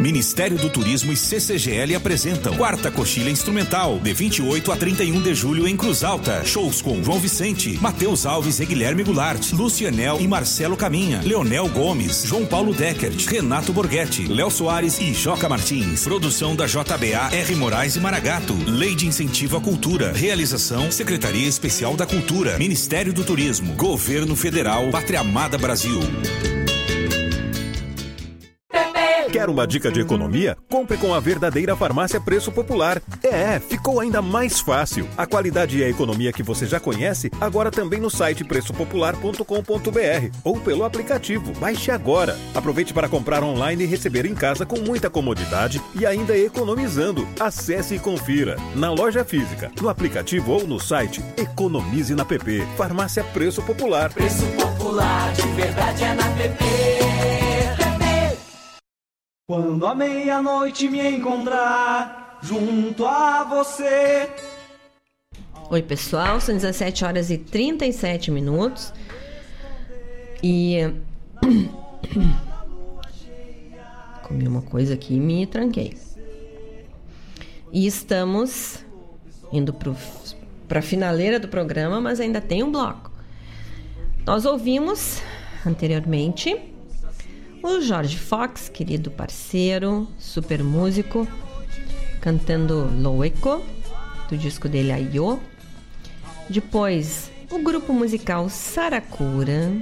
Ministério 0.00 0.56
do 0.58 0.68
Turismo 0.68 1.12
e 1.12 1.16
CCGL 1.16 1.94
apresentam 1.94 2.56
Quarta 2.56 2.90
Coxilha 2.90 3.30
Instrumental, 3.30 3.98
de 3.98 4.12
28 4.12 4.72
a 4.72 4.76
31 4.76 5.22
de 5.22 5.34
julho 5.34 5.66
em 5.66 5.76
Cruz 5.76 6.02
Alta. 6.02 6.44
Shows 6.44 6.82
com 6.82 7.02
João 7.02 7.18
Vicente, 7.18 7.78
Matheus 7.80 8.26
Alves 8.26 8.60
e 8.60 8.66
Guilherme 8.66 9.02
Goulart, 9.02 9.52
Lucianel 9.52 10.18
e 10.20 10.28
Marcelo 10.28 10.76
Caminha, 10.76 11.20
Leonel 11.22 11.68
Gomes, 11.68 12.24
João 12.24 12.44
Paulo 12.46 12.74
Deckert, 12.74 13.26
Renato 13.26 13.72
Borghetti, 13.72 14.26
Léo 14.26 14.50
Soares 14.50 14.98
e 14.98 15.12
Joca 15.12 15.48
Martins. 15.48 16.04
Produção 16.04 16.56
da 16.56 16.66
JBA 16.66 17.30
R. 17.32 17.54
Moraes 17.54 17.96
e 17.96 18.00
Maragato. 18.00 18.54
Lei 18.66 18.94
de 18.94 19.06
Incentivo 19.06 19.56
à 19.56 19.60
Cultura. 19.60 20.12
Realização 20.12 20.90
Secretaria 20.90 21.48
Especial 21.48 21.96
da 21.96 22.06
Cultura. 22.06 22.58
Ministério 22.58 23.12
do 23.12 23.24
Turismo. 23.24 23.74
Governo 23.74 24.34
Federal. 24.36 24.90
Pátria 24.90 25.20
Amada 25.20 25.58
Brasil. 25.58 26.00
Quer 29.44 29.50
uma 29.50 29.66
dica 29.66 29.92
de 29.92 30.00
economia? 30.00 30.56
Compre 30.70 30.96
com 30.96 31.12
a 31.12 31.20
verdadeira 31.20 31.76
farmácia 31.76 32.18
Preço 32.18 32.50
Popular. 32.50 33.02
É, 33.22 33.60
ficou 33.60 34.00
ainda 34.00 34.22
mais 34.22 34.58
fácil. 34.58 35.06
A 35.18 35.26
qualidade 35.26 35.76
e 35.76 35.84
a 35.84 35.88
economia 35.90 36.32
que 36.32 36.42
você 36.42 36.64
já 36.64 36.80
conhece, 36.80 37.30
agora 37.38 37.70
também 37.70 38.00
no 38.00 38.08
site 38.08 38.42
preçopopular.com.br 38.42 40.38
ou 40.42 40.58
pelo 40.58 40.82
aplicativo. 40.82 41.52
Baixe 41.60 41.90
agora. 41.90 42.38
Aproveite 42.54 42.94
para 42.94 43.06
comprar 43.06 43.44
online 43.44 43.84
e 43.84 43.86
receber 43.86 44.24
em 44.24 44.34
casa 44.34 44.64
com 44.64 44.80
muita 44.80 45.10
comodidade 45.10 45.78
e 45.94 46.06
ainda 46.06 46.34
economizando. 46.34 47.28
Acesse 47.38 47.96
e 47.96 47.98
confira. 47.98 48.56
Na 48.74 48.90
loja 48.92 49.26
física, 49.26 49.70
no 49.78 49.90
aplicativo 49.90 50.52
ou 50.52 50.66
no 50.66 50.80
site, 50.80 51.22
economize 51.36 52.14
na 52.14 52.24
PP. 52.24 52.66
Farmácia 52.78 53.22
Preço 53.22 53.60
Popular. 53.60 54.10
Preço 54.10 54.46
popular, 54.56 55.34
de 55.34 55.46
verdade 55.48 56.02
é 56.02 56.14
na 56.14 56.30
PP. 56.30 57.03
Quando 59.46 59.86
a 59.86 59.94
meia-noite 59.94 60.88
me 60.88 61.06
encontrar 61.06 62.38
junto 62.42 63.04
a 63.04 63.44
você. 63.44 64.30
Oi, 65.68 65.82
pessoal, 65.82 66.40
são 66.40 66.54
17 66.54 67.04
horas 67.04 67.30
e 67.30 67.36
37 67.36 68.30
minutos. 68.30 68.90
E. 70.42 70.78
Comi 74.22 74.48
uma 74.48 74.62
coisa 74.62 74.94
aqui 74.94 75.16
e 75.16 75.20
me 75.20 75.46
tranquei. 75.46 75.94
E 77.70 77.86
estamos 77.86 78.82
indo 79.52 79.74
para 80.66 80.78
a 80.78 80.82
finaleira 80.82 81.38
do 81.38 81.48
programa, 81.48 82.00
mas 82.00 82.18
ainda 82.18 82.40
tem 82.40 82.62
um 82.62 82.72
bloco. 82.72 83.12
Nós 84.24 84.46
ouvimos 84.46 85.20
anteriormente 85.66 86.73
o 87.64 87.80
Jorge 87.80 88.18
Fox, 88.18 88.68
querido 88.68 89.10
parceiro, 89.10 90.06
super 90.18 90.62
músico, 90.62 91.26
cantando 92.20 92.90
Loeco, 93.00 93.62
do 94.28 94.36
disco 94.36 94.68
dele 94.68 94.92
Ayo. 94.92 95.40
Depois, 96.46 97.30
o 97.50 97.58
grupo 97.60 97.94
musical 97.94 98.50
Saracura. 98.50 99.72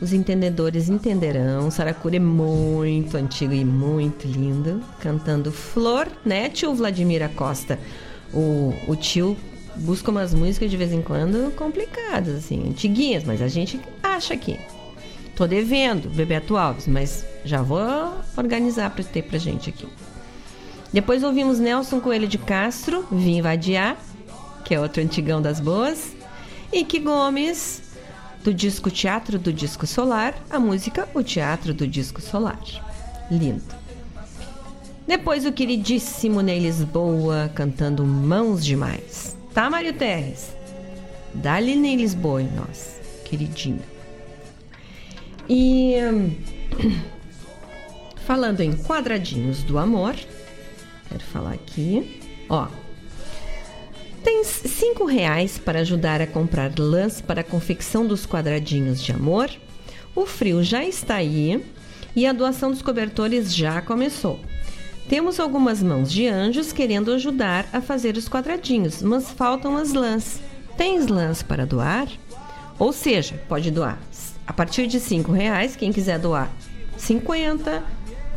Os 0.00 0.14
entendedores 0.14 0.88
entenderão. 0.88 1.70
Saracura 1.70 2.16
é 2.16 2.18
muito 2.18 3.18
antigo 3.18 3.52
e 3.52 3.66
muito 3.66 4.26
lindo. 4.26 4.82
Cantando 4.98 5.52
Flor, 5.52 6.08
né, 6.24 6.48
tio 6.48 6.74
Vladimir 6.74 7.22
Acosta? 7.22 7.78
O, 8.32 8.72
o 8.88 8.96
tio 8.96 9.36
busca 9.76 10.10
umas 10.10 10.32
músicas 10.32 10.70
de 10.70 10.78
vez 10.78 10.90
em 10.90 11.02
quando 11.02 11.54
complicadas, 11.54 12.34
assim, 12.34 12.66
antiguinhas, 12.66 13.24
mas 13.24 13.42
a 13.42 13.48
gente 13.48 13.78
acha 14.02 14.32
aqui. 14.32 14.58
Tô 15.34 15.46
devendo, 15.46 16.10
Bebeto 16.10 16.56
Alves, 16.56 16.86
mas 16.86 17.24
já 17.44 17.62
vou 17.62 17.80
organizar 18.36 18.90
para 18.90 19.02
ter 19.02 19.22
pra 19.22 19.38
gente 19.38 19.70
aqui. 19.70 19.88
Depois 20.92 21.22
ouvimos 21.22 21.58
Nelson 21.58 22.00
Coelho 22.00 22.28
de 22.28 22.36
Castro, 22.36 23.06
Vim 23.10 23.40
Vadiar, 23.40 23.96
que 24.64 24.74
é 24.74 24.80
outro 24.80 25.02
antigão 25.02 25.40
das 25.40 25.58
boas. 25.58 26.12
E 26.70 26.84
que 26.84 26.98
Gomes, 26.98 27.82
do 28.44 28.52
disco 28.52 28.90
Teatro 28.90 29.38
do 29.38 29.52
Disco 29.52 29.86
Solar, 29.86 30.34
a 30.50 30.58
música 30.58 31.08
O 31.14 31.22
Teatro 31.22 31.72
do 31.72 31.86
Disco 31.86 32.20
Solar. 32.20 32.58
Lindo. 33.30 33.62
Depois 35.06 35.44
o 35.46 35.52
queridíssimo 35.52 36.40
Ney 36.40 36.58
Lisboa 36.58 37.50
cantando 37.54 38.04
Mãos 38.04 38.64
Demais. 38.64 39.36
Tá, 39.52 39.68
Mário 39.68 39.92
Terres? 39.92 40.54
Dá-lhe 41.34 41.74
Ney 41.74 41.96
Lisboa 41.96 42.42
em 42.42 42.50
nós, 42.50 43.00
queridinho. 43.24 43.91
E 45.48 45.96
falando 48.24 48.60
em 48.60 48.72
quadradinhos 48.72 49.62
do 49.62 49.78
amor, 49.78 50.14
quero 51.08 51.24
falar 51.24 51.52
aqui, 51.52 52.20
ó. 52.48 52.68
Tem 54.22 54.44
cinco 54.44 55.04
reais 55.04 55.58
para 55.58 55.80
ajudar 55.80 56.20
a 56.20 56.26
comprar 56.26 56.72
lãs 56.78 57.20
para 57.20 57.40
a 57.40 57.44
confecção 57.44 58.06
dos 58.06 58.24
quadradinhos 58.24 59.02
de 59.02 59.10
amor. 59.12 59.50
O 60.14 60.26
frio 60.26 60.62
já 60.62 60.84
está 60.84 61.16
aí 61.16 61.64
e 62.14 62.26
a 62.26 62.32
doação 62.32 62.70
dos 62.70 62.82
cobertores 62.82 63.54
já 63.54 63.82
começou. 63.82 64.38
Temos 65.08 65.40
algumas 65.40 65.82
mãos 65.82 66.12
de 66.12 66.28
anjos 66.28 66.72
querendo 66.72 67.12
ajudar 67.12 67.68
a 67.72 67.80
fazer 67.80 68.16
os 68.16 68.28
quadradinhos, 68.28 69.02
mas 69.02 69.30
faltam 69.30 69.76
as 69.76 69.92
lãs. 69.92 70.40
Tens 70.76 71.08
lãs 71.08 71.42
para 71.42 71.66
doar? 71.66 72.06
Ou 72.78 72.92
seja, 72.92 73.34
pode 73.48 73.70
doar 73.70 73.98
a 74.46 74.52
partir 74.52 74.86
de 74.86 74.98
cinco 74.98 75.32
reais, 75.32 75.76
quem 75.76 75.92
quiser 75.92 76.18
doar 76.18 76.50
50, 76.96 77.82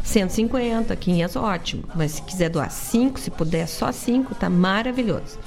150, 0.03 0.95
500, 0.95 1.35
ótimo. 1.35 1.83
Mas 1.95 2.13
se 2.13 2.21
quiser 2.21 2.49
doar 2.49 2.71
5, 2.71 3.19
se 3.19 3.31
puder 3.31 3.67
só 3.67 3.91
5, 3.91 4.35
tá 4.35 4.49
maravilhoso. 4.49 5.39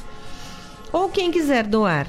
Ou 0.92 1.08
quem 1.08 1.30
quiser 1.30 1.66
doar 1.66 2.06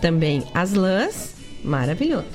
também 0.00 0.44
as 0.54 0.72
lãs, 0.72 1.34
maravilhoso. 1.62 2.26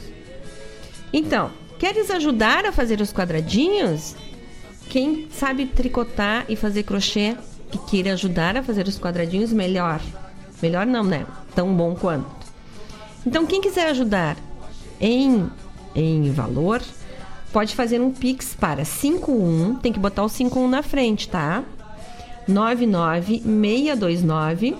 Então, 1.12 1.52
queres 1.80 2.12
ajudar 2.12 2.66
a 2.66 2.72
fazer 2.72 3.02
os 3.02 3.12
quadradinhos? 3.12 4.16
Quem 4.90 5.28
sabe 5.32 5.66
tricotar 5.66 6.46
e 6.48 6.56
fazer 6.56 6.84
crochê 6.84 7.36
e 7.74 7.78
queira 7.90 8.14
ajudar 8.14 8.58
a 8.58 8.64
fazer 8.64 8.88
os 8.88 9.00
quadradinhos, 9.00 9.52
melhor. 9.54 10.02
Melhor 10.62 10.86
não, 10.86 11.04
né? 11.04 11.26
Tão 11.56 11.74
bom 11.74 11.96
quanto. 11.96 12.39
Então, 13.26 13.46
quem 13.46 13.62
quiser 13.62 13.90
ajudar 13.90 14.36
em, 15.00 15.50
em 15.96 16.30
valor, 16.32 16.82
pode 17.52 17.76
fazer 17.76 18.00
um 18.02 18.12
Pix 18.12 18.56
para 18.56 18.86
51, 18.86 19.76
tem 19.76 19.92
que 19.92 20.00
botar 20.00 20.24
o 20.24 20.30
51 20.30 20.68
na 20.68 20.84
frente, 20.84 21.28
tá? 21.30 21.64
99629 22.48 24.76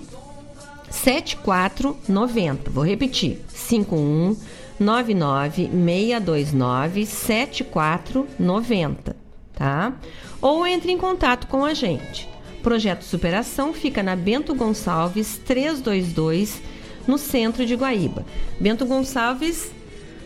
7490. 0.90 2.70
Vou 2.70 2.84
repetir. 2.84 3.40
51 3.48 4.36
99629 4.80 7.06
7490, 7.06 9.16
tá? 9.54 9.92
Ou 10.40 10.66
entre 10.66 10.90
em 10.90 10.98
contato 10.98 11.46
com 11.46 11.64
a 11.64 11.72
gente. 11.74 12.28
Projeto 12.62 13.02
Superação 13.02 13.72
fica 13.72 14.02
na 14.02 14.16
Bento 14.16 14.52
Gonçalves 14.54 15.40
322 15.44 16.60
no 17.06 17.18
centro 17.18 17.64
de 17.66 17.74
Guaíba. 17.74 18.24
Bento 18.58 18.84
Gonçalves 18.86 19.70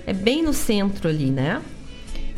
é 0.07 0.13
bem 0.13 0.43
no 0.43 0.53
centro 0.53 1.09
ali, 1.09 1.31
né? 1.31 1.63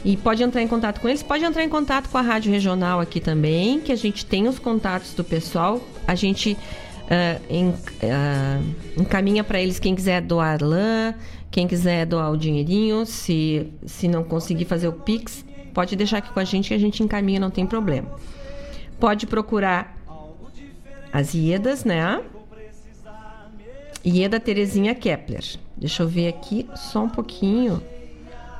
E 0.05 0.17
pode 0.17 0.43
entrar 0.43 0.63
em 0.63 0.69
contato 0.69 1.01
com 1.01 1.09
eles, 1.09 1.23
pode 1.23 1.45
entrar 1.45 1.65
em 1.65 1.69
contato 1.69 2.09
com 2.09 2.19
a 2.19 2.21
Rádio 2.21 2.53
Regional 2.53 3.01
aqui 3.01 3.19
também, 3.19 3.81
que 3.81 3.91
a 3.91 3.97
gente 3.97 4.25
tem 4.25 4.47
os 4.47 4.59
contatos 4.59 5.15
do 5.15 5.25
pessoal. 5.25 5.81
A 6.07 6.15
gente 6.15 6.53
uh, 6.53 7.43
em, 7.51 7.71
uh, 7.71 8.75
encaminha 8.97 9.43
para 9.43 9.61
eles 9.61 9.81
quem 9.81 9.97
quiser 9.97 10.23
doar 10.23 10.63
lã, 10.63 11.15
quem 11.51 11.67
quiser 11.67 12.07
doar 12.07 12.31
o 12.31 12.37
dinheirinho. 12.37 13.05
Se, 13.05 13.73
se 13.85 14.07
não 14.07 14.23
conseguir 14.23 14.67
fazer 14.67 14.87
o 14.87 14.93
Pix, 14.93 15.45
pode 15.75 15.97
deixar 15.97 16.19
aqui 16.19 16.31
com 16.31 16.39
a 16.39 16.45
gente 16.45 16.69
que 16.69 16.75
a 16.75 16.79
gente 16.79 17.03
encaminha, 17.03 17.41
não 17.41 17.51
tem 17.51 17.67
problema. 17.67 18.09
Pode 19.01 19.27
procurar 19.27 19.97
as 21.13 21.35
IEDAS, 21.35 21.85
né? 21.85 22.23
Ieda 24.07 24.39
Terezinha 24.39 24.95
Kepler. 24.95 25.45
Deixa 25.77 26.03
eu 26.03 26.09
ver 26.09 26.28
aqui 26.28 26.66
só 26.77 27.03
um 27.03 27.09
pouquinho. 27.09 27.83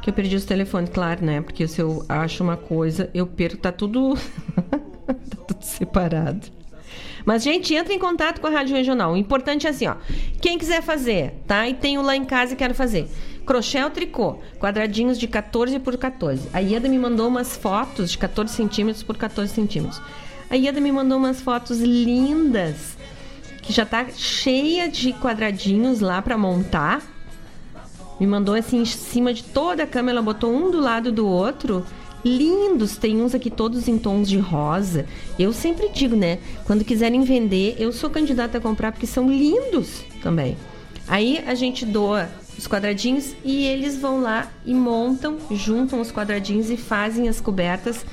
que 0.03 0.11
eu 0.11 0.15
perdi 0.15 0.37
os 0.37 0.45
telefones, 0.45 0.91
claro, 0.91 1.25
né? 1.25 1.41
Porque 1.41 1.67
se 1.69 1.81
eu 1.81 2.05
acho 2.09 2.43
uma 2.43 2.57
coisa, 2.57 3.11
eu 3.15 3.27
perco, 3.27 3.57
tá 3.57 3.73
tudo, 3.73 4.15
tá 5.07 5.37
tudo 5.47 5.63
separado. 5.63 6.49
Mas, 7.25 7.43
gente, 7.43 7.75
entra 7.75 7.93
em 7.93 7.99
contato 7.99 8.41
com 8.41 8.47
a 8.47 8.51
Rádio 8.51 8.77
Regional. 8.77 9.13
O 9.13 9.17
importante 9.17 9.67
é 9.67 9.71
assim, 9.71 9.87
ó. 9.89 9.97
Quem 10.41 10.59
quiser 10.59 10.81
fazer, 10.81 11.35
tá? 11.47 11.69
E 11.69 11.75
tenho 11.75 12.03
lá 12.03 12.17
em 12.17 12.25
casa 12.25 12.53
e 12.53 12.57
quero 12.57 12.75
fazer. 12.75 13.09
Crochê 13.45 13.83
ou 13.83 13.91
tricô, 13.91 14.39
quadradinhos 14.61 15.19
de 15.19 15.27
14 15.27 15.79
por 15.81 15.97
14. 15.97 16.49
A 16.53 16.59
Ieda 16.61 16.89
me 16.89 16.99
mandou 16.99 17.29
umas 17.29 17.57
fotos 17.57 18.13
de 18.13 18.19
14 18.19 18.53
centímetros 18.53 19.03
por 19.03 19.17
14 19.17 19.53
centímetros. 19.53 20.01
A 20.49 20.55
Ieda 20.55 20.81
me 20.81 20.93
mandou 20.93 21.19
umas 21.19 21.41
fotos 21.41 21.81
lindas, 21.81 22.96
que 23.67 23.73
já 23.73 23.85
tá 23.85 24.07
cheia 24.15 24.89
de 24.89 25.13
quadradinhos 25.13 26.01
lá 26.01 26.23
para 26.23 26.39
montar. 26.39 27.03
Me 28.21 28.27
mandou 28.27 28.55
assim 28.55 28.81
em 28.81 28.85
cima 28.85 29.35
de 29.35 29.43
toda 29.43 29.83
a 29.83 29.87
cama, 29.87 30.11
ela 30.11 30.23
botou 30.23 30.55
um 30.55 30.71
do 30.71 30.81
lado 30.81 31.11
do 31.11 31.27
outro. 31.27 31.85
Lindos, 32.25 32.97
tem 32.97 33.21
uns 33.21 33.35
aqui 33.35 33.51
todos 33.51 33.89
em 33.89 33.99
tons 33.99 34.29
de 34.29 34.39
rosa. 34.39 35.05
Eu 35.39 35.53
sempre 35.53 35.89
digo, 35.89 36.17
né? 36.17 36.39
Quando 36.65 36.85
quiserem 36.85 37.23
vender, 37.23 37.77
eu 37.79 37.93
sou 37.93 38.09
candidata 38.09 38.59
a 38.59 38.61
comprar 38.61 38.93
porque 38.93 39.07
são 39.07 39.29
lindos 39.29 40.03
também. 40.23 40.57
Aí 41.09 41.43
a 41.47 41.55
gente 41.55 41.85
doa 41.85 42.29
os 42.57 42.67
quadradinhos 42.67 43.35
e 43.45 43.65
eles 43.65 43.99
vão 43.99 44.21
lá 44.21 44.51
e 44.65 44.75
montam, 44.75 45.39
juntam 45.51 46.01
os 46.01 46.11
quadradinhos 46.11 46.71
e 46.71 46.77
fazem 46.77 47.29
as 47.29 47.41
cobertas 47.41 48.07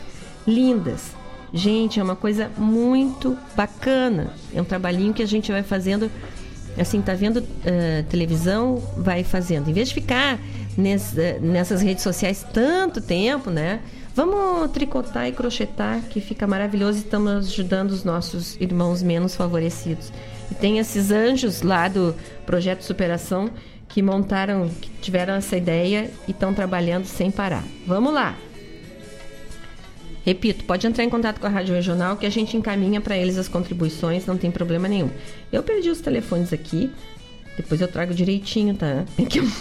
lindas. 0.46 1.23
Gente, 1.54 2.00
é 2.00 2.04
uma 2.04 2.16
coisa 2.16 2.50
muito 2.58 3.38
bacana. 3.56 4.34
É 4.54 4.62
um 4.62 4.66
trabalhinho 4.66 5.14
que 5.14 5.22
a 5.22 5.28
gente 5.28 5.52
vai 5.52 5.62
fazendo 5.62 6.10
assim, 6.78 7.02
tá 7.02 7.14
vendo 7.14 7.38
uh, 7.38 8.04
televisão, 8.10 8.82
vai 8.98 9.24
fazendo. 9.24 9.70
Em 9.70 9.74
vez 9.74 9.90
de 9.90 9.94
ficar 9.94 10.36
uh, 10.38 11.42
nessas 11.42 11.82
redes 11.82 12.04
sociais 12.04 12.46
tanto 12.52 13.00
tempo, 13.00 13.50
né? 13.50 13.80
Vamos 14.16 14.72
tricotar 14.72 15.28
e 15.28 15.32
crochetar, 15.32 16.02
que 16.02 16.22
fica 16.22 16.46
maravilhoso 16.46 17.00
e 17.00 17.02
estamos 17.02 17.48
ajudando 17.48 17.92
os 17.92 18.04
nossos 18.04 18.56
irmãos 18.60 19.02
menos 19.02 19.36
favorecidos. 19.36 20.12
E 20.52 20.56
tem 20.56 20.78
esses 20.78 21.10
anjos 21.10 21.64
lá 21.64 21.88
do 21.88 22.16
Projeto 22.46 22.82
Superação 22.82 23.50
que 23.88 24.02
montaram, 24.02 24.70
que 24.70 24.90
tiveram 25.02 25.34
essa 25.36 25.58
ideia 25.58 26.12
e 26.28 26.32
estão 26.32 26.54
trabalhando 26.54 27.06
sem 27.06 27.32
parar. 27.32 27.64
Vamos 27.88 28.14
lá! 28.14 28.36
Repito, 30.26 30.64
pode 30.64 30.88
entrar 30.88 31.04
em 31.04 31.10
contato 31.10 31.40
com 31.40 31.48
a 31.48 31.50
Rádio 31.50 31.76
Regional 31.76 32.16
que 32.16 32.26
a 32.26 32.30
gente 32.30 32.56
encaminha 32.56 33.02
para 33.02 33.18
eles 33.18 33.38
as 33.38 33.50
contribuições, 33.50 34.26
não 34.26 34.38
tem 34.38 34.50
problema 34.50 34.88
nenhum. 34.88 35.10
Eu 35.52 35.62
perdi 35.62 35.90
os 35.90 36.00
telefones 36.00 36.54
aqui, 36.54 36.90
depois 37.58 37.82
eu 37.82 37.88
trago 37.88 38.14
direitinho, 38.14 38.74
tá? 38.74 39.04
É 39.20 39.26
que 39.26 39.42
um, 39.42 39.52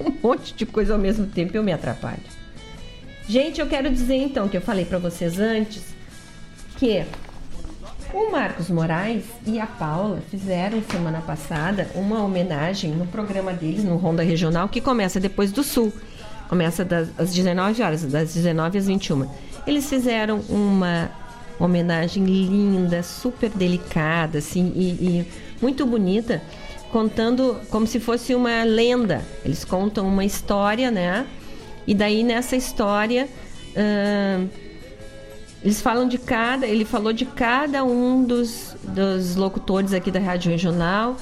um 0.00 0.12
monte 0.22 0.52
de 0.54 0.66
coisa 0.66 0.94
ao 0.94 0.98
mesmo 0.98 1.26
tempo 1.26 1.56
eu 1.56 1.62
me 1.62 1.72
atrapalho. 1.72 2.22
Gente, 3.28 3.60
eu 3.60 3.66
quero 3.68 3.88
dizer 3.88 4.16
então 4.16 4.48
que 4.48 4.56
eu 4.56 4.60
falei 4.60 4.84
para 4.84 4.98
vocês 4.98 5.38
antes 5.38 5.94
que 6.76 7.04
o 8.12 8.32
Marcos 8.32 8.68
Moraes 8.68 9.24
e 9.46 9.60
a 9.60 9.66
Paula 9.66 10.20
fizeram 10.28 10.82
semana 10.82 11.20
passada 11.20 11.88
uma 11.94 12.24
homenagem 12.24 12.90
no 12.90 13.06
programa 13.06 13.52
deles, 13.52 13.84
no 13.84 13.96
Ronda 13.96 14.24
Regional, 14.24 14.68
que 14.68 14.80
começa 14.80 15.20
depois 15.20 15.52
do 15.52 15.62
Sul. 15.62 15.92
Começa 16.48 16.84
das, 16.84 17.08
às 17.16 17.32
19 17.32 17.80
horas, 17.80 18.02
das 18.02 18.34
19 18.34 18.78
às 18.78 18.86
21. 18.88 19.28
Eles 19.66 19.88
fizeram 19.88 20.40
uma 20.48 21.10
homenagem 21.58 22.24
linda, 22.24 23.02
super 23.02 23.50
delicada, 23.50 24.38
assim, 24.38 24.72
e, 24.74 24.82
e 24.82 25.26
muito 25.60 25.84
bonita, 25.84 26.42
contando 26.90 27.60
como 27.70 27.86
se 27.86 28.00
fosse 28.00 28.34
uma 28.34 28.62
lenda. 28.64 29.22
Eles 29.44 29.64
contam 29.64 30.06
uma 30.08 30.24
história, 30.24 30.90
né? 30.90 31.26
E 31.86 31.94
daí 31.94 32.22
nessa 32.22 32.56
história. 32.56 33.28
Uh, 33.70 34.48
eles 35.62 35.82
falam 35.82 36.08
de 36.08 36.16
cada, 36.16 36.66
ele 36.66 36.86
falou 36.86 37.12
de 37.12 37.26
cada 37.26 37.84
um 37.84 38.24
dos, 38.24 38.74
dos 38.82 39.36
locutores 39.36 39.92
aqui 39.92 40.10
da 40.10 40.18
Rádio 40.18 40.50
Regional 40.50 41.18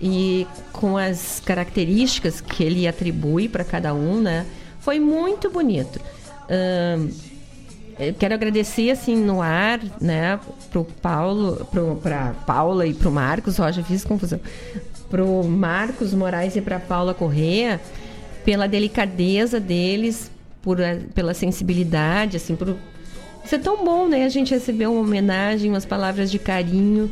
e 0.00 0.44
com 0.72 0.98
as 0.98 1.40
características 1.44 2.40
que 2.40 2.64
ele 2.64 2.88
atribui 2.88 3.48
para 3.48 3.62
cada 3.62 3.94
um, 3.94 4.20
né? 4.20 4.44
Foi 4.80 4.98
muito 4.98 5.48
bonito. 5.50 6.00
Uh, 6.50 7.08
eu 7.98 8.14
quero 8.14 8.34
agradecer 8.34 8.90
assim 8.90 9.16
no 9.16 9.40
ar, 9.40 9.80
né, 10.00 10.38
pro 10.70 10.84
Paulo, 10.84 11.66
pro, 11.70 11.96
pra 11.96 12.34
Paula 12.46 12.86
e 12.86 12.94
pro 12.94 13.10
Marcos, 13.10 13.58
ó, 13.58 13.70
já 13.70 13.82
fiz 13.82 14.04
confusão. 14.04 14.40
Pro 15.10 15.44
Marcos 15.44 16.12
Moraes 16.12 16.56
e 16.56 16.60
pra 16.60 16.80
Paula 16.80 17.14
Correa, 17.14 17.80
pela 18.44 18.66
delicadeza 18.66 19.60
deles, 19.60 20.30
por, 20.60 20.78
pela 21.14 21.34
sensibilidade, 21.34 22.36
assim, 22.36 22.56
por 22.56 22.76
isso 23.44 23.54
é 23.54 23.58
tão 23.58 23.84
bom, 23.84 24.08
né? 24.08 24.24
A 24.24 24.28
gente 24.28 24.54
receber 24.54 24.86
uma 24.86 25.00
homenagem, 25.00 25.70
umas 25.70 25.84
palavras 25.84 26.30
de 26.30 26.38
carinho. 26.38 27.10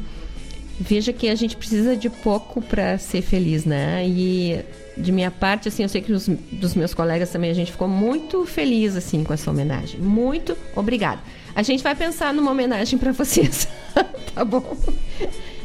Veja 0.82 1.12
que 1.12 1.28
a 1.28 1.34
gente 1.36 1.56
precisa 1.56 1.96
de 1.96 2.10
pouco 2.10 2.60
para 2.60 2.98
ser 2.98 3.22
feliz, 3.22 3.64
né? 3.64 4.04
E 4.04 4.60
de 4.96 5.12
minha 5.12 5.30
parte, 5.30 5.68
assim, 5.68 5.84
eu 5.84 5.88
sei 5.88 6.00
que 6.00 6.12
os, 6.12 6.26
dos 6.26 6.74
meus 6.74 6.92
colegas 6.92 7.30
também 7.30 7.50
a 7.50 7.54
gente 7.54 7.70
ficou 7.70 7.86
muito 7.86 8.44
feliz 8.44 8.96
assim 8.96 9.22
com 9.22 9.32
essa 9.32 9.48
homenagem. 9.48 10.00
Muito 10.00 10.56
obrigada. 10.74 11.20
A 11.54 11.62
gente 11.62 11.84
vai 11.84 11.94
pensar 11.94 12.34
numa 12.34 12.50
homenagem 12.50 12.98
para 12.98 13.12
vocês, 13.12 13.68
tá 14.34 14.44
bom? 14.44 14.76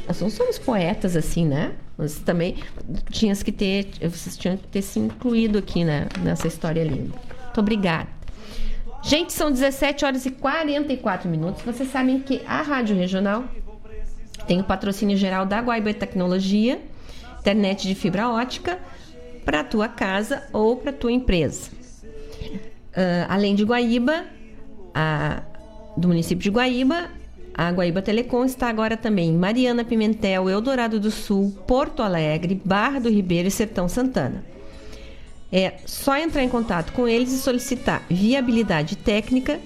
Nós 0.08 0.22
não 0.22 0.30
somos 0.30 0.60
poetas 0.60 1.16
assim, 1.16 1.46
né? 1.46 1.74
Mas 1.98 2.20
também 2.20 2.58
tinhas 3.10 3.42
que 3.42 3.52
ter, 3.52 3.90
vocês 4.02 4.38
tinham 4.38 4.56
que 4.56 4.68
ter 4.68 4.84
se 4.84 5.00
incluído 5.00 5.58
aqui, 5.58 5.84
né? 5.84 6.08
Nessa 6.20 6.48
história 6.48 6.84
linda. 6.84 7.16
Muito 7.46 7.60
obrigada. 7.60 8.08
Gente, 9.02 9.34
são 9.34 9.52
17 9.52 10.06
horas 10.06 10.26
e 10.28 10.32
44 10.32 11.28
minutos. 11.28 11.64
Vocês 11.64 11.92
sabem 11.92 12.20
que 12.20 12.42
a 12.46 12.62
Rádio 12.62 12.96
Regional 12.96 13.46
tem 14.48 14.60
o 14.62 14.64
patrocínio 14.64 15.18
geral 15.18 15.46
da 15.46 15.62
Guaiba 15.62 15.94
Tecnologia, 15.94 16.82
internet 17.40 17.88
de 17.88 17.96
fibra 17.96 18.30
ótica 18.30 18.80
para 19.46 19.64
tua 19.64 19.88
casa 19.88 20.44
ou 20.52 20.78
para 20.78 20.92
tua 20.92 21.12
empresa. 21.12 21.70
Uh, 22.98 23.26
além 23.30 23.56
de 23.56 23.64
Guaíba, 23.64 24.26
a, 24.94 25.44
do 25.96 26.08
município 26.08 26.44
de 26.44 26.50
Guaíba, 26.50 27.10
a 27.54 27.72
Guaíba 27.72 28.02
Telecom 28.02 28.46
está 28.46 28.70
agora 28.70 28.96
também 28.96 29.30
em 29.30 29.38
Mariana 29.38 29.84
Pimentel, 29.84 30.50
Eldorado 30.50 31.00
do 31.00 31.10
Sul, 31.10 31.56
Porto 31.66 32.02
Alegre, 32.04 32.62
Barra 32.64 33.00
do 33.00 33.10
Ribeiro 33.10 33.48
e 33.48 33.52
Sertão 33.52 33.90
Santana. 33.90 34.44
É 35.52 35.76
só 35.86 36.18
entrar 36.18 36.44
em 36.44 36.50
contato 36.50 36.92
com 36.92 37.08
eles 37.08 37.32
e 37.32 37.38
solicitar 37.38 38.04
viabilidade 38.10 38.96
técnica 38.96 39.60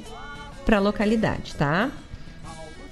para 0.66 0.78
a 0.78 0.80
localidade, 0.80 1.56
tá? 1.56 1.92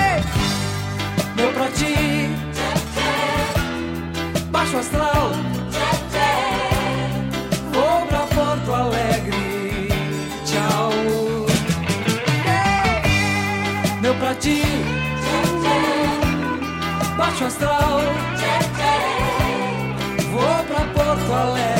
Meu 1.35 1.49
pra 1.53 1.67
ti. 1.77 1.95
Baixo 4.51 4.77
astral. 4.77 5.18
Astral. 17.49 18.01
Vou 20.31 20.63
pra 20.65 20.85
Porto 20.93 21.33
Alegre. 21.33 21.78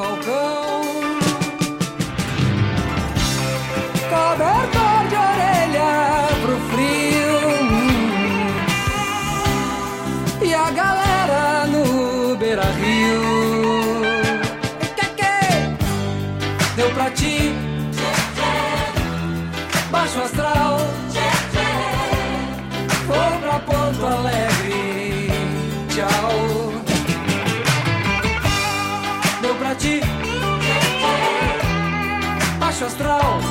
E 0.00 0.57
astral. 32.88 33.47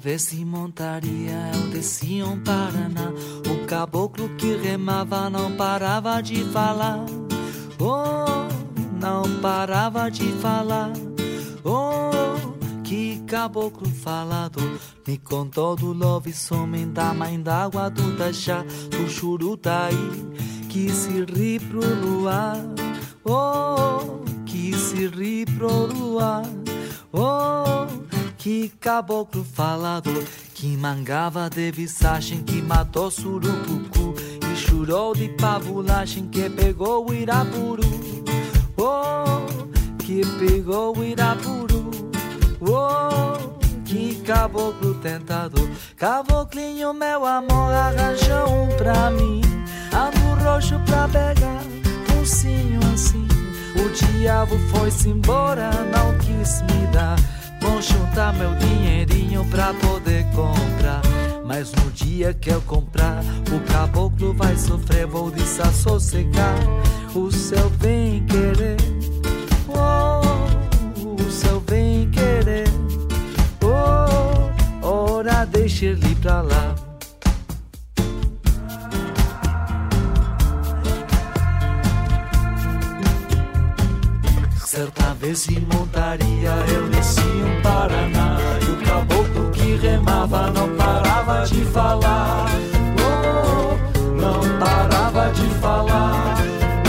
Vez 0.00 0.32
em 0.32 0.44
montaria. 0.44 1.50
Eu 1.54 1.70
descia 1.70 2.26
um 2.26 2.40
Paraná 2.40 3.12
O 3.46 3.66
caboclo 3.66 4.28
que 4.36 4.56
remava 4.56 5.28
não 5.28 5.52
parava 5.56 6.20
de 6.20 6.44
falar. 6.44 7.04
Oh, 7.78 8.48
não 9.00 9.40
parava 9.40 10.10
de 10.10 10.32
falar. 10.34 10.92
Oh, 11.64 12.54
que 12.82 13.22
caboclo 13.26 13.88
falador 13.88 14.78
Me 15.06 15.18
contou 15.18 15.76
do 15.76 15.92
lobisomem 15.92 16.92
da 16.92 17.12
mãe 17.12 17.40
d'água 17.40 17.88
do 17.88 18.16
Taxá. 18.16 18.64
Do 18.90 19.08
Churutaí 19.08 20.28
que 20.68 20.92
se 20.92 21.24
ri 21.24 21.58
pro 21.58 21.80
luar. 21.80 22.56
Oh, 23.24 24.22
que 24.44 24.72
se 24.74 25.08
ri 25.08 25.44
pro 25.46 25.86
luar. 25.86 26.44
Oh, 27.12 27.86
que 28.38 28.68
caboclo 28.80 29.44
falador 29.44 30.24
que 30.54 30.76
mangava 30.76 31.50
de 31.50 31.72
visagem 31.72 32.40
que 32.42 32.62
matou 32.62 33.10
surucucu 33.10 34.14
e 34.50 34.56
chorou 34.56 35.12
de 35.12 35.28
pavulagem 35.30 36.28
que 36.28 36.48
pegou 36.48 37.10
o 37.10 37.12
Irapuru. 37.12 37.82
Oh, 38.76 39.44
que 39.98 40.22
pegou 40.38 40.96
o 40.96 41.04
Irapuru. 41.04 41.90
Oh, 42.60 43.58
que 43.84 44.14
caboclo 44.22 44.94
tentador. 44.94 45.68
Caboclinho, 45.96 46.94
meu 46.94 47.26
amor, 47.26 47.72
arranja 47.72 48.44
um 48.46 48.68
pra 48.76 49.10
mim. 49.10 49.40
Amo 49.92 50.44
roxo 50.44 50.78
pra 50.86 51.08
pegar, 51.08 51.62
pulsinho 52.06 52.80
assim. 52.94 53.26
O 53.74 53.88
diabo 53.90 54.56
foi-se 54.70 55.08
embora, 55.08 55.70
não 55.92 56.16
quis 56.18 56.62
me 56.62 56.86
dar. 56.92 57.16
Vou 57.68 57.82
juntar 57.82 58.32
meu 58.32 58.54
dinheirinho 58.54 59.44
pra 59.50 59.74
poder 59.74 60.24
comprar. 60.34 61.02
Mas 61.44 61.70
no 61.72 61.90
dia 61.90 62.32
que 62.32 62.48
eu 62.50 62.62
comprar, 62.62 63.22
o 63.54 63.60
caboclo 63.70 64.32
vai 64.32 64.56
sofrer, 64.56 65.06
vou 65.06 65.30
desassossegar 65.30 66.56
o 67.14 67.30
seu 67.30 67.68
bem 67.70 68.24
querer. 68.24 68.78
Oh, 69.68 71.22
o 71.22 71.30
seu 71.30 71.60
querer. 71.60 72.68
Oh, 73.62 74.86
ora 74.86 75.44
deixa 75.44 75.84
ele 75.86 76.14
pra 76.16 76.40
lá. 76.40 76.87
Certa 84.78 85.12
vez 85.14 85.48
em 85.48 85.58
montaria 85.74 86.52
eu 86.72 86.88
desci 86.88 87.20
um 87.20 87.60
Paraná 87.62 88.38
E 88.62 88.70
o 88.70 88.76
caboclo 88.86 89.50
que 89.50 89.74
remava 89.74 90.52
não 90.52 90.68
parava 90.76 91.44
de 91.46 91.64
falar. 91.64 92.46
Oh, 93.02 93.76
não 94.12 94.38
parava 94.60 95.32
de 95.32 95.48
falar. 95.56 96.36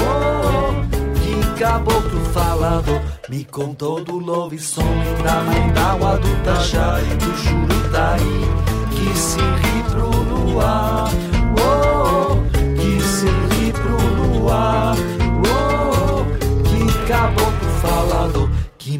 Oh, 0.05 1.19
que 1.19 1.59
caboclo 1.59 2.19
falador 2.25 3.01
Me 3.27 3.43
contou 3.45 4.03
do 4.03 4.19
lobisomem 4.19 5.23
da 5.23 5.41
mãe 5.41 5.73
d'água 5.73 6.19
do 6.19 6.43
Tajá 6.43 6.99
E 7.01 7.15
do 7.15 7.35
Jurutaí 7.37 8.45
que 8.91 9.17
se 9.17 9.39
ri 9.39 9.83
pro 9.89 10.11
luar. 10.11 11.09
Oh, 11.57 12.35
que 12.75 13.01
se 13.01 13.25
ri 13.25 13.73
pro 13.73 13.97
luar 13.97 15.18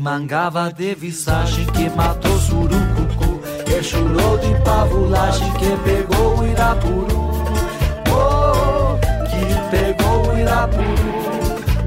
mangava 0.09 0.73
de 0.73 0.95
visagem 0.95 1.67
que 1.67 1.87
matou 1.91 2.35
surucucu. 2.39 3.39
Que 3.63 3.83
chorou 3.83 4.39
de 4.39 4.55
pavulagem 4.63 5.51
que 5.53 5.69
pegou 5.83 6.39
o 6.39 6.47
Irapuru. 6.47 7.31
Oh, 8.09 8.97
que 9.29 9.45
pegou 9.69 10.33
o 10.33 10.39
Irapuru. 10.39 11.11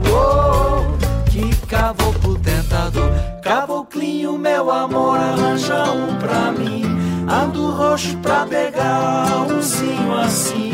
Oh, 0.09 1.29
que 1.29 1.67
caboclo 1.67 2.39
tentador. 2.39 3.11
Caboclinho 3.43 4.39
meu 4.39 4.71
amor 4.71 5.19
arranja 5.19 5.83
um 5.91 6.17
pra 6.19 6.53
mim. 6.53 6.85
Ando 7.29 7.73
roxo 7.73 8.17
pra 8.19 8.47
pegar 8.47 9.47
um 9.51 9.61
zinho 9.61 10.15
assim. 10.17 10.71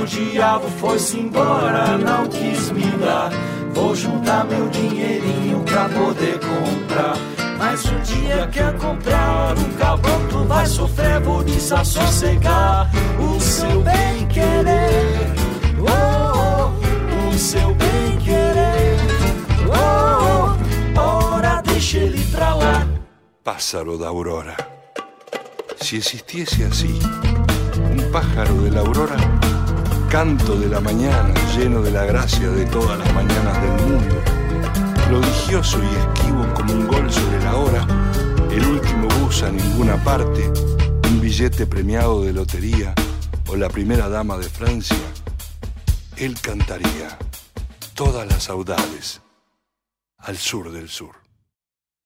O 0.00 0.06
diabo 0.06 0.68
foi-se 0.78 1.18
embora 1.18 1.98
não 1.98 2.28
quis 2.28 2.70
me 2.70 2.86
dar 2.98 3.32
Vou 3.74 3.94
juntar 3.94 4.44
meu 4.44 4.68
dinheirinho 4.68 5.60
pra 5.64 5.88
poder 5.88 6.38
comprar. 6.38 7.16
Mas 7.58 7.84
o 7.84 7.98
dia 8.00 8.46
que 8.48 8.60
eu 8.60 8.72
comprar, 8.74 9.54
o 9.56 9.68
caboclo 9.78 10.44
vai 10.46 10.66
sofrer, 10.66 11.20
vou 11.20 11.42
desassossegar 11.42 12.90
o 13.18 13.40
seu 13.40 13.82
bem 13.82 14.26
querer. 14.28 15.34
Oh, 15.80 16.70
oh, 16.72 17.28
o 17.28 17.38
seu 17.38 17.74
bem 17.74 18.18
querer. 18.18 18.96
Oh, 19.68 20.56
oh, 20.96 21.34
ora 21.34 21.60
deixa 21.62 21.98
ele 21.98 22.24
pra 22.26 22.54
lá. 22.54 22.86
Pássaro 23.42 23.98
da 23.98 24.08
aurora. 24.08 24.56
Si 25.80 25.96
existiese 25.96 26.64
así, 26.64 26.98
un 27.90 28.10
pájaro 28.10 28.54
de 28.62 28.70
la 28.70 28.80
aurora, 28.80 29.16
canto 30.14 30.54
de 30.54 30.68
la 30.68 30.80
mañana 30.80 31.34
lleno 31.56 31.82
de 31.82 31.90
la 31.90 32.04
gracia 32.04 32.48
de 32.48 32.64
todas 32.66 32.96
las 33.00 33.12
mañanas 33.14 33.60
del 33.60 33.84
mundo, 33.84 34.14
prodigioso 35.08 35.80
y 35.82 35.86
esquivo 35.86 36.54
como 36.54 36.72
un 36.72 36.86
gol 36.86 37.12
sobre 37.12 37.42
la 37.42 37.56
hora, 37.56 37.84
el 38.48 38.64
último 38.64 39.08
bus 39.18 39.42
a 39.42 39.50
ninguna 39.50 39.96
parte, 40.04 40.52
un 41.08 41.20
billete 41.20 41.66
premiado 41.66 42.22
de 42.22 42.32
lotería 42.32 42.94
o 43.48 43.56
la 43.56 43.68
primera 43.68 44.08
dama 44.08 44.36
de 44.36 44.48
Francia, 44.48 44.96
él 46.16 46.40
cantaría 46.40 47.18
todas 47.94 48.24
las 48.28 48.44
saudades 48.44 49.20
al 50.18 50.36
sur 50.36 50.70
del 50.70 50.88
sur. 50.88 51.23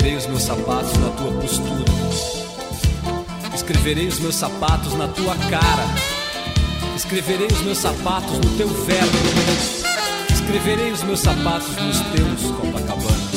Escreverei 0.00 0.16
os 0.16 0.26
meus 0.28 0.42
sapatos 0.44 0.98
na 0.98 1.10
tua 1.10 1.32
postura. 1.32 1.92
Escreverei 3.54 4.08
os 4.08 4.18
meus 4.18 4.34
sapatos 4.34 4.94
na 4.94 5.08
tua 5.08 5.36
cara. 5.50 5.84
Escreverei 6.96 7.46
os 7.48 7.60
meus 7.60 7.76
sapatos 7.76 8.32
no 8.32 8.56
teu 8.56 8.68
verbo. 8.68 9.18
Escreverei 10.32 10.90
os 10.90 11.02
meus 11.02 11.20
sapatos 11.20 11.76
nos 11.76 12.00
teus, 12.00 12.50
Copacabana. 12.56 13.30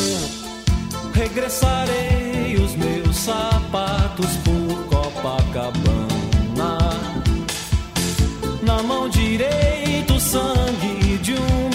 Regressarei 1.13 2.55
os 2.55 2.73
meus 2.75 3.17
sapatos 3.17 4.29
por 4.45 4.85
Copacabana. 4.85 5.89
Na 8.61 8.81
mão 8.83 9.09
direita, 9.09 10.13
o 10.13 10.19
sangue 10.19 11.17
de 11.17 11.33
uma 11.33 11.72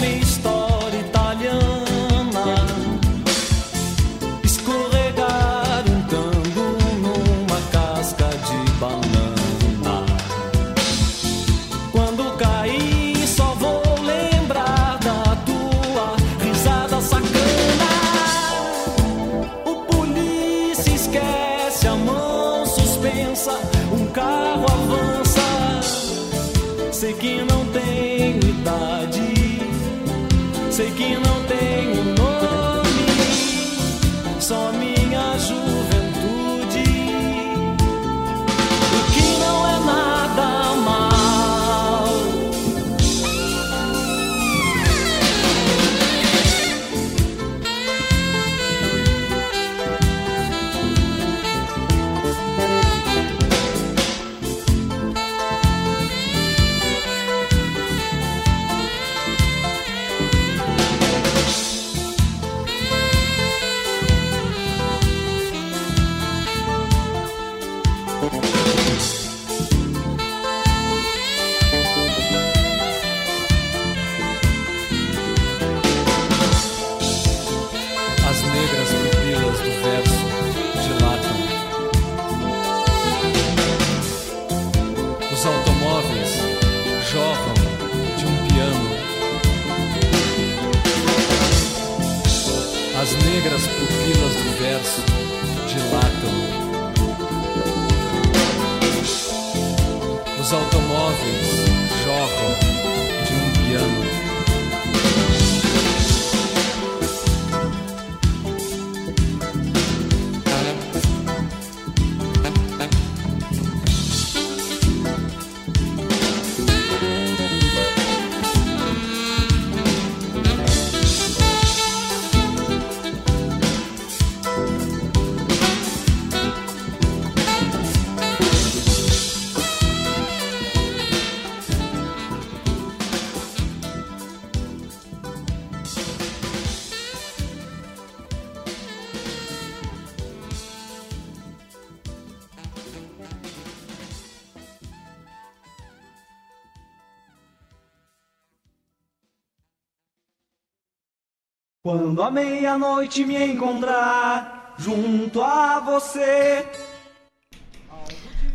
Quando 151.89 152.21
a 152.21 152.29
meia-noite 152.29 153.25
me 153.25 153.35
encontrar 153.51 154.75
junto 154.77 155.41
a 155.41 155.79
você. 155.79 156.63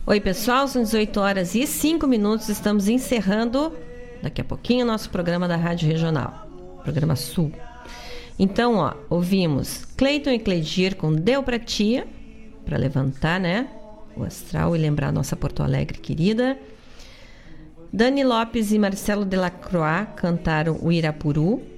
Oi, 0.07 0.21
pessoal, 0.21 0.69
são 0.69 0.85
18 0.85 1.19
horas 1.19 1.53
e 1.57 1.67
5 1.67 2.07
minutos. 2.07 2.49
Estamos 2.49 2.87
encerrando 2.87 3.73
daqui 4.23 4.41
a 4.41 4.45
pouquinho 4.45 4.85
o 4.85 4.87
nosso 4.87 5.11
programa 5.11 5.49
da 5.49 5.57
Rádio 5.57 5.89
Regional, 5.89 6.47
programa 6.85 7.17
Sul. 7.17 7.51
Então, 8.39 8.77
ó, 8.77 8.95
ouvimos 9.11 9.85
Cleiton 9.97 10.31
e 10.31 10.39
Cleidir 10.39 10.95
com 10.95 11.13
Deu 11.13 11.43
Pra 11.43 11.59
Tia, 11.59 12.07
para 12.65 12.79
levantar, 12.79 13.41
né? 13.41 13.67
O 14.17 14.23
astral 14.23 14.77
e 14.77 14.79
lembrar 14.79 15.09
a 15.09 15.13
nossa 15.13 15.35
Porto 15.35 15.61
Alegre 15.61 15.99
querida. 15.99 16.57
Dani 17.93 18.23
Lopes 18.23 18.71
e 18.71 18.79
Marcelo 18.79 19.25
Delacroix 19.25 20.07
cantaram 20.15 20.79
o 20.81 20.93
Irapuru. 20.93 21.74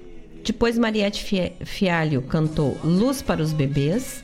Depois 0.46 0.78
Mariette 0.78 1.56
Fialho 1.64 2.22
cantou 2.22 2.78
Luz 2.84 3.20
para 3.20 3.42
os 3.42 3.52
Bebês. 3.52 4.22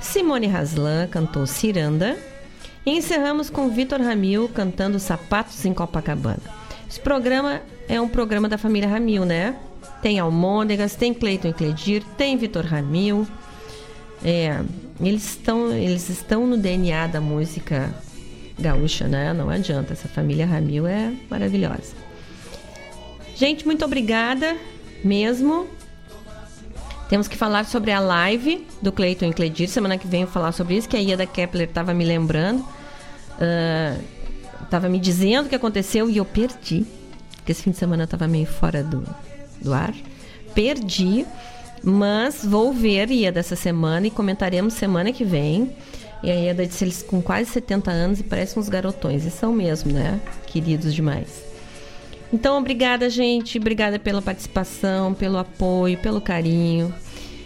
Simone 0.00 0.46
Haslan 0.46 1.08
cantou 1.08 1.48
Ciranda. 1.48 2.16
E 2.86 2.92
encerramos 2.92 3.50
com 3.50 3.68
Vitor 3.70 4.00
Ramil 4.00 4.48
cantando 4.48 5.00
Sapatos 5.00 5.64
em 5.64 5.74
Copacabana. 5.74 6.38
Esse 6.88 7.00
programa 7.00 7.60
é 7.88 8.00
um 8.00 8.08
programa 8.08 8.48
da 8.48 8.56
família 8.56 8.88
Ramil, 8.88 9.24
né? 9.24 9.56
Tem 10.00 10.20
Almôndegas, 10.20 10.94
tem 10.94 11.12
Cleiton 11.12 11.48
e 11.48 11.52
Cledir, 11.52 12.04
tem 12.16 12.36
Vitor 12.36 12.64
Ramil. 12.64 13.26
É, 14.24 14.60
eles 15.00 15.24
estão, 15.24 15.72
eles 15.72 16.08
estão 16.08 16.46
no 16.46 16.56
DNA 16.56 17.08
da 17.08 17.20
música 17.20 17.92
gaúcha, 18.56 19.08
né? 19.08 19.32
Não 19.32 19.50
adianta, 19.50 19.92
essa 19.92 20.06
família 20.06 20.46
Ramil 20.46 20.86
é 20.86 21.12
maravilhosa. 21.28 21.96
Gente, 23.34 23.66
muito 23.66 23.84
obrigada 23.84 24.56
mesmo. 25.04 25.68
Temos 27.08 27.28
que 27.28 27.36
falar 27.36 27.66
sobre 27.66 27.92
a 27.92 28.00
live 28.00 28.66
do 28.80 28.90
Cleiton 28.90 29.26
e 29.26 29.32
Cledir. 29.32 29.68
Semana 29.68 29.98
que 29.98 30.06
vem 30.06 30.22
eu 30.22 30.26
falar 30.26 30.52
sobre 30.52 30.76
isso, 30.76 30.88
que 30.88 30.96
a 30.96 31.00
Ieda 31.00 31.26
Kepler 31.26 31.68
estava 31.68 31.92
me 31.92 32.04
lembrando. 32.04 32.64
Estava 34.62 34.88
me 34.88 34.98
dizendo 34.98 35.46
o 35.46 35.48
que 35.48 35.54
aconteceu 35.54 36.08
e 36.08 36.16
eu 36.16 36.24
perdi. 36.24 36.86
Porque 37.36 37.52
esse 37.52 37.62
fim 37.62 37.70
de 37.70 37.76
semana 37.76 38.02
eu 38.02 38.06
estava 38.06 38.26
meio 38.26 38.46
fora 38.46 38.82
do, 38.82 39.04
do 39.60 39.72
ar. 39.72 39.94
Perdi. 40.54 41.26
Mas 41.82 42.42
vou 42.42 42.72
ver 42.72 43.10
Ieda 43.10 43.40
essa 43.40 43.54
semana 43.54 44.06
e 44.06 44.10
comentaremos 44.10 44.72
semana 44.72 45.12
que 45.12 45.24
vem. 45.24 45.70
E 46.22 46.30
a 46.30 46.34
Ieda 46.34 46.66
disse 46.66 46.82
eles 46.82 47.02
com 47.02 47.20
quase 47.20 47.50
70 47.50 47.90
anos 47.90 48.20
e 48.20 48.22
parecem 48.22 48.58
uns 48.58 48.70
garotões. 48.70 49.26
E 49.26 49.30
são 49.30 49.52
mesmo, 49.52 49.92
né? 49.92 50.18
Queridos 50.46 50.94
demais. 50.94 51.53
Então, 52.34 52.58
obrigada, 52.58 53.08
gente. 53.08 53.58
Obrigada 53.58 53.96
pela 53.96 54.20
participação, 54.20 55.14
pelo 55.14 55.38
apoio, 55.38 55.96
pelo 55.98 56.20
carinho. 56.20 56.92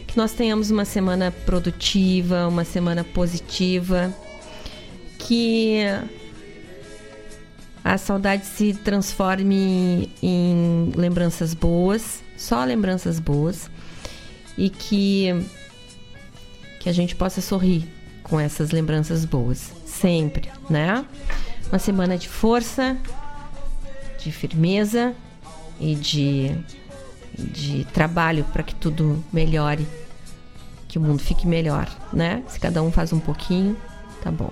Que 0.06 0.16
nós 0.16 0.32
tenhamos 0.32 0.70
uma 0.70 0.86
semana 0.86 1.30
produtiva, 1.30 2.48
uma 2.48 2.64
semana 2.64 3.04
positiva. 3.04 4.10
Que 5.18 5.82
a 7.84 7.98
saudade 7.98 8.46
se 8.46 8.72
transforme 8.72 10.10
em 10.22 10.90
lembranças 10.96 11.52
boas, 11.52 12.22
só 12.34 12.64
lembranças 12.64 13.20
boas. 13.20 13.70
E 14.56 14.70
que, 14.70 15.44
que 16.80 16.88
a 16.88 16.92
gente 16.94 17.14
possa 17.14 17.42
sorrir 17.42 17.86
com 18.22 18.40
essas 18.40 18.70
lembranças 18.70 19.26
boas, 19.26 19.70
sempre, 19.84 20.50
né? 20.70 21.04
Uma 21.70 21.78
semana 21.78 22.16
de 22.16 22.26
força, 22.26 22.96
de 24.18 24.32
firmeza 24.32 25.14
e 25.80 25.94
de, 25.94 26.50
de 27.36 27.84
trabalho 27.92 28.44
para 28.52 28.62
que 28.62 28.74
tudo 28.74 29.22
melhore, 29.32 29.86
que 30.88 30.98
o 30.98 31.00
mundo 31.00 31.22
fique 31.22 31.46
melhor, 31.46 31.88
né? 32.12 32.42
Se 32.48 32.58
cada 32.58 32.82
um 32.82 32.90
faz 32.90 33.12
um 33.12 33.20
pouquinho, 33.20 33.76
tá 34.22 34.30
bom. 34.30 34.50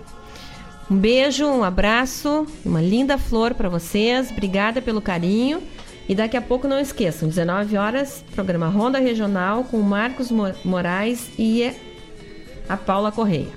Um 0.90 0.96
beijo, 0.96 1.46
um 1.46 1.64
abraço, 1.64 2.46
uma 2.64 2.80
linda 2.80 3.18
flor 3.18 3.54
para 3.54 3.68
vocês. 3.68 4.30
Obrigada 4.30 4.80
pelo 4.80 5.02
carinho. 5.02 5.60
E 6.08 6.14
daqui 6.14 6.36
a 6.36 6.42
pouco 6.42 6.68
não 6.68 6.78
esqueçam, 6.78 7.28
19 7.28 7.76
horas, 7.76 8.24
programa 8.32 8.68
Ronda 8.68 9.00
Regional 9.00 9.64
com 9.64 9.82
Marcos 9.82 10.30
Moraes 10.64 11.28
e 11.36 11.72
a 12.68 12.76
Paula 12.76 13.10
Correia. 13.10 13.50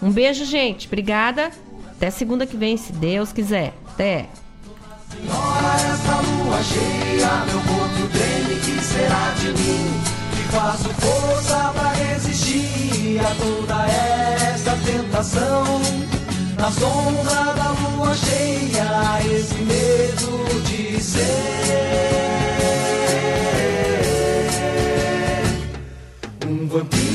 Um 0.00 0.12
beijo, 0.12 0.44
gente. 0.44 0.86
Obrigada. 0.86 1.50
Até 1.90 2.10
segunda 2.10 2.46
que 2.46 2.56
vem, 2.56 2.76
se 2.76 2.92
Deus 2.92 3.32
quiser. 3.32 3.74
Até. 3.88 4.28
Senhora, 5.10 5.74
essa 5.92 6.16
lua 6.20 6.62
cheia, 6.62 7.44
meu 7.46 7.60
corpo 7.62 8.08
treme, 8.12 8.60
que 8.60 8.84
será 8.84 9.34
de 9.38 9.48
mim? 9.52 10.02
Que 10.36 10.42
faço 10.54 10.88
força 11.00 11.72
pra 11.72 11.92
resistir 11.92 13.18
a 13.20 13.34
toda 13.34 13.86
essa 13.86 14.76
tentação. 14.84 15.80
Na 16.58 16.70
sombra 16.70 17.54
da 17.54 17.70
lua 17.70 18.14
cheia, 18.14 19.20
esse 19.24 19.54
medo 19.54 20.62
de 20.64 21.02
ser 21.02 21.28
um 26.46 26.68
vampiro. 26.68 27.07